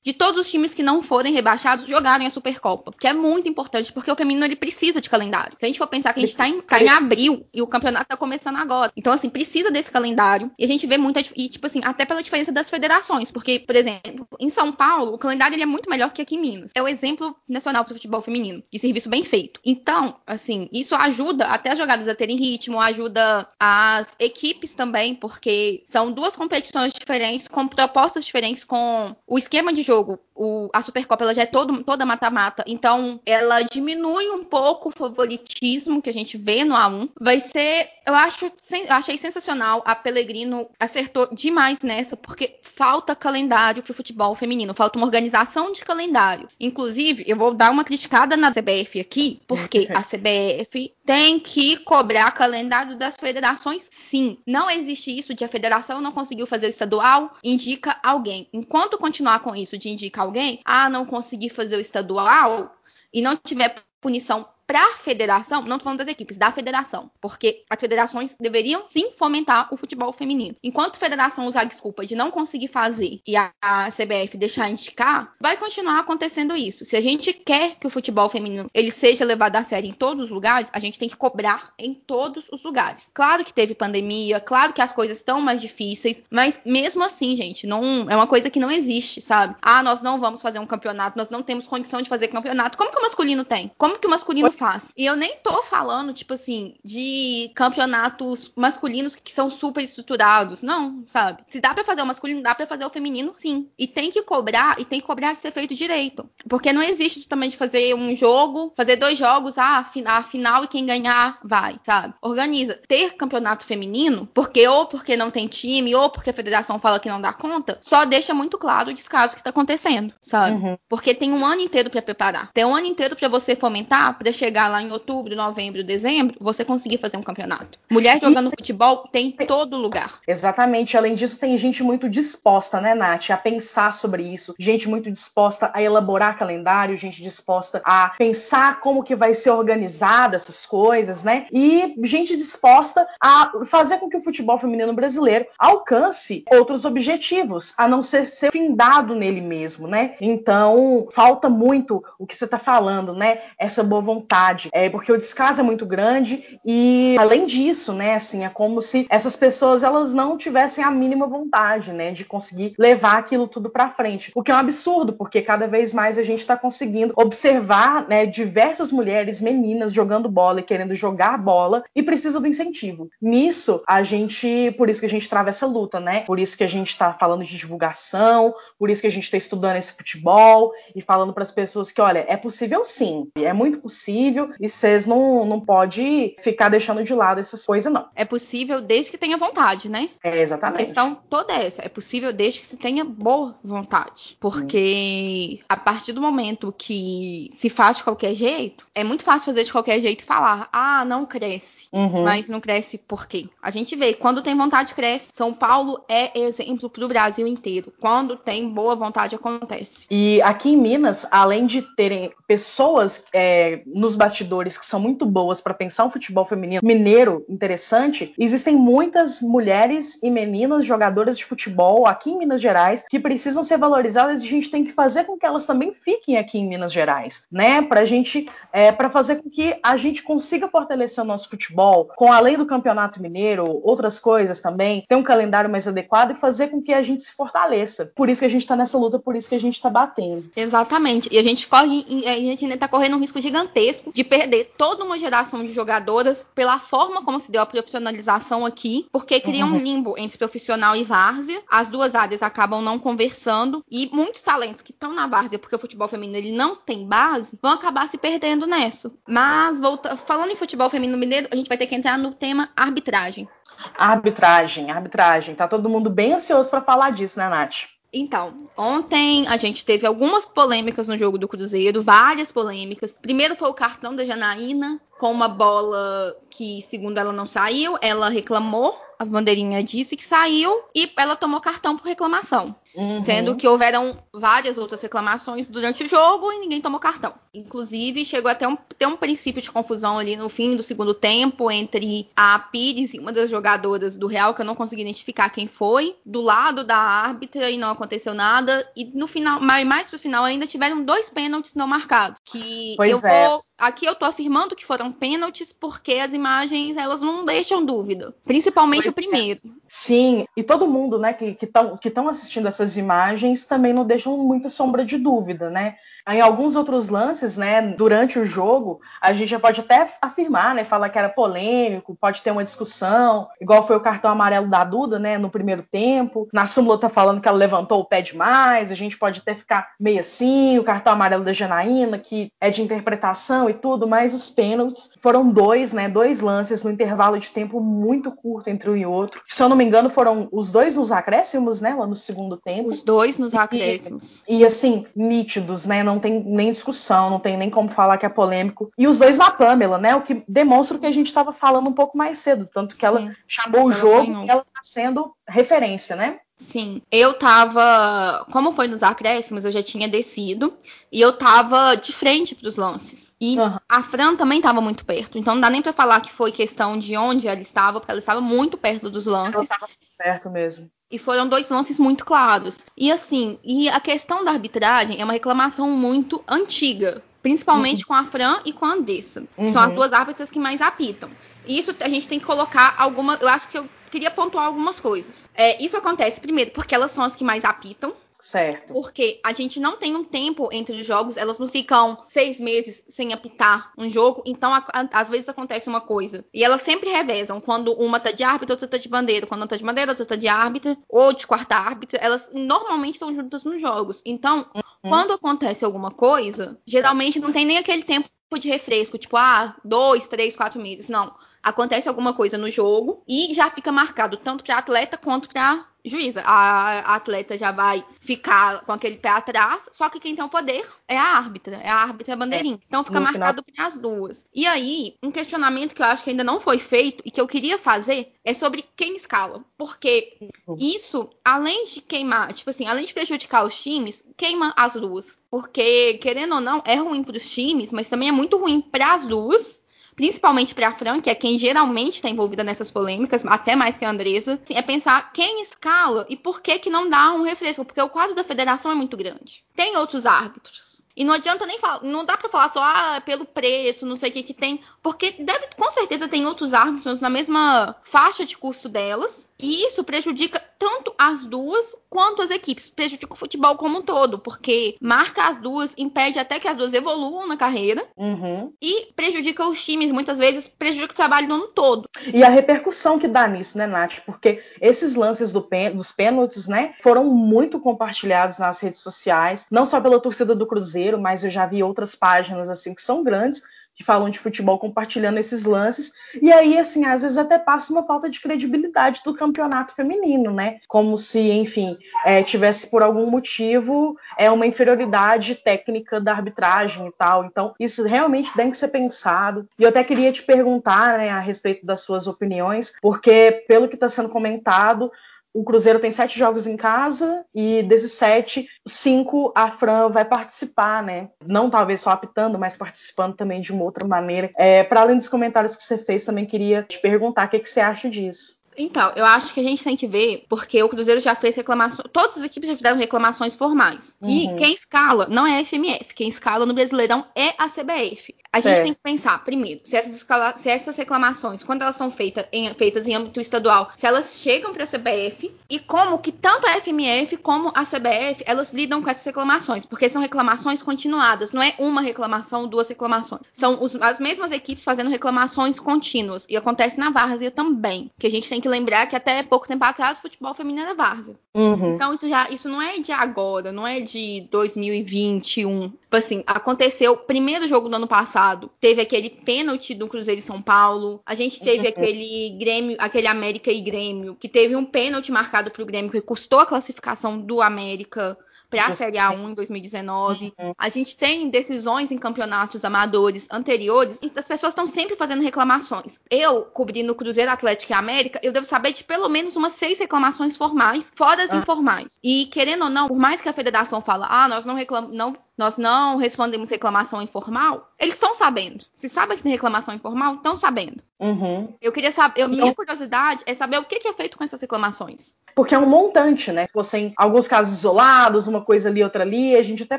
de 0.05 0.13
todos 0.13 0.41
os 0.41 0.51
times 0.51 0.75
que 0.75 0.83
não 0.83 1.03
forem 1.03 1.33
rebaixados 1.33 1.87
jogarem 1.87 2.27
a 2.27 2.31
Supercopa, 2.31 2.93
que 2.99 3.07
é 3.07 3.13
muito 3.13 3.49
importante, 3.49 3.93
porque 3.93 4.11
o 4.11 4.17
feminino 4.17 4.45
ele 4.45 4.57
precisa 4.57 5.01
de 5.01 5.11
calendário. 5.11 5.57
Se 5.59 5.65
a 5.65 5.69
gente 5.69 5.79
for 5.79 5.87
pensar 5.87 6.13
que 6.13 6.21
a 6.21 6.23
gente 6.23 6.31
está 6.31 6.49
em, 6.49 6.61
tá 6.61 6.83
em, 6.83 6.89
abril 6.89 7.47
e 7.53 7.61
o 7.61 7.67
campeonato 7.67 8.05
está 8.05 8.17
começando 8.17 8.57
agora. 8.57 8.93
Então, 8.97 9.13
assim, 9.13 9.29
precisa 9.29 9.71
desse 9.71 9.91
calendário. 9.91 10.51
E 10.59 10.65
a 10.65 10.67
gente 10.67 10.87
vê 10.87 10.97
muita. 10.97 11.21
E, 11.37 11.49
tipo 11.49 11.67
assim, 11.67 11.81
até 11.85 12.05
pela 12.05 12.23
diferença 12.23 12.53
das 12.53 12.71
federações. 12.71 13.31
Porque, 13.31 13.59
por 13.59 13.77
exemplo, 13.77 14.27
em 14.39 14.49
São 14.49 14.73
Paulo, 14.73 15.15
o 15.15 15.19
calendário 15.19 15.55
ele 15.55 15.63
é 15.63 15.67
muito 15.67 15.91
melhor 15.91 16.13
que 16.13 16.23
aqui 16.23 16.37
em 16.37 16.41
Minas. 16.41 16.71
É 16.75 16.83
o 16.83 16.89
exemplo 16.89 17.37
nacional 17.49 17.85
para 17.85 17.93
o 17.93 17.95
futebol 17.95 18.23
feminino, 18.23 18.63
de 18.73 18.79
serviço 18.79 19.09
bem 19.09 19.25
feito. 19.25 19.61
Então, 19.65 20.17
assim, 20.27 20.69
isso 20.73 20.95
ajuda 20.95 21.47
até 21.47 21.73
as 21.73 21.79
jogadas 21.79 22.09
a 22.09 22.15
terem 22.15 22.37
ritmo, 22.37 22.81
ajuda 22.81 23.49
as 23.59 24.15
equipes 24.19 24.75
também, 24.75 25.15
porque 25.15 25.83
são 25.87 26.11
duas 26.11 26.37
competições 26.37 26.93
diferentes, 26.93 27.49
com 27.49 27.67
propostas 27.67 28.25
diferentes, 28.25 28.65
com 28.65 29.15
o 29.27 29.39
esquema 29.39 29.73
de 29.73 29.83
jogo, 29.91 30.21
o, 30.37 30.71
a 30.73 30.81
Supercopa 30.81 31.25
ela 31.25 31.35
já 31.35 31.43
é 31.43 31.47
todo, 31.47 31.83
toda 31.83 32.07
mata-mata, 32.07 32.63
então 32.65 33.21
ela 33.27 33.63
diminui 33.63 34.31
um 34.31 34.45
pouco 34.45 34.89
o 34.89 34.93
favoritismo 34.93 36.01
que 36.01 36.09
a 36.09 36.13
gente 36.13 36.39
vê 36.39 36.65
no 36.65 36.77
A1. 36.77 37.11
Vai 37.21 37.41
ser, 37.41 37.89
eu 38.07 38.15
acho, 38.15 38.47
eu 38.47 38.51
achei 38.91 39.19
sensacional. 39.19 39.83
A 39.85 39.97
Pellegrino 39.97 40.69
acertou 40.79 41.29
demais 41.35 41.81
nessa, 41.81 42.17
porque 42.17 42.61
falta 42.63 43.17
calendário 43.17 43.83
para 43.83 43.91
o 43.91 43.95
futebol 43.95 44.35
feminino, 44.37 44.75
falta 44.75 44.97
uma 44.97 45.07
organização 45.07 45.73
de 45.73 45.85
calendário. 45.85 46.49
Inclusive, 46.59 47.25
eu 47.27 47.37
vou 47.37 47.53
dar 47.53 47.71
uma 47.71 47.85
criticada 47.85 48.37
na 48.37 48.53
CBF 48.53 49.01
aqui, 49.01 49.43
porque 49.47 49.89
a 49.91 50.03
CBF 50.03 50.95
tem 51.05 51.41
que 51.41 51.79
cobrar 51.79 52.31
calendário 52.31 52.97
das 52.97 53.17
federações, 53.17 53.91
sim. 54.11 54.39
Não 54.45 54.69
existe 54.69 55.17
isso 55.17 55.33
de 55.33 55.45
a 55.45 55.49
federação 55.49 56.01
não 56.01 56.11
conseguiu 56.11 56.47
fazer 56.47 56.67
o 56.67 56.71
estadual, 56.71 57.37
indica 57.45 57.99
alguém. 58.03 58.49
Enquanto 58.53 58.99
continuar 58.99 59.39
com 59.39 59.55
isso 59.55 59.79
de 59.79 59.89
indicar 59.89 60.25
alguém, 60.25 60.61
ah, 60.65 60.91
não 60.91 61.07
consegui 61.07 61.49
fazer 61.49 61.77
o 61.77 61.81
estadual 61.81 62.75
e 63.15 63.23
não 63.23 63.37
tiver 63.37 63.83
punição 64.01 64.49
para 64.71 64.85
a 64.85 64.97
federação, 64.97 65.63
não 65.63 65.79
estou 65.79 65.81
falando 65.81 65.99
das 65.99 66.07
equipes, 66.07 66.37
da 66.37 66.53
federação, 66.53 67.11
porque 67.21 67.65
as 67.69 67.81
federações 67.81 68.37
deveriam 68.39 68.85
sim 68.89 69.11
fomentar 69.19 69.67
o 69.75 69.77
futebol 69.77 70.13
feminino. 70.13 70.55
Enquanto 70.63 70.95
a 70.95 71.01
federação 71.01 71.49
usar 71.49 71.63
a 71.63 71.65
desculpa 71.65 72.07
de 72.07 72.15
não 72.15 72.31
conseguir 72.31 72.69
fazer 72.69 73.21
e 73.27 73.35
a, 73.35 73.51
a, 73.61 73.91
CBF 73.91 74.37
deixar 74.39 74.71
indicar, 74.71 75.35
vai 75.41 75.57
continuar 75.57 75.99
acontecendo 75.99 76.55
isso. 76.55 76.85
Se 76.85 76.95
a 76.95 77.01
gente 77.01 77.33
quer 77.33 77.81
que 77.81 77.87
o 77.89 77.91
futebol 77.91 78.29
feminino 78.29 78.71
ele 78.73 78.93
seja 78.93 79.25
levado 79.25 79.57
a 79.57 79.65
sério 79.65 79.91
em 79.91 79.93
todos 79.93 80.27
os 80.27 80.31
lugares, 80.31 80.71
a 80.73 80.79
gente 80.79 81.01
tem 81.01 81.09
que 81.09 81.17
cobrar 81.17 81.73
em 81.77 81.93
todos 81.93 82.45
os 82.53 82.63
lugares. 82.63 83.11
Claro 83.13 83.45
que 83.45 83.53
teve 83.53 83.75
pandemia, 83.75 84.39
claro 84.39 84.73
que 84.73 84.81
as 84.81 84.93
coisas 84.93 85.19
estão 85.19 85.41
mais 85.41 85.61
difíceis, 85.61 86.23
mas 86.31 86.63
mesmo 86.65 87.03
assim, 87.03 87.35
gente, 87.35 87.67
não 87.67 88.09
é 88.09 88.15
uma 88.15 88.29
coisa 88.29 88.49
que 88.49 88.61
não 88.61 88.71
existe, 88.71 89.21
sabe? 89.21 89.57
Ah, 89.61 89.83
nós 89.83 90.01
não 90.01 90.21
vamos 90.21 90.41
fazer 90.41 90.61
um 90.61 90.67
campeonato, 90.67 91.19
nós 91.19 91.29
não 91.29 91.43
temos 91.43 91.67
condição 91.67 92.01
de 92.01 92.09
fazer 92.09 92.29
campeonato. 92.29 92.79
Como 92.79 92.93
que 92.93 92.99
o 92.99 93.03
masculino 93.03 93.45
tem? 93.45 93.73
Como 93.77 93.99
que 93.99 94.07
o 94.07 94.11
masculino 94.11 94.60
faz. 94.61 94.93
E 94.95 95.07
eu 95.07 95.17
nem 95.17 95.39
tô 95.43 95.63
falando, 95.63 96.13
tipo 96.13 96.35
assim, 96.35 96.75
de 96.85 97.51
campeonatos 97.55 98.53
masculinos 98.55 99.17
que 99.17 99.33
são 99.33 99.51
super 99.51 99.83
estruturados. 99.83 100.63
Não, 100.63 101.03
sabe? 101.07 101.43
Se 101.51 101.61
dá 101.61 101.73
para 101.73 101.83
fazer 101.83 102.03
o 102.03 102.07
masculino, 102.07 102.43
dá 102.43 102.55
para 102.55 102.67
fazer 102.67 102.85
o 102.85 102.91
feminino, 102.91 103.35
sim. 103.39 103.71
E 103.79 103.87
tem 103.87 104.11
que 104.11 104.23
cobrar, 104.23 104.79
e 104.79 104.85
tem 104.85 105.01
que 105.01 105.07
cobrar 105.07 105.33
de 105.33 105.41
ser 105.41 105.51
feito 105.51 105.75
direito. 105.75 106.29
Porque 106.47 106.75
não 106.75 106.83
existe 106.83 107.27
também 107.27 107.49
de 107.49 107.57
fazer 107.57 107.95
um 107.95 108.15
jogo, 108.15 108.75
fazer 108.77 108.97
dois 108.97 109.17
jogos, 109.17 109.57
ah, 109.57 109.79
a 110.07 110.23
final 110.23 110.65
e 110.65 110.69
quem 110.69 110.85
ganhar 110.85 111.39
vai, 111.43 111.81
sabe? 111.83 112.13
Organiza. 112.21 112.79
Ter 112.87 113.15
campeonato 113.15 113.65
feminino, 113.65 114.29
porque 114.35 114.69
ou 114.69 114.85
porque 114.87 115.17
não 115.17 115.31
tem 115.31 115.49
time, 115.49 115.95
ou 115.95 116.11
porque 116.11 116.29
a 116.29 116.35
federação 116.35 116.79
fala 116.79 117.01
que 117.01 117.09
não 117.09 117.21
dá 117.21 117.33
conta, 117.33 117.79
só 117.81 118.05
deixa 118.05 118.35
muito 118.35 118.59
claro 118.59 118.91
o 118.91 118.95
descaso 118.95 119.35
que 119.35 119.43
tá 119.43 119.49
acontecendo, 119.49 120.13
sabe? 120.21 120.57
Uhum. 120.57 120.79
Porque 120.87 121.15
tem 121.15 121.33
um 121.33 121.47
ano 121.47 121.63
inteiro 121.63 121.89
para 121.89 122.03
preparar. 122.03 122.51
Tem 122.53 122.65
um 122.67 122.77
ano 122.77 122.87
inteiro 122.87 123.17
para 123.17 123.29
você 123.29 123.57
fomentar, 123.57 124.19
para 124.19 124.31
chegar 124.31 124.50
chegar 124.51 124.69
lá 124.69 124.83
em 124.83 124.91
outubro, 124.91 125.37
novembro, 125.37 125.85
dezembro, 125.85 126.37
você 126.41 126.65
conseguir 126.65 126.99
fazer 126.99 127.17
um 127.17 127.23
campeonato. 127.23 127.79
Mulher 127.89 128.21
jogando 128.21 128.51
futebol 128.51 129.09
tem 129.13 129.29
em 129.29 129.47
todo 129.47 129.77
lugar. 129.77 130.19
Exatamente. 130.27 130.97
Além 130.97 131.15
disso, 131.15 131.39
tem 131.39 131.57
gente 131.57 131.85
muito 131.85 132.09
disposta, 132.09 132.81
né, 132.81 132.93
Nath, 132.93 133.31
a 133.31 133.37
pensar 133.37 133.95
sobre 133.95 134.25
isso. 134.25 134.55
Gente 134.59 134.89
muito 134.89 135.09
disposta 135.09 135.71
a 135.73 135.81
elaborar 135.81 136.37
calendário, 136.37 136.97
gente 136.97 137.23
disposta 137.23 137.81
a 137.85 138.11
pensar 138.19 138.81
como 138.81 139.05
que 139.05 139.15
vai 139.15 139.35
ser 139.35 139.51
organizada 139.51 140.35
essas 140.35 140.67
coisas, 140.67 141.23
né? 141.23 141.47
E 141.53 141.95
gente 142.03 142.37
disposta 142.37 143.07
a 143.21 143.53
fazer 143.67 143.99
com 143.99 144.09
que 144.09 144.17
o 144.17 144.23
futebol 144.23 144.59
feminino 144.59 144.93
brasileiro 144.93 145.47
alcance 145.57 146.45
outros 146.51 146.85
objetivos, 146.85 147.73
a 147.79 147.87
não 147.87 148.03
ser 148.03 148.27
ser 148.27 148.51
findado 148.51 149.15
nele 149.15 149.41
mesmo, 149.41 149.87
né? 149.87 150.17
Então, 150.21 151.07
falta 151.13 151.49
muito 151.49 152.03
o 152.19 152.27
que 152.27 152.35
você 152.35 152.47
está 152.47 152.59
falando, 152.59 153.15
né? 153.15 153.43
Essa 153.57 153.85
boa 153.85 154.03
vontade 154.03 154.40
vontade, 154.41 154.69
é, 154.73 154.89
porque 154.89 155.13
o 155.13 155.19
descaso 155.19 155.61
é 155.61 155.65
muito 155.65 155.85
grande 155.85 156.59
e 156.65 157.15
além 157.19 157.47
disso, 157.47 157.93
né, 157.93 158.15
assim, 158.15 158.45
é 158.45 158.49
como 158.49 158.81
se 158.81 159.07
essas 159.11 159.37
pessoas 159.37 159.83
elas 159.83 160.13
não 160.13 160.37
tivessem 160.37 160.83
a 160.83 160.91
mínima 160.91 161.27
vontade, 161.27 161.93
né, 161.93 162.13
de 162.13 162.25
conseguir 162.25 162.75
levar 162.79 163.19
aquilo 163.19 163.47
tudo 163.47 163.69
para 163.69 163.91
frente, 163.91 164.33
o 164.35 164.43
que 164.43 164.51
é 164.51 164.55
um 164.55 164.59
absurdo, 164.59 165.13
porque 165.13 165.43
cada 165.43 165.67
vez 165.67 165.93
mais 165.93 166.19
a 166.19 166.23
gente 166.23 166.39
está 166.39 166.57
conseguindo 166.57 167.13
observar, 167.17 168.09
né, 168.09 168.27
diversas 168.27 168.91
mulheres, 168.91 169.41
meninas 169.41 169.93
jogando 169.93 170.29
bola 170.29 170.61
e 170.61 170.65
querendo 170.65 170.95
jogar 170.95 171.37
bola 171.39 171.85
e 171.95 172.03
precisa 172.03 172.41
do 172.41 172.47
incentivo. 172.47 173.11
Nisso 173.21 173.83
a 173.87 174.03
gente, 174.03 174.75
por 174.77 174.89
isso 174.89 175.01
que 175.01 175.07
a 175.07 175.11
gente 175.11 175.29
trava 175.29 175.49
essa 175.49 175.67
luta, 175.67 176.01
né? 176.01 176.21
Por 176.21 176.39
isso 176.39 176.57
que 176.57 176.65
a 176.65 176.69
gente 176.69 176.89
está 176.89 177.13
falando 177.13 177.45
de 177.45 177.57
divulgação, 177.57 178.55
por 178.79 178.89
isso 178.89 179.01
que 179.01 179.07
a 179.07 179.13
gente 179.13 179.25
está 179.25 179.37
estudando 179.37 179.77
esse 179.77 179.93
futebol 179.93 180.73
e 180.95 181.03
falando 181.03 181.33
para 181.33 181.43
as 181.43 181.51
pessoas 181.51 181.91
que, 181.91 182.01
olha, 182.01 182.25
é 182.29 182.37
possível 182.37 182.85
sim, 182.85 183.29
é 183.37 183.53
muito 183.53 183.81
possível 183.81 184.30
possível 184.31 184.51
e 184.61 184.69
vocês 184.69 185.07
não, 185.07 185.45
não 185.45 185.61
pode 185.61 186.35
ficar 186.39 186.69
deixando 186.69 187.03
de 187.03 187.15
lado 187.15 187.41
essas 187.41 187.65
coisas, 187.65 187.93
não. 187.93 188.09
É 188.15 188.25
possível 188.25 188.81
desde 188.81 189.11
que 189.11 189.19
tenha 189.19 189.37
vontade, 189.37 189.89
né? 189.89 190.09
É, 190.23 190.43
exatamente. 190.43 190.83
A 190.83 190.85
questão 190.85 191.15
toda 191.29 191.53
é 191.53 191.67
essa. 191.67 191.83
É 191.85 191.89
possível 191.89 192.33
desde 192.33 192.61
que 192.61 192.67
se 192.67 192.77
tenha 192.77 193.05
boa 193.05 193.57
vontade. 193.63 194.37
Porque 194.41 195.61
hum. 195.61 195.65
a 195.69 195.77
partir 195.77 196.13
do 196.13 196.21
momento 196.21 196.75
que 196.77 197.53
se 197.59 197.69
faz 197.69 197.99
de 197.99 198.05
qualquer 198.05 198.35
jeito, 198.35 198.87
é 198.95 199.05
muito 199.05 199.25
fácil 199.25 199.47
fazer 199.47 199.65
de 199.65 199.73
qualquer 199.73 200.01
jeito 200.01 200.23
e 200.23 200.27
falar, 200.27 200.69
ah, 200.73 201.05
não 201.05 201.27
cresce 201.27 201.80
Uhum. 201.93 202.23
Mas 202.23 202.49
não 202.49 202.61
cresce 202.61 202.99
por 202.99 203.27
quê? 203.27 203.49
A 203.61 203.71
gente 203.71 203.97
vê, 203.97 204.15
quando 204.15 204.43
tem 204.43 204.57
vontade, 204.57 204.95
cresce. 204.95 205.29
São 205.35 205.53
Paulo 205.53 206.05
é 206.09 206.39
exemplo 206.39 206.89
para 206.89 207.05
o 207.05 207.09
Brasil 207.09 207.47
inteiro. 207.47 207.93
Quando 208.01 208.37
tem 208.37 208.69
boa 208.69 208.95
vontade, 208.95 209.35
acontece. 209.35 210.07
E 210.11 210.41
aqui 210.43 210.71
em 210.71 210.77
Minas, 210.77 211.27
além 211.31 211.67
de 211.67 211.83
terem 211.83 212.33
pessoas 212.47 213.25
é, 213.33 213.83
nos 213.87 214.15
bastidores 214.15 214.79
que 214.79 214.87
são 214.87 215.01
muito 215.01 215.27
boas 215.27 215.61
para 215.61 215.75
pensar 215.75 216.05
um 216.05 216.11
futebol 216.11 216.45
feminino 216.45 216.81
mineiro 216.85 217.45
interessante, 217.49 218.35
existem 218.39 218.77
muitas 218.77 219.41
mulheres 219.41 220.21
e 220.23 220.31
meninas 220.31 220.85
jogadoras 220.85 221.37
de 221.37 221.45
futebol 221.45 222.07
aqui 222.07 222.31
em 222.31 222.39
Minas 222.39 222.61
Gerais 222.61 223.05
que 223.09 223.19
precisam 223.19 223.63
ser 223.63 223.79
valorizadas 223.79 224.43
e 224.43 224.47
a 224.47 224.51
gente 224.51 224.71
tem 224.71 224.85
que 224.85 224.93
fazer 224.93 225.25
com 225.25 225.37
que 225.37 225.47
elas 225.47 225.67
também 225.67 225.93
fiquem 225.93 226.37
aqui 226.37 226.59
em 226.59 226.69
Minas 226.69 226.93
Gerais, 226.93 227.47
né? 227.51 227.83
Para 227.83 228.05
gente, 228.05 228.49
é, 228.73 228.93
para 228.93 229.11
fazer 229.11 229.37
com 229.37 229.51
que 229.51 229.77
a 229.83 229.97
gente 229.97 230.23
consiga 230.23 230.69
fortalecer 230.69 231.23
o 231.23 231.27
nosso 231.27 231.49
futebol 231.49 231.80
futebol, 231.81 232.11
com 232.17 232.33
além 232.33 232.57
do 232.57 232.67
Campeonato 232.67 233.21
Mineiro, 233.21 233.81
outras 233.83 234.19
coisas 234.19 234.61
também, 234.61 235.05
ter 235.09 235.15
um 235.15 235.23
calendário 235.23 235.71
mais 235.71 235.89
adequado 235.89 236.33
e 236.33 236.35
fazer 236.35 236.69
com 236.69 236.83
que 236.83 236.93
a 236.93 237.03
gente 237.03 237.23
se 237.23 237.33
fortaleça. 237.33 238.13
Por 238.15 238.29
isso 238.29 238.41
que 238.41 238.47
a 238.47 238.51
gente 238.51 238.63
está 238.63 238.77
nessa 238.77 238.99
luta, 238.99 239.19
por 239.19 239.35
isso 239.35 239.49
que 239.49 239.55
a 239.55 239.61
gente 239.61 239.75
está 239.75 239.89
batendo. 239.89 240.51
Exatamente. 240.55 241.29
E 241.33 241.39
a 241.39 241.43
gente 241.43 241.67
corre, 241.67 242.05
a 242.27 242.35
gente 242.35 242.65
ainda 242.65 242.75
está 242.75 242.87
correndo 242.87 243.17
um 243.17 243.21
risco 243.21 243.41
gigantesco 243.41 244.13
de 244.13 244.23
perder 244.23 244.73
toda 244.77 245.05
uma 245.05 245.19
geração 245.19 245.65
de 245.65 245.73
jogadoras 245.73 246.45
pela 246.55 246.79
forma 246.79 247.23
como 247.23 247.41
se 247.41 247.51
deu 247.51 247.63
a 247.63 247.67
profissionalização 247.67 248.67
aqui, 248.67 249.07
porque 249.11 249.41
cria 249.41 249.65
uhum. 249.65 249.75
um 249.75 249.79
limbo 249.79 250.15
entre 250.19 250.39
profissional 250.39 250.95
e 250.95 251.05
várzea. 251.05 251.63
As 251.71 251.89
duas 251.89 252.15
áreas 252.15 252.43
acabam 252.43 252.83
não 252.83 252.99
conversando 252.99 253.83
e 253.91 254.11
muitos 254.13 254.43
talentos 254.43 254.83
que 254.83 254.93
estão 254.93 255.15
na 255.15 255.27
várzea, 255.27 255.59
porque 255.59 255.77
o 255.77 255.79
futebol 255.79 256.09
feminino 256.09 256.37
ele 256.37 256.53
não 256.53 256.77
tem 256.77 257.07
base, 257.07 257.51
vão 257.63 257.73
acabar 257.73 258.09
se 258.09 258.19
perdendo 258.19 258.67
nessa. 258.67 259.11
Mas 259.27 259.81
volta, 259.81 260.17
falando 260.17 260.51
em 260.51 260.57
futebol 260.57 260.91
feminino 260.91 261.17
mineiro, 261.17 261.49
a 261.51 261.57
gente 261.57 261.70
vai 261.71 261.79
ter 261.79 261.87
que 261.87 261.95
entrar 261.95 262.19
no 262.19 262.33
tema 262.33 262.69
arbitragem. 262.77 263.49
Arbitragem, 263.97 264.91
arbitragem. 264.91 265.55
Tá 265.55 265.69
todo 265.69 265.89
mundo 265.89 266.11
bem 266.11 266.33
ansioso 266.33 266.69
para 266.69 266.83
falar 266.83 267.11
disso, 267.13 267.39
né, 267.39 267.49
Nath? 267.49 267.85
Então, 268.13 268.67
ontem 268.77 269.47
a 269.47 269.57
gente 269.57 269.85
teve 269.85 270.05
algumas 270.05 270.45
polêmicas 270.45 271.07
no 271.07 271.17
jogo 271.17 271.39
do 271.39 271.47
Cruzeiro, 271.47 272.03
várias 272.03 272.51
polêmicas. 272.51 273.17
Primeiro 273.23 273.55
foi 273.55 273.71
o 273.71 273.75
cartão 273.75 274.17
da 274.17 274.25
Janaína, 274.25 275.01
com 275.21 275.31
uma 275.31 275.47
bola 275.47 276.35
que, 276.51 276.83
segundo 276.91 277.19
ela, 277.19 277.33
não 277.33 277.47
saiu. 277.47 277.97
Ela 278.03 278.29
reclamou, 278.29 279.01
a 279.17 279.25
bandeirinha 279.25 279.81
disse 279.85 280.17
que 280.17 280.25
saiu 280.25 280.73
e 280.93 281.09
ela 281.17 281.37
tomou 281.37 281.61
cartão 281.61 281.97
por 281.97 282.05
reclamação. 282.05 282.75
Uhum. 282.95 283.21
Sendo 283.21 283.57
que 283.57 283.69
houveram 283.69 284.19
várias 284.33 284.77
outras 284.77 285.01
reclamações 285.01 285.67
durante 285.67 286.05
o 286.05 286.09
jogo 286.09 286.53
e 286.53 286.59
ninguém 286.59 286.81
tomou 286.81 286.99
cartão. 286.99 287.35
Inclusive, 287.53 288.25
chegou 288.25 288.51
até 288.51 288.67
um, 288.67 288.77
ter 288.99 289.07
um 289.07 289.17
princípio 289.17 289.63
de 289.63 289.71
confusão 289.71 290.19
ali 290.19 290.37
no 290.37 290.49
fim 290.49 290.77
do 290.77 290.83
segundo 290.83 291.15
tempo 291.15 291.71
entre 291.71 292.29
a 292.37 292.59
Pires 292.59 293.15
e 293.15 293.19
uma 293.19 293.33
das 293.33 293.51
jogadoras 293.51 294.17
do 294.17 294.27
Real, 294.27 294.55
que 294.55 294.63
eu 294.63 294.67
não 294.67 294.75
consegui 294.75 295.03
identificar 295.03 295.51
quem 295.51 295.67
foi, 295.67 296.17
do 296.25 296.41
lado 296.41 296.85
da 296.85 296.97
árbitra 296.97 297.71
e 297.71 297.77
não 297.77 297.91
aconteceu 297.91 298.35
nada. 298.35 298.89
E 298.97 299.05
no 299.05 299.27
final, 299.27 299.61
mais, 299.61 299.87
mais 299.87 300.09
pro 300.09 300.19
final, 300.19 300.45
ainda 300.45 300.67
tiveram 300.67 301.03
dois 301.03 301.31
pênaltis 301.31 301.75
não 301.75 301.87
marcados. 301.87 302.39
Que 302.45 302.95
pois 302.97 303.11
eu 303.11 303.29
é. 303.29 303.49
vou. 303.49 303.65
Aqui 303.79 304.05
eu 304.05 304.15
tô 304.15 304.27
afirmando 304.27 304.77
que 304.77 304.85
foram 304.85 305.11
pênaltis 305.11 305.73
porque 305.73 306.15
as 306.15 306.33
imagens 306.33 306.97
elas 306.97 307.23
não 307.23 307.45
deixam 307.45 307.85
dúvida. 307.85 308.35
Principalmente 308.45 309.05
pois 309.05 309.13
o 309.13 309.15
primeiro. 309.15 309.61
É. 309.65 309.71
Sim, 310.03 310.47
e 310.57 310.63
todo 310.63 310.89
mundo, 310.89 311.19
né, 311.19 311.35
que 311.35 311.55
estão 311.61 311.95
que 311.99 312.11
que 312.11 312.21
assistindo 312.21 312.67
essas 312.67 312.97
imagens 312.97 313.67
também 313.67 313.93
não 313.93 314.03
deixam 314.03 314.35
muita 314.39 314.71
sombra 314.71 315.05
de 315.05 315.19
dúvida, 315.19 315.69
né? 315.69 315.97
Em 316.27 316.41
alguns 316.41 316.75
outros 316.75 317.11
lances, 317.11 317.55
né, 317.57 317.83
durante 317.83 318.39
o 318.39 318.45
jogo, 318.45 319.01
a 319.21 319.35
gente 319.35 319.51
já 319.51 319.61
pode 319.61 319.81
até 319.81 320.07
afirmar, 320.23 320.75
né, 320.75 320.87
falar 320.87 321.11
que 321.11 321.19
era 321.19 321.29
polêmico, 321.29 322.17
pode 322.19 322.43
ter 322.43 322.51
uma 322.51 322.65
discussão, 322.65 323.47
igual 323.61 323.87
foi 323.87 323.95
o 323.95 324.01
cartão 324.01 324.31
amarelo 324.31 324.69
da 324.69 324.85
Duda, 324.85 325.19
né, 325.19 325.37
no 325.37 325.51
primeiro 325.51 325.83
tempo. 325.83 326.49
Na 326.51 326.67
súmula 326.67 326.99
tá 326.99 327.11
falando 327.11 327.41
que 327.41 327.49
ela 327.49 327.59
levantou 327.59 328.01
o 328.01 328.05
pé 328.07 328.23
demais, 328.23 328.91
a 328.91 328.95
gente 328.95 329.19
pode 329.19 329.41
até 329.41 329.55
ficar 329.55 329.91
meio 330.01 330.21
assim, 330.21 330.79
o 330.79 330.85
cartão 330.85 331.13
amarelo 331.13 331.45
da 331.45 331.53
Janaína, 331.53 332.19
que 332.19 332.51
é 332.59 332.71
de 332.71 332.81
interpretação 332.81 333.69
e 333.69 333.75
tudo, 333.75 334.09
mas 334.09 334.33
os 334.33 334.49
pênaltis 334.49 335.11
foram 335.21 335.51
dois, 335.51 335.93
né, 335.93 336.09
dois 336.09 336.41
lances 336.41 336.83
no 336.83 336.91
intervalo 336.91 337.39
de 337.39 337.51
tempo 337.51 337.81
muito 337.81 338.33
curto 338.33 338.71
entre 338.71 338.89
um 338.89 338.97
e 338.97 339.05
outro. 339.05 339.43
Se 339.47 339.63
eu 339.63 339.69
não 339.69 339.77
me 339.77 339.90
engano, 339.91 340.09
foram 340.09 340.49
os 340.51 340.71
dois 340.71 340.97
nos 340.97 341.13
acréscimos, 341.13 341.81
né, 341.81 341.95
lá 341.95 342.07
no 342.07 342.17
segundo 342.17 342.57
tempo. 342.57 342.91
Os 342.91 343.03
dois 343.03 343.39
nos 343.39 343.55
acréscimos. 343.55 344.43
E, 344.49 344.59
e 344.59 344.65
assim, 344.65 345.07
nítidos, 345.15 345.85
né, 345.85 346.03
não 346.03 346.19
tem 346.19 346.43
nem 346.43 346.73
discussão, 346.73 347.29
não 347.29 347.39
tem 347.39 347.57
nem 347.57 347.69
como 347.69 347.89
falar 347.89 348.17
que 348.19 348.27
é 348.27 348.29
polêmico. 348.29 348.91
E 348.97 349.07
os 349.07 349.19
dois 349.19 349.37
na 349.37 349.51
Pamela, 349.51 349.99
né? 349.99 350.15
O 350.17 350.23
que 350.23 350.43
demonstra 350.49 350.97
o 350.97 351.01
que 351.01 351.07
a 351.07 351.13
gente 351.13 351.27
estava 351.27 351.53
falando 351.53 351.89
um 351.89 351.93
pouco 351.93 352.17
mais 352.17 352.39
cedo, 352.39 352.69
tanto 352.73 352.95
que 352.95 353.01
Sim, 353.01 353.07
ela 353.07 353.37
chamou 353.47 353.87
o 353.87 353.93
jogo 353.93 354.31
e 354.45 354.49
ela 354.49 354.65
está 354.67 354.81
sendo 354.83 355.35
referência, 355.47 356.17
né? 356.17 356.41
Sim, 356.57 357.01
eu 357.11 357.35
tava. 357.35 358.47
Como 358.53 358.73
foi 358.73 358.87
nos 358.87 359.03
acréscimos, 359.03 359.65
eu 359.65 359.73
já 359.73 359.83
tinha 359.83 360.07
descido 360.07 360.75
e 361.11 361.21
eu 361.21 361.33
tava 361.33 361.95
de 361.95 362.13
frente 362.13 362.55
para 362.55 362.69
os 362.69 362.77
lances. 362.77 363.30
E 363.41 363.59
uhum. 363.59 363.79
a 363.89 364.03
Fran 364.03 364.37
também 364.37 364.59
estava 364.59 364.81
muito 364.81 365.05
perto. 365.05 365.39
Então 365.39 365.55
não 365.55 365.61
dá 365.61 365.71
nem 365.71 365.81
para 365.81 365.93
falar 365.93 366.21
que 366.21 366.31
foi 366.31 366.53
questão 366.53 366.99
de 366.99 367.17
onde 367.17 367.49
ela 367.49 367.61
estava, 367.61 367.99
porque 367.99 368.11
ela 368.11 368.21
estava 368.21 368.41
muito 368.41 368.77
perto 368.77 369.09
dos 369.09 369.27
lances. 369.27 369.55
Ela 369.55 369.63
estava 369.63 369.89
perto 370.19 370.51
mesmo. 370.51 370.91
E 371.11 371.19
foram 371.19 371.49
dois 371.49 371.69
lances 371.71 371.99
muito 371.99 372.25
claros. 372.25 372.79
E 372.97 373.11
assim, 373.11 373.59
e 373.65 373.89
a 373.89 373.99
questão 373.99 374.45
da 374.45 374.53
arbitragem 374.53 375.21
é 375.21 375.25
uma 375.25 375.33
reclamação 375.33 375.91
muito 375.91 376.45
antiga. 376.47 377.23
Principalmente 377.43 378.03
uhum. 378.03 378.09
com 378.09 378.15
a 378.15 378.25
Fran 378.25 378.61
e 378.67 378.73
com 378.73 378.85
a 378.85 378.93
Andessa. 378.93 379.45
Uhum. 379.57 379.71
São 379.71 379.83
as 379.83 379.93
duas 379.93 380.13
árbitras 380.13 380.51
que 380.51 380.59
mais 380.59 380.83
apitam. 380.83 381.31
Isso 381.67 381.95
a 382.01 382.09
gente 382.09 382.29
tem 382.29 382.39
que 382.39 382.45
colocar 382.45 382.95
alguma. 382.99 383.37
Eu 383.41 383.49
acho 383.49 383.69
que 383.69 383.79
eu 383.79 383.89
queria 384.11 384.31
pontuar 384.31 384.67
algumas 384.67 385.01
coisas. 385.01 385.49
É, 385.55 385.83
isso 385.83 385.97
acontece, 385.97 386.41
primeiro, 386.41 386.71
porque 386.73 386.95
elas 386.95 387.13
são 387.13 387.25
as 387.25 387.35
que 387.35 387.45
mais 387.45 387.65
apitam. 387.65 388.13
Certo. 388.41 388.95
Porque 388.95 389.39
a 389.45 389.53
gente 389.53 389.79
não 389.79 389.97
tem 389.97 390.17
um 390.17 390.25
tempo 390.25 390.69
entre 390.73 390.99
os 391.01 391.07
jogos, 391.07 391.37
elas 391.37 391.59
não 391.59 391.69
ficam 391.69 392.25
seis 392.29 392.59
meses 392.59 393.05
sem 393.09 393.33
apitar 393.33 393.93
um 393.99 394.09
jogo, 394.09 394.43
então 394.47 394.73
a, 394.73 394.79
a, 394.93 395.21
às 395.21 395.29
vezes 395.29 395.49
acontece 395.49 395.89
uma 395.89 396.01
coisa. 396.01 396.45
E 396.53 396.65
elas 396.65 396.83
sempre 396.83 397.11
revezam, 397.11 397.61
quando 397.61 397.93
uma 397.93 398.19
tá 398.19 398.33
de 398.33 398.43
árbitro, 398.43 398.73
outra 398.73 398.89
tá 398.89 398.97
de 398.97 399.09
bandeira, 399.09 399.47
quando 399.47 399.61
uma 399.61 399.69
tá 399.69 399.77
de 399.77 399.85
bandeira, 399.85 400.13
outra 400.13 400.25
tá 400.25 400.37
de 400.37 400.49
árbitro, 400.49 400.97
ou 401.09 401.33
de 401.33 401.47
quarta 401.47 401.77
árbitra, 401.77 402.19
elas 402.23 402.49
normalmente 402.53 403.15
estão 403.15 403.35
juntas 403.35 403.63
nos 403.63 403.81
jogos. 403.81 404.23
Então, 404.25 404.67
uhum. 404.75 405.11
quando 405.11 405.33
acontece 405.33 405.85
alguma 405.85 406.11
coisa, 406.11 406.81
geralmente 406.87 407.39
não 407.39 407.53
tem 407.53 407.65
nem 407.67 407.79
aquele 407.79 408.03
tempo 408.03 408.29
de 408.59 408.69
refresco, 408.69 409.19
tipo, 409.19 409.37
ah, 409.37 409.77
dois, 409.85 410.27
três, 410.27 410.57
quatro 410.57 410.81
meses. 410.81 411.09
Não. 411.09 411.35
Acontece 411.63 412.09
alguma 412.09 412.33
coisa 412.33 412.57
no 412.57 412.71
jogo 412.71 413.23
e 413.29 413.53
já 413.55 413.71
fica 413.71 413.93
marcado 413.93 414.39
tanto 414.39 414.65
para 414.65 414.79
atleta 414.79 415.19
quanto 415.19 415.49
para 415.49 415.85
juíza. 416.05 416.43
A, 416.45 417.15
atleta 417.15 417.57
já 417.59 417.73
vai 417.73 418.05
ficar 418.21 418.81
com 418.83 418.93
aquele 418.93 419.17
pé 419.17 419.31
atrás, 419.31 419.89
só 419.93 420.09
que 420.09 420.21
quem 420.21 420.35
tem 420.35 420.45
o 420.45 420.49
poder 420.49 420.87
é 421.09 421.17
a 421.17 421.25
árbitra, 421.25 421.77
é 421.77 421.89
a 421.89 421.97
árbitra 421.97 422.37
bandeirinha. 422.37 422.77
É, 422.77 422.85
então 422.87 423.05
fica 423.05 423.21
marcado 423.21 423.63
para 423.63 423.87
as 423.87 423.97
duas. 423.97 424.47
E 424.55 424.67
aí, 424.67 425.17
um 425.23 425.31
questionamento 425.31 425.95
que 425.95 426.03
eu 426.03 426.07
acho 426.07 426.23
que 426.23 426.31
ainda 426.31 426.45
não 426.45 426.61
foi 426.61 426.79
feito 426.79 427.23
e 427.25 427.31
que 427.31 427.41
eu 427.41 427.49
queria 427.49 427.79
fazer 427.79 428.33
é 428.45 428.55
sobre 428.55 428.85
quem 428.97 429.17
escala. 429.17 429.65
Porque 429.77 430.37
uhum. 430.67 430.77
isso, 430.79 431.31
além 431.45 431.85
de 431.85 432.01
queimar, 432.01 432.53
tipo 432.53 432.71
assim, 432.71 432.87
além 432.87 433.07
de 433.07 433.15
prejudicar 433.15 433.65
os 433.65 433.81
times, 433.81 434.25
queima 434.37 434.73
as 434.77 434.95
duas. 434.95 435.39
Porque, 435.51 436.15
querendo 436.15 436.55
ou 436.55 436.61
não, 436.61 436.83
é 436.85 436.95
ruim 436.95 437.25
para 437.25 437.37
os 437.37 437.51
times, 437.51 437.91
mas 437.93 438.09
também 438.09 438.29
é 438.29 438.33
muito 438.33 438.57
ruim 438.57 438.81
para 438.81 439.15
as 439.15 439.27
duas 439.27 439.80
principalmente 440.21 440.75
para 440.75 440.89
a 440.89 440.93
Fran, 440.93 441.19
que 441.19 441.31
é 441.31 441.35
quem 441.35 441.59
geralmente 441.59 442.17
está 442.17 442.29
envolvida 442.29 442.63
nessas 442.63 442.91
polêmicas, 442.91 443.43
até 443.47 443.75
mais 443.75 443.97
que 443.97 444.05
a 444.05 444.11
Andresa, 444.11 444.61
é 444.69 444.83
pensar 444.83 445.33
quem 445.33 445.63
escala 445.63 446.27
e 446.29 446.37
por 446.37 446.61
que 446.61 446.79
que 446.79 446.91
não 446.91 447.09
dá 447.09 447.33
um 447.33 447.43
refresco, 447.43 447.87
porque 447.87 448.03
o 448.03 448.09
quadro 448.11 448.35
da 448.35 448.45
federação 448.45 448.93
é 448.93 448.95
muito 448.95 449.17
grande. 449.17 449.65
Tem 449.75 449.97
outros 449.97 450.27
árbitros. 450.27 451.01
E 451.17 451.25
não 451.25 451.33
adianta 451.33 451.65
nem 451.65 451.79
falar, 451.79 452.03
não 452.03 452.23
dá 452.23 452.37
para 452.37 452.51
falar 452.51 452.69
só 452.69 452.83
ah, 452.83 453.23
pelo 453.25 453.47
preço, 453.47 454.05
não 454.05 454.15
sei 454.15 454.29
o 454.29 454.33
que 454.35 454.43
que 454.43 454.53
tem, 454.53 454.83
porque 455.03 455.31
deve, 455.39 455.69
com 455.75 455.91
certeza 455.91 456.29
tem 456.29 456.45
outros 456.45 456.75
árbitros 456.75 457.19
na 457.23 457.31
mesma 457.31 457.97
faixa 458.03 458.45
de 458.45 458.59
custo 458.59 458.91
delas, 458.91 459.49
e 459.63 459.87
isso 459.87 460.03
prejudica 460.05 460.61
tanto 460.79 461.15
as 461.19 461.45
duas 461.45 461.95
quanto 462.09 462.43
as 462.43 462.51
equipes. 462.51 462.89
Prejudica 462.89 463.35
o 463.35 463.37
futebol 463.37 463.77
como 463.77 463.99
um 463.99 464.03
todo, 464.03 464.39
porque 464.39 464.97
marca 465.01 465.49
as 465.49 465.59
duas, 465.59 465.93
impede 465.97 466.39
até 466.39 466.59
que 466.59 466.67
as 466.67 466.77
duas 466.77 466.95
evoluam 466.95 467.47
na 467.47 467.57
carreira 467.57 468.07
uhum. 468.17 468.73
e 468.81 469.13
prejudica 469.15 469.67
os 469.69 469.85
times, 469.85 470.11
muitas 470.11 470.39
vezes 470.39 470.69
prejudica 470.69 471.13
o 471.13 471.17
trabalho 471.17 471.47
do 471.47 471.55
ano 471.55 471.69
todo. 471.69 472.09
E 472.33 472.43
a 472.43 472.49
repercussão 472.49 473.19
que 473.19 473.29
dá 473.29 473.47
nisso, 473.47 473.77
né, 473.77 473.87
Nath? 473.87 474.21
Porque 474.25 474.63
esses 474.81 475.15
lances 475.15 475.53
do 475.53 475.61
pen, 475.61 475.95
dos 475.95 476.11
pênaltis, 476.11 476.67
né, 476.67 476.95
foram 477.01 477.25
muito 477.25 477.79
compartilhados 477.79 478.59
nas 478.59 478.81
redes 478.81 479.01
sociais, 479.01 479.67
não 479.71 479.85
só 479.85 480.01
pela 480.01 480.19
torcida 480.19 480.55
do 480.55 480.67
Cruzeiro, 480.67 481.21
mas 481.21 481.45
eu 481.45 481.51
já 481.51 481.67
vi 481.67 481.83
outras 481.83 482.15
páginas 482.15 482.71
assim 482.71 482.95
que 482.95 483.03
são 483.03 483.23
grandes 483.23 483.63
que 484.01 484.05
falam 484.05 484.31
de 484.31 484.39
futebol 484.39 484.79
compartilhando 484.79 485.39
esses 485.39 485.67
lances. 485.67 486.11
E 486.41 486.51
aí, 486.51 486.79
assim, 486.79 487.05
às 487.05 487.21
vezes 487.21 487.37
até 487.37 487.59
passa 487.59 487.93
uma 487.93 488.03
falta 488.03 488.31
de 488.31 488.41
credibilidade 488.41 489.21
do 489.23 489.35
campeonato 489.35 489.95
feminino, 489.95 490.51
né? 490.51 490.79
Como 490.89 491.19
se, 491.19 491.51
enfim, 491.51 491.99
é, 492.25 492.43
tivesse 492.43 492.91
por 492.91 493.03
algum 493.03 493.31
motivo 493.31 494.17
é 494.39 494.51
uma 494.51 494.67
inferioridade 494.67 495.55
técnica 495.55 496.19
da 496.19 496.33
arbitragem 496.33 497.09
e 497.09 497.13
tal. 497.13 497.45
Então, 497.45 497.75
isso 497.79 498.03
realmente 498.05 498.55
tem 498.55 498.71
que 498.71 498.79
ser 498.79 498.89
pensado. 498.89 499.69
E 499.79 499.83
eu 499.83 499.91
até 499.91 500.03
queria 500.03 500.33
te 500.33 500.43
perguntar, 500.43 501.19
né, 501.19 501.29
a 501.29 501.39
respeito 501.39 501.85
das 501.85 502.01
suas 502.01 502.27
opiniões, 502.27 502.95
porque 503.03 503.65
pelo 503.69 503.87
que 503.87 503.97
está 503.97 504.09
sendo 504.09 504.31
comentado, 504.31 505.13
o 505.53 505.65
Cruzeiro 505.65 505.99
tem 505.99 506.11
sete 506.11 506.39
jogos 506.39 506.67
em 506.67 506.77
casa 506.77 507.45
e 507.55 507.83
desses 507.83 508.13
sete, 508.13 508.69
cinco 508.87 509.53
a 509.55 509.71
Fran 509.73 510.09
vai 510.09 510.25
participar, 510.25 511.03
né? 511.03 511.31
Não 511.45 511.69
talvez 511.69 512.01
só 512.01 512.11
apitando, 512.11 512.59
mas 512.59 512.77
participando 512.77 513.35
também 513.35 513.61
de 513.61 513.73
uma 513.73 513.85
outra 513.85 514.07
maneira. 514.07 514.51
É, 514.57 514.85
Para 514.85 515.01
além 515.01 515.17
dos 515.17 515.29
comentários 515.29 515.77
que 515.77 515.83
você 515.83 515.99
fez, 515.99 516.25
também 516.25 516.47
queria 516.47 516.83
te 516.85 517.01
perguntar 517.01 517.47
o 517.47 517.51
que, 517.51 517.59
que 517.59 517.69
você 517.69 517.81
acha 517.81 518.09
disso. 518.09 518.61
Então, 518.77 519.13
eu 519.17 519.27
acho 519.27 519.53
que 519.53 519.61
a 519.61 519.63
gente 519.63 519.85
tem 519.85 519.97
que 519.97 520.07
ver, 520.07 520.45
porque 520.49 520.83
o 520.83 520.89
Cruzeiro 520.89 521.21
já 521.21 521.35
fez 521.35 521.57
reclamações, 521.57 522.09
todas 522.13 522.39
as 522.39 522.45
equipes 522.45 522.69
já 522.69 522.77
fizeram 522.77 522.97
reclamações 522.97 523.55
formais. 523.55 524.17
Uhum. 524.21 524.29
E 524.29 524.57
quem 524.57 524.73
escala 524.73 525.27
não 525.29 525.47
é 525.47 525.61
a 525.61 525.65
FMF, 525.65 526.15
quem 526.15 526.29
escala 526.29 526.65
no 526.65 526.73
Brasileirão 526.73 527.27
é 527.35 527.53
a 527.59 527.69
CBF. 527.69 528.35
A 528.53 528.59
gente 528.59 528.83
tem 528.83 528.95
que 528.95 529.01
pensar, 529.01 529.45
primeiro, 529.45 529.81
se 529.85 529.95
essas, 529.95 530.27
se 530.61 530.69
essas 530.69 530.97
reclamações, 530.97 531.63
quando 531.63 531.83
elas 531.83 531.95
são 531.95 532.11
feitas 532.11 532.47
em, 532.51 532.73
feitas 532.75 533.07
em 533.07 533.15
âmbito 533.15 533.41
estadual, 533.41 533.93
se 533.97 534.05
elas 534.05 534.35
chegam 534.41 534.73
para 534.73 534.83
a 534.83 534.87
CBF 534.89 535.53
e 535.69 535.79
como 535.79 536.19
que 536.19 536.33
tanto 536.33 536.67
a 536.67 536.81
FMF 536.81 537.37
como 537.37 537.71
a 537.73 537.85
CBF 537.85 538.43
elas 538.45 538.73
lidam 538.73 539.01
com 539.01 539.09
essas 539.09 539.25
reclamações, 539.25 539.85
porque 539.85 540.11
são 540.11 540.21
reclamações 540.21 540.83
continuadas, 540.83 541.53
não 541.53 541.63
é 541.63 541.75
uma 541.79 542.01
reclamação, 542.01 542.67
duas 542.67 542.89
reclamações. 542.89 543.43
São 543.55 543.81
os, 543.81 543.95
as 543.95 544.19
mesmas 544.19 544.51
equipes 544.51 544.83
fazendo 544.83 545.11
reclamações 545.11 545.79
contínuas 545.79 546.45
e 546.49 546.57
acontece 546.57 546.99
na 546.99 547.11
Várzea 547.11 547.53
também, 547.53 548.11
que 548.19 548.27
a 548.27 548.31
gente 548.31 548.49
tem 548.49 548.61
que 548.61 548.69
lembrar 548.69 549.07
que 549.07 549.15
até 549.15 549.45
pouco 549.45 549.69
tempo 549.69 549.85
atrás 549.85 550.19
o 550.19 550.23
futebol 550.23 550.55
feminino 550.55 550.87
era 550.87 550.95
Várzea. 550.95 551.39
Uhum. 551.55 551.95
Então 551.95 552.13
isso 552.13 552.29
já 552.29 552.51
isso 552.51 552.69
não 552.69 552.83
é 552.83 552.99
de 552.99 553.13
agora, 553.13 553.71
não 553.71 553.87
é 553.87 554.01
de 554.01 554.49
2021. 554.51 555.91
Tipo 555.91 556.17
assim, 556.17 556.43
aconteceu 556.47 557.17
primeiro 557.17 557.69
jogo 557.69 557.89
do 557.89 557.95
ano 557.95 558.09
passado 558.09 558.40
passado 558.41 558.71
teve 558.81 559.03
aquele 559.03 559.29
pênalti 559.29 559.95
do 559.95 560.09
Cruzeiro 560.09 560.41
e 560.41 560.43
São 560.45 560.63
Paulo. 560.63 561.21
A 561.27 561.35
gente 561.35 561.61
teve 561.61 561.81
Uhum. 561.81 561.89
aquele 561.89 562.51
Grêmio, 562.59 562.97
aquele 562.99 563.27
América 563.27 563.71
e 563.71 563.81
Grêmio, 563.81 564.35
que 564.39 564.49
teve 564.49 564.75
um 564.75 564.85
pênalti 564.85 565.31
marcado 565.31 565.71
pro 565.71 565.85
Grêmio 565.87 566.11
que 566.11 566.21
custou 566.21 566.61
a 566.61 566.67
classificação 566.67 567.39
do 567.39 567.61
América 567.61 568.37
para 568.71 568.87
a. 568.87 568.95
Série 568.95 569.19
A1 569.19 569.51
em 569.51 569.55
2019. 569.55 570.53
Uhum. 570.57 570.73
A 570.79 570.89
gente 570.89 571.17
tem 571.17 571.51
decisões 571.51 572.13
em 572.13 572.17
campeonatos 572.19 572.85
amadores 572.85 573.47
anteriores 573.51 574.19
e 574.23 574.31
as 574.37 574.47
pessoas 574.47 574.71
estão 574.71 574.87
sempre 574.87 575.17
fazendo 575.17 575.43
reclamações. 575.43 576.21
Eu, 576.31 576.63
cobrindo 576.63 577.11
o 577.13 577.17
Cruzeiro 577.17 577.51
Atlético 577.51 577.93
e 577.93 577.95
América, 577.97 578.39
eu 578.45 578.53
devo 578.53 578.67
saber 578.69 578.93
de 578.93 579.03
pelo 579.03 579.29
menos 579.29 579.57
umas 579.57 579.73
seis 579.73 579.99
reclamações 579.99 580.57
formais, 580.57 581.11
fora 581.17 581.43
as 581.45 581.51
Ah. 581.51 581.57
informais. 581.57 582.21
E 582.23 582.47
querendo 582.47 582.85
ou 582.85 582.91
não, 582.91 583.09
por 583.09 583.19
mais 583.19 583.41
que 583.41 583.49
a 583.49 583.53
federação 583.53 584.01
fala, 584.01 584.29
ah, 584.31 584.49
nós 584.49 584.65
não 584.65 584.75
reclamamos, 584.77 585.17
não, 585.17 585.37
nós 585.57 585.77
não 585.77 586.17
respondemos 586.17 586.69
reclamação 586.71 587.21
informal, 587.23 587.91
eles 587.99 588.15
estão 588.15 588.35
sabendo. 588.35 588.85
Se 588.95 589.09
sabem 589.09 589.37
que 589.37 589.43
tem 589.43 589.53
reclamação 589.53 589.95
informal, 589.95 590.35
estão 590.37 590.57
sabendo. 590.59 591.03
Uhum. 591.19 591.75
Eu 591.83 591.93
queria 591.93 592.13
saber, 592.13 592.41
eu- 592.43 592.47
Então- 592.47 592.61
minha 592.63 592.75
curiosidade 592.75 593.43
é 593.47 593.55
saber 593.55 593.79
o 593.79 593.85
que 593.85 593.99
que 594.01 594.09
é 594.09 594.13
feito 594.13 594.39
com 594.39 594.45
essas 594.45 594.61
reclamações. 594.61 595.39
Porque 595.53 595.75
é 595.75 595.79
um 595.79 595.85
montante, 595.87 596.53
né? 596.53 596.65
Se 596.67 596.73
fossem 596.73 597.13
alguns 597.17 597.49
casos 597.49 597.77
isolados, 597.79 598.47
uma 598.47 598.61
coisa 598.65 598.89
ali, 598.89 599.03
outra 599.03 599.25
ali, 599.25 599.57
a 599.57 599.63
gente 599.63 599.83
até 599.83 599.99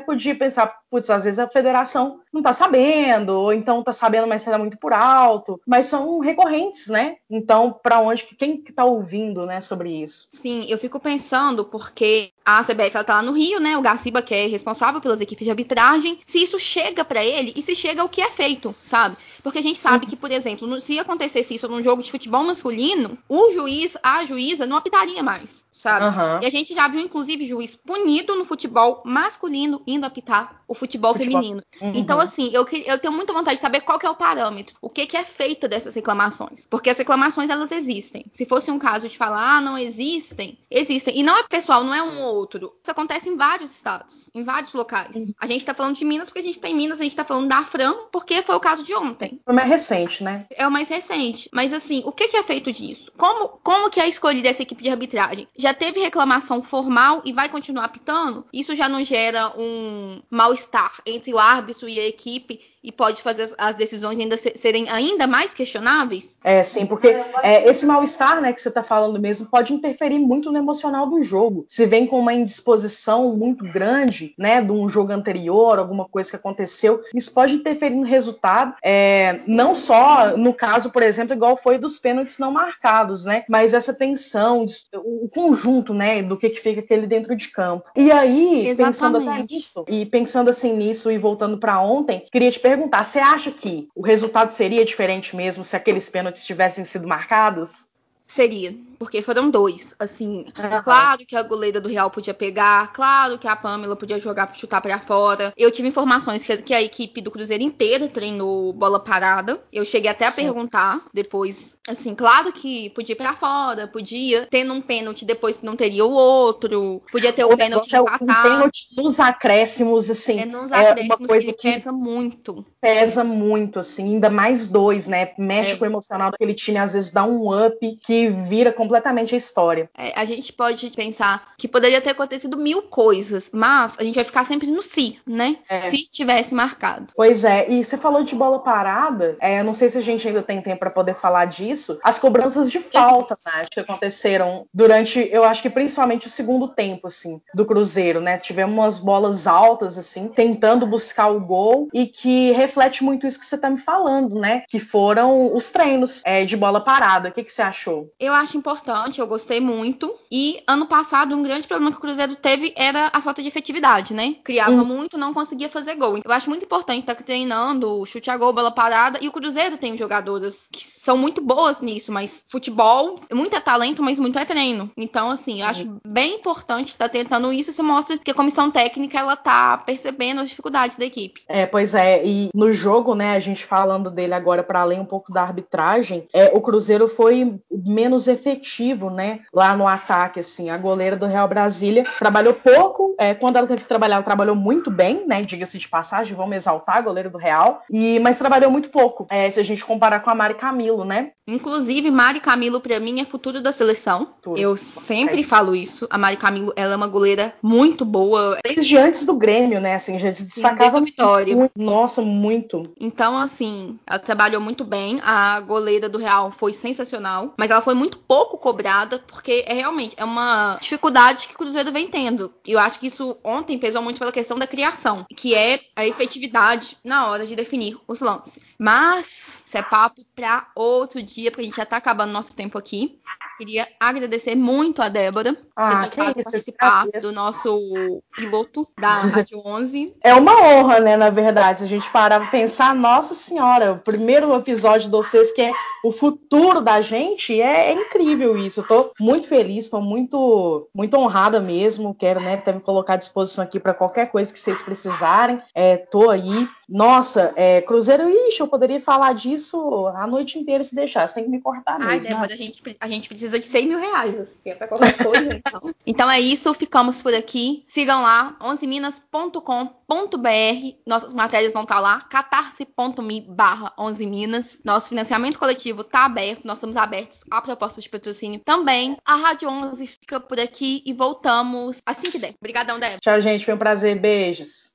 podia 0.00 0.34
pensar, 0.34 0.74
putz, 0.90 1.10
às 1.10 1.24
vezes 1.24 1.38
a 1.38 1.46
federação 1.46 2.20
não 2.32 2.42
tá 2.42 2.54
sabendo, 2.54 3.34
ou 3.34 3.52
então 3.52 3.82
tá 3.82 3.92
sabendo, 3.92 4.26
mas 4.26 4.42
tá 4.42 4.56
muito 4.56 4.78
por 4.78 4.94
alto. 4.94 5.60
Mas 5.66 5.86
são 5.86 6.18
recorrentes, 6.20 6.88
né? 6.88 7.16
Então, 7.30 7.78
pra 7.82 8.00
onde 8.00 8.24
que 8.24 8.34
quem 8.34 8.56
que 8.62 8.72
tá 8.72 8.84
ouvindo, 8.84 9.44
né, 9.44 9.60
sobre 9.60 9.90
isso? 10.02 10.28
Sim, 10.32 10.64
eu 10.68 10.78
fico 10.78 10.98
pensando 10.98 11.66
porque 11.66 12.30
a 12.44 12.64
CBF 12.64 12.96
ela 12.96 13.04
tá 13.04 13.14
lá 13.16 13.22
no 13.22 13.32
Rio, 13.32 13.60
né? 13.60 13.76
O 13.76 13.82
Garciba 13.82 14.22
que 14.22 14.34
é 14.34 14.46
responsável 14.46 15.02
pelas 15.02 15.20
equipes 15.20 15.44
de 15.44 15.50
arbitragem, 15.52 16.20
se 16.26 16.42
isso 16.42 16.58
chega 16.58 17.04
pra 17.04 17.24
ele 17.24 17.52
e 17.56 17.62
se 17.62 17.74
chega 17.74 18.04
o 18.04 18.08
que 18.08 18.20
é 18.20 18.30
feito, 18.30 18.74
sabe? 18.82 19.16
Porque 19.42 19.58
a 19.58 19.62
gente 19.62 19.78
sabe 19.78 20.06
que, 20.06 20.16
por 20.16 20.30
exemplo, 20.30 20.80
se 20.80 20.98
acontecesse 20.98 21.54
isso 21.54 21.68
num 21.68 21.82
jogo 21.82 22.02
de 22.02 22.10
futebol 22.10 22.44
masculino, 22.44 23.16
o 23.28 23.52
juiz, 23.52 23.96
a 24.02 24.24
juíza 24.24 24.66
não 24.66 24.76
apitaria 24.76 25.22
mais, 25.22 25.61
sabe? 25.72 26.04
Aham. 26.04 26.40
E 26.42 26.46
a 26.46 26.50
gente 26.50 26.74
já 26.74 26.86
viu, 26.86 27.00
inclusive, 27.00 27.46
juiz 27.46 27.74
punido 27.74 28.36
no 28.36 28.44
futebol 28.44 29.02
masculino 29.04 29.82
indo 29.86 30.04
apitar 30.04 30.62
o 30.68 30.74
futebol, 30.74 31.12
Futebol. 31.12 31.40
feminino. 31.40 31.62
Uhum. 31.80 31.92
Então, 31.94 32.20
assim, 32.20 32.50
eu, 32.52 32.66
eu 32.86 32.98
tenho 32.98 33.12
muita 33.12 33.32
vontade 33.32 33.56
de 33.56 33.60
saber 33.60 33.80
qual 33.80 33.98
é 34.02 34.08
o 34.08 34.14
parâmetro, 34.14 34.74
o 34.80 34.88
que, 34.88 35.06
que 35.06 35.16
é 35.16 35.24
feito 35.24 35.68
dessas 35.68 35.94
reclamações. 35.94 36.66
Porque 36.66 36.88
as 36.90 36.96
reclamações, 36.96 37.50
elas 37.50 37.72
existem. 37.72 38.24
Se 38.32 38.46
fosse 38.46 38.70
um 38.70 38.78
caso 38.78 39.08
de 39.08 39.18
falar, 39.18 39.56
ah, 39.56 39.60
não 39.60 39.76
existem, 39.76 40.58
existem. 40.70 41.18
E 41.18 41.22
não 41.22 41.36
é 41.36 41.42
pessoal, 41.44 41.84
não 41.84 41.94
é 41.94 42.02
um 42.02 42.22
ou 42.22 42.36
outro. 42.36 42.72
Isso 42.82 42.90
acontece 42.90 43.28
em 43.28 43.36
vários 43.36 43.70
estados, 43.70 44.30
em 44.34 44.44
vários 44.44 44.72
locais. 44.72 45.16
A 45.38 45.46
gente 45.46 45.64
tá 45.64 45.74
falando 45.74 45.96
de 45.96 46.04
Minas 46.04 46.28
porque 46.28 46.40
a 46.40 46.44
gente 46.44 46.58
tem 46.58 46.74
Minas, 46.74 47.00
a 47.00 47.04
gente 47.04 47.16
tá 47.16 47.24
falando 47.24 47.48
da 47.48 47.64
Fran 47.64 47.94
porque 48.10 48.42
foi 48.42 48.54
o 48.54 48.60
caso 48.60 48.82
de 48.82 48.94
ontem. 48.94 49.40
Foi 49.44 49.54
mais 49.54 49.68
recente, 49.68 50.22
né? 50.24 50.46
É 50.54 50.66
o 50.66 50.70
mais 50.70 50.88
recente. 50.88 51.48
Mas 51.52 51.72
assim, 51.72 52.02
o 52.04 52.12
que, 52.12 52.28
que 52.28 52.36
é 52.36 52.42
feito 52.42 52.72
disso? 52.72 53.10
Como, 53.16 53.48
como 53.62 53.90
que 53.90 54.00
é 54.00 54.08
escolhida 54.08 54.48
essa 54.48 54.62
equipe 54.62 54.82
de 54.82 54.90
arbitragem? 54.90 55.48
Já 55.62 55.72
teve 55.72 56.00
reclamação 56.00 56.60
formal 56.60 57.22
e 57.24 57.32
vai 57.32 57.48
continuar 57.48 57.84
apitando? 57.84 58.44
Isso 58.52 58.74
já 58.74 58.88
não 58.88 59.04
gera 59.04 59.56
um 59.56 60.20
mal-estar 60.28 61.00
entre 61.06 61.32
o 61.32 61.38
árbitro 61.38 61.88
e 61.88 62.00
a 62.00 62.04
equipe 62.04 62.60
e 62.82 62.90
pode 62.90 63.22
fazer 63.22 63.50
as- 63.58 63.76
decisões 63.76 64.18
ainda 64.18 64.36
se- 64.36 64.54
serem 64.56 64.88
ainda 64.90 65.26
mais 65.26 65.54
questionáveis? 65.54 66.38
É, 66.44 66.62
sim, 66.62 66.84
porque 66.84 67.08
é, 67.42 67.68
esse 67.68 67.86
mal-estar, 67.86 68.40
né, 68.40 68.52
que 68.52 68.60
você 68.60 68.70
tá 68.70 68.82
falando 68.82 69.18
mesmo, 69.20 69.46
pode 69.46 69.72
interferir 69.72 70.18
muito 70.18 70.50
no 70.50 70.58
emocional 70.58 71.08
do 71.08 71.22
jogo. 71.22 71.64
Se 71.68 71.86
vem 71.86 72.06
com 72.06 72.18
uma 72.18 72.34
indisposição 72.34 73.36
muito 73.36 73.64
grande, 73.64 74.34
né, 74.36 74.60
de 74.60 74.72
um 74.72 74.88
jogo 74.88 75.12
anterior, 75.12 75.78
alguma 75.78 76.06
coisa 76.06 76.30
que 76.30 76.36
aconteceu, 76.36 77.00
isso 77.14 77.32
pode 77.32 77.54
interferir 77.54 77.94
no 77.94 78.02
resultado, 78.04 78.74
é, 78.82 79.40
não 79.46 79.74
só 79.74 80.36
no 80.36 80.52
caso, 80.52 80.90
por 80.90 81.02
exemplo, 81.02 81.34
igual 81.34 81.56
foi 81.56 81.78
dos 81.78 81.98
pênaltis 81.98 82.38
não 82.38 82.50
marcados, 82.50 83.24
né, 83.24 83.44
mas 83.48 83.74
essa 83.74 83.94
tensão, 83.94 84.66
o 84.94 85.28
conjunto, 85.28 85.94
né, 85.94 86.22
do 86.22 86.36
que, 86.36 86.50
que 86.50 86.60
fica 86.60 86.80
aquele 86.80 87.06
dentro 87.06 87.34
de 87.36 87.48
campo. 87.48 87.88
E 87.96 88.10
aí, 88.10 88.74
pensando 88.76 89.16
até 89.18 89.24
Exatamente. 89.26 89.54
nisso, 89.54 89.84
e 89.88 90.06
pensando 90.06 90.50
assim 90.50 90.76
nisso 90.76 91.10
e 91.10 91.18
voltando 91.18 91.58
pra 91.58 91.80
ontem, 91.80 92.24
queria 92.30 92.50
te 92.50 92.58
perguntar, 92.58 92.71
você 92.76 93.18
acha 93.18 93.50
que 93.50 93.88
o 93.94 94.02
resultado 94.02 94.50
seria 94.50 94.84
diferente 94.84 95.34
mesmo 95.34 95.64
se 95.64 95.76
aqueles 95.76 96.08
pênaltis 96.08 96.44
tivessem 96.44 96.84
sido 96.84 97.06
marcados? 97.06 97.86
Seria, 98.26 98.74
porque 99.02 99.20
foram 99.22 99.50
dois. 99.50 99.94
Assim, 99.98 100.46
Aham. 100.58 100.82
claro 100.82 101.26
que 101.26 101.34
a 101.36 101.42
goleira 101.42 101.80
do 101.80 101.88
Real 101.88 102.10
podia 102.10 102.32
pegar, 102.34 102.92
claro 102.92 103.38
que 103.38 103.48
a 103.48 103.56
Pamela 103.56 103.96
podia 103.96 104.18
jogar 104.18 104.52
chutar 104.54 104.80
pra 104.80 104.98
fora. 105.00 105.52
Eu 105.56 105.70
tive 105.70 105.88
informações 105.88 106.44
que, 106.44 106.56
que 106.58 106.74
a 106.74 106.80
equipe 106.82 107.20
do 107.20 107.30
Cruzeiro 107.30 107.62
inteira 107.62 108.08
treinou 108.08 108.72
bola 108.72 109.00
parada. 109.00 109.58
Eu 109.72 109.84
cheguei 109.84 110.10
até 110.10 110.26
a 110.26 110.30
Sim. 110.30 110.44
perguntar 110.44 111.00
depois, 111.12 111.76
assim, 111.88 112.14
claro 112.14 112.52
que 112.52 112.90
podia 112.90 113.12
ir 113.14 113.16
pra 113.16 113.34
fora, 113.34 113.88
podia, 113.88 114.46
tendo 114.50 114.72
um 114.72 114.80
pênalti 114.80 115.24
depois 115.24 115.60
não 115.62 115.74
teria 115.76 116.04
o 116.04 116.12
outro, 116.12 117.02
podia 117.10 117.32
ter 117.32 117.44
o, 117.44 117.52
O 117.52 117.56
pênalti 117.56 117.88
de 117.88 117.96
é 117.96 118.00
o- 118.00 118.04
um 118.04 118.06
empatar. 118.06 118.42
pênalti 118.42 118.86
nos 118.96 119.18
acréscimos, 119.20 120.08
assim, 120.10 120.38
É 120.40 120.44
nos 120.46 120.70
é 120.70 120.76
acréscimos 120.90 121.18
uma 121.20 121.26
coisa 121.28 121.52
que 121.52 121.72
pesa 121.72 121.92
muito. 121.92 122.64
pesa 122.80 123.24
muito, 123.24 123.78
assim, 123.78 124.14
ainda 124.14 124.30
mais 124.30 124.66
dois, 124.68 125.06
né? 125.06 125.32
Mexe 125.38 125.72
É. 125.72 125.76
com 125.76 125.84
o 125.84 125.88
emocional 125.88 126.30
daquele 126.30 126.54
time, 126.54 126.78
às 126.78 126.92
vezes 126.92 127.10
dá 127.10 127.24
um 127.24 127.48
up 127.66 127.98
que 128.02 128.28
vira 128.28 128.72
completamente 128.72 128.91
a 128.94 129.36
história. 129.36 129.90
É, 129.96 130.12
a 130.14 130.24
gente 130.24 130.52
pode 130.52 130.90
pensar 130.90 131.52
que 131.56 131.68
poderia 131.68 132.00
ter 132.00 132.10
acontecido 132.10 132.56
mil 132.56 132.82
coisas, 132.82 133.50
mas 133.52 133.94
a 133.98 134.04
gente 134.04 134.14
vai 134.14 134.24
ficar 134.24 134.44
sempre 134.46 134.70
no 134.70 134.82
si, 134.82 135.18
né? 135.26 135.56
É. 135.68 135.90
Se 135.90 136.04
tivesse 136.10 136.54
marcado. 136.54 137.12
Pois 137.14 137.44
é, 137.44 137.70
e 137.70 137.82
você 137.82 137.96
falou 137.96 138.22
de 138.22 138.34
bola 138.34 138.58
parada, 138.58 139.36
é, 139.40 139.62
não 139.62 139.74
sei 139.74 139.88
se 139.88 139.98
a 139.98 140.02
gente 140.02 140.26
ainda 140.26 140.42
tem 140.42 140.60
tempo 140.60 140.80
para 140.80 140.90
poder 140.90 141.14
falar 141.14 141.46
disso. 141.46 141.98
As 142.02 142.18
cobranças 142.18 142.70
de 142.70 142.78
falta, 142.80 143.36
né, 143.46 143.62
que 143.70 143.80
aconteceram 143.80 144.66
durante, 144.72 145.28
eu 145.30 145.44
acho 145.44 145.62
que 145.62 145.70
principalmente 145.70 146.26
o 146.26 146.30
segundo 146.30 146.68
tempo, 146.68 147.06
assim, 147.06 147.40
do 147.54 147.64
Cruzeiro, 147.64 148.20
né? 148.20 148.38
Tivemos 148.38 148.74
umas 148.74 148.98
bolas 148.98 149.46
altas, 149.46 149.98
assim, 149.98 150.28
tentando 150.28 150.86
buscar 150.86 151.28
o 151.28 151.40
gol 151.40 151.88
e 151.92 152.06
que 152.06 152.52
reflete 152.52 153.04
muito 153.04 153.26
isso 153.26 153.38
que 153.38 153.46
você 153.46 153.58
tá 153.58 153.70
me 153.70 153.78
falando, 153.78 154.38
né? 154.38 154.64
Que 154.68 154.78
foram 154.78 155.54
os 155.54 155.70
treinos 155.70 156.22
é, 156.24 156.44
de 156.44 156.56
bola 156.56 156.80
parada. 156.80 157.28
O 157.28 157.32
que, 157.32 157.44
que 157.44 157.52
você 157.52 157.62
achou? 157.62 158.10
Eu 158.18 158.32
acho 158.32 158.56
importante, 158.56 158.71
eu 159.18 159.26
gostei 159.26 159.60
muito. 159.60 160.14
E 160.30 160.62
ano 160.66 160.86
passado, 160.86 161.34
um 161.34 161.42
grande 161.42 161.66
problema 161.66 161.90
que 161.90 161.98
o 161.98 162.00
Cruzeiro 162.00 162.36
teve 162.36 162.72
era 162.76 163.10
a 163.12 163.20
falta 163.20 163.42
de 163.42 163.48
efetividade, 163.48 164.14
né? 164.14 164.36
Criava 164.42 164.72
Hum. 164.72 164.84
muito, 164.84 165.18
não 165.18 165.34
conseguia 165.34 165.68
fazer 165.68 165.94
gol. 165.96 166.18
Eu 166.24 166.32
acho 166.32 166.48
muito 166.48 166.64
importante 166.64 167.00
estar 167.00 167.14
treinando 167.14 168.04
chute 168.06 168.30
a 168.30 168.36
gol, 168.36 168.52
bola 168.52 168.70
parada. 168.70 169.18
E 169.20 169.28
o 169.28 169.32
Cruzeiro 169.32 169.76
tem 169.76 169.96
jogadoras 169.96 170.66
que 170.70 170.84
são 170.84 171.16
muito 171.16 171.40
boas 171.40 171.80
nisso, 171.80 172.12
mas 172.12 172.44
futebol, 172.48 173.16
muito 173.32 173.56
é 173.56 173.60
talento, 173.60 174.02
mas 174.02 174.18
muito 174.18 174.38
é 174.38 174.44
treino. 174.44 174.90
Então, 174.96 175.30
assim, 175.30 175.60
eu 175.60 175.66
acho 175.66 176.00
bem 176.06 176.36
importante 176.36 176.88
estar 176.88 177.08
tentando 177.08 177.52
isso. 177.52 177.70
Isso 177.70 177.82
mostra 177.82 178.16
que 178.18 178.30
a 178.30 178.34
comissão 178.34 178.70
técnica 178.70 179.18
ela 179.18 179.36
tá 179.36 179.78
percebendo 179.78 180.40
as 180.40 180.48
dificuldades 180.48 180.96
da 180.96 181.04
equipe. 181.04 181.42
É, 181.48 181.66
pois 181.66 181.94
é, 181.94 182.24
e 182.24 182.50
no 182.54 182.70
jogo, 182.72 183.14
né, 183.14 183.36
a 183.36 183.40
gente 183.40 183.64
falando 183.64 184.10
dele 184.10 184.34
agora 184.34 184.62
para 184.62 184.80
além 184.80 185.00
um 185.00 185.04
pouco 185.04 185.32
da 185.32 185.42
arbitragem, 185.42 186.28
é, 186.32 186.50
o 186.54 186.60
Cruzeiro 186.60 187.08
foi 187.08 187.60
menos 187.70 188.28
efetivo, 188.28 188.61
né, 189.10 189.40
lá 189.52 189.76
no 189.76 189.86
ataque, 189.86 190.40
assim, 190.40 190.70
a 190.70 190.76
goleira 190.76 191.16
do 191.16 191.26
Real 191.26 191.48
Brasília 191.48 192.04
trabalhou 192.18 192.54
pouco, 192.54 193.14
é, 193.18 193.34
quando 193.34 193.56
ela 193.56 193.66
teve 193.66 193.82
que 193.82 193.88
trabalhar, 193.88 194.16
ela 194.16 194.24
trabalhou 194.24 194.54
muito 194.54 194.90
bem, 194.90 195.26
né, 195.26 195.42
diga-se 195.42 195.78
de 195.78 195.88
passagem, 195.88 196.36
vamos 196.36 196.56
exaltar 196.56 196.98
a 196.98 197.00
goleira 197.00 197.28
do 197.30 197.38
Real, 197.38 197.82
e, 197.90 198.18
mas 198.20 198.38
trabalhou 198.38 198.70
muito 198.70 198.90
pouco, 198.90 199.26
é, 199.30 199.50
se 199.50 199.60
a 199.60 199.62
gente 199.62 199.84
comparar 199.84 200.20
com 200.20 200.30
a 200.30 200.34
Mari 200.34 200.54
Camilo, 200.54 201.04
né. 201.04 201.32
Inclusive, 201.46 202.10
Mari 202.10 202.40
Camilo, 202.40 202.80
pra 202.80 203.00
mim, 203.00 203.20
é 203.20 203.24
futuro 203.24 203.60
da 203.60 203.72
seleção. 203.72 204.26
Futuro. 204.26 204.60
Eu 204.60 204.76
sempre 204.76 205.42
falo 205.42 205.74
isso. 205.74 206.06
A 206.08 206.16
Mari 206.16 206.36
Camilo, 206.36 206.72
ela 206.76 206.92
é 206.92 206.96
uma 206.96 207.08
goleira 207.08 207.52
muito 207.60 208.04
boa. 208.04 208.58
Desde 208.64 208.96
antes 208.96 209.26
do 209.26 209.34
Grêmio, 209.34 209.80
né, 209.80 209.94
assim, 209.94 210.18
já 210.18 210.30
se 210.30 210.44
destacava 210.44 211.00
desde 211.00 211.10
Vitória. 211.10 211.56
muito, 211.56 211.72
nossa, 211.76 212.22
muito. 212.22 212.84
Então, 212.98 213.36
assim, 213.36 213.98
ela 214.06 214.20
trabalhou 214.20 214.60
muito 214.60 214.84
bem. 214.84 215.20
A 215.24 215.60
goleira 215.60 216.08
do 216.08 216.18
Real 216.18 216.52
foi 216.56 216.72
sensacional. 216.72 217.54
Mas 217.58 217.70
ela 217.70 217.80
foi 217.80 217.94
muito 217.94 218.18
pouco 218.18 218.51
cobrada, 218.58 219.18
porque 219.18 219.64
é 219.66 219.74
realmente 219.74 220.14
é 220.16 220.24
uma 220.24 220.78
dificuldade 220.80 221.46
que 221.46 221.54
o 221.54 221.58
Cruzeiro 221.58 221.92
vem 221.92 222.08
tendo. 222.08 222.52
E 222.66 222.72
eu 222.72 222.78
acho 222.78 222.98
que 222.98 223.06
isso 223.06 223.36
ontem 223.42 223.78
pesou 223.78 224.02
muito 224.02 224.18
pela 224.18 224.32
questão 224.32 224.58
da 224.58 224.66
criação, 224.66 225.26
que 225.36 225.54
é 225.54 225.80
a 225.96 226.06
efetividade 226.06 226.96
na 227.04 227.28
hora 227.28 227.46
de 227.46 227.56
definir 227.56 227.98
os 228.06 228.20
lances. 228.20 228.76
Mas 228.78 229.26
isso 229.66 229.78
é 229.78 229.82
papo 229.82 230.24
pra 230.34 230.70
outro 230.74 231.22
dia, 231.22 231.50
porque 231.50 231.62
a 231.62 231.64
gente 231.64 231.76
já 231.76 231.86
tá 231.86 231.96
acabando 231.96 232.32
nosso 232.32 232.54
tempo 232.54 232.76
aqui. 232.78 233.18
Queria 233.56 233.86
agradecer 234.00 234.54
muito 234.54 235.02
a 235.02 235.08
Débora 235.08 235.56
ah, 235.76 236.08
por 236.08 236.34
ter 236.34 236.42
participar 236.42 237.06
do 237.20 237.32
nosso 237.32 238.22
piloto 238.34 238.86
da 238.98 239.22
Rádio 239.22 239.60
11. 239.64 240.14
É 240.22 240.34
uma 240.34 240.60
honra, 240.60 241.00
né, 241.00 241.16
na 241.16 241.30
verdade, 241.30 241.78
se 241.78 241.84
a 241.84 241.88
gente 241.88 242.10
parar 242.10 242.40
pra 242.40 242.48
pensar, 242.48 242.94
nossa 242.94 243.34
senhora, 243.34 243.92
o 243.92 243.98
primeiro 243.98 244.54
episódio 244.54 245.06
de 245.06 245.10
vocês 245.10 245.52
que 245.52 245.62
é 245.62 245.72
o 246.02 246.10
futuro 246.10 246.80
da 246.80 247.00
gente, 247.00 247.60
é, 247.60 247.90
é 247.90 247.92
incrível 247.92 248.58
isso. 248.58 248.80
Eu 248.80 248.86
tô 248.86 249.10
muito 249.20 249.46
feliz, 249.46 249.88
tô 249.88 250.00
muito, 250.00 250.88
muito 250.94 251.16
honrada 251.16 251.60
mesmo. 251.60 252.14
Quero, 252.14 252.40
né, 252.40 252.54
até 252.54 252.72
me 252.72 252.80
colocar 252.80 253.14
à 253.14 253.16
disposição 253.16 253.62
aqui 253.62 253.78
para 253.78 253.94
qualquer 253.94 254.30
coisa 254.30 254.52
que 254.52 254.58
vocês 254.58 254.82
precisarem. 254.82 255.60
É, 255.74 255.96
tô 255.96 256.28
aí. 256.28 256.68
Nossa, 256.88 257.52
é, 257.56 257.80
Cruzeiro, 257.80 258.28
ixi, 258.28 258.60
eu 258.60 258.68
poderia 258.68 259.00
falar 259.00 259.32
disso 259.32 260.08
a 260.08 260.26
noite 260.26 260.58
inteira 260.58 260.82
se 260.82 260.94
deixar. 260.94 261.26
Você 261.26 261.34
tem 261.34 261.44
que 261.44 261.50
me 261.50 261.60
cortar 261.60 261.98
mesmo. 261.98 262.12
Ai, 262.12 262.20
Débora, 262.20 262.48
né? 262.48 262.54
a 262.54 262.56
gente, 262.56 262.96
a 263.00 263.08
gente 263.08 263.28
precisa 263.52 263.60
de 263.60 263.66
100 263.66 263.88
mil 263.88 263.98
reais, 263.98 264.38
assim, 264.38 264.70
é 264.70 264.74
pra 264.74 264.88
qualquer 264.88 265.16
coisa, 265.18 265.52
então. 265.54 265.94
então 266.06 266.30
é 266.30 266.40
isso, 266.40 266.72
ficamos 266.74 267.20
por 267.20 267.34
aqui. 267.34 267.84
Sigam 267.88 268.22
lá, 268.22 268.56
11minas.com.br. 268.60 270.96
Nossas 271.06 271.34
matérias 271.34 271.72
vão 271.72 271.82
estar 271.82 272.00
lá, 272.00 272.20
catarse.me 272.22 273.40
barra 273.48 273.92
11minas. 273.98 274.64
Nosso 274.84 275.08
financiamento 275.08 275.58
coletivo 275.58 276.04
tá 276.04 276.24
aberto, 276.24 276.64
nós 276.64 276.78
estamos 276.78 276.96
abertos 276.96 277.40
a 277.50 277.60
propostas 277.60 278.04
de 278.04 278.10
patrocínio 278.10 278.60
também. 278.64 279.16
A 279.24 279.36
Rádio 279.36 279.68
11 279.68 280.06
fica 280.06 280.40
por 280.40 280.58
aqui 280.58 281.02
e 281.04 281.12
voltamos 281.12 282.00
assim 282.06 282.30
que 282.30 282.38
der. 282.38 282.54
Obrigadão, 282.60 282.98
Débora. 282.98 283.20
Tchau, 283.20 283.40
gente, 283.40 283.64
foi 283.64 283.74
um 283.74 283.78
prazer. 283.78 284.18
Beijos. 284.18 284.91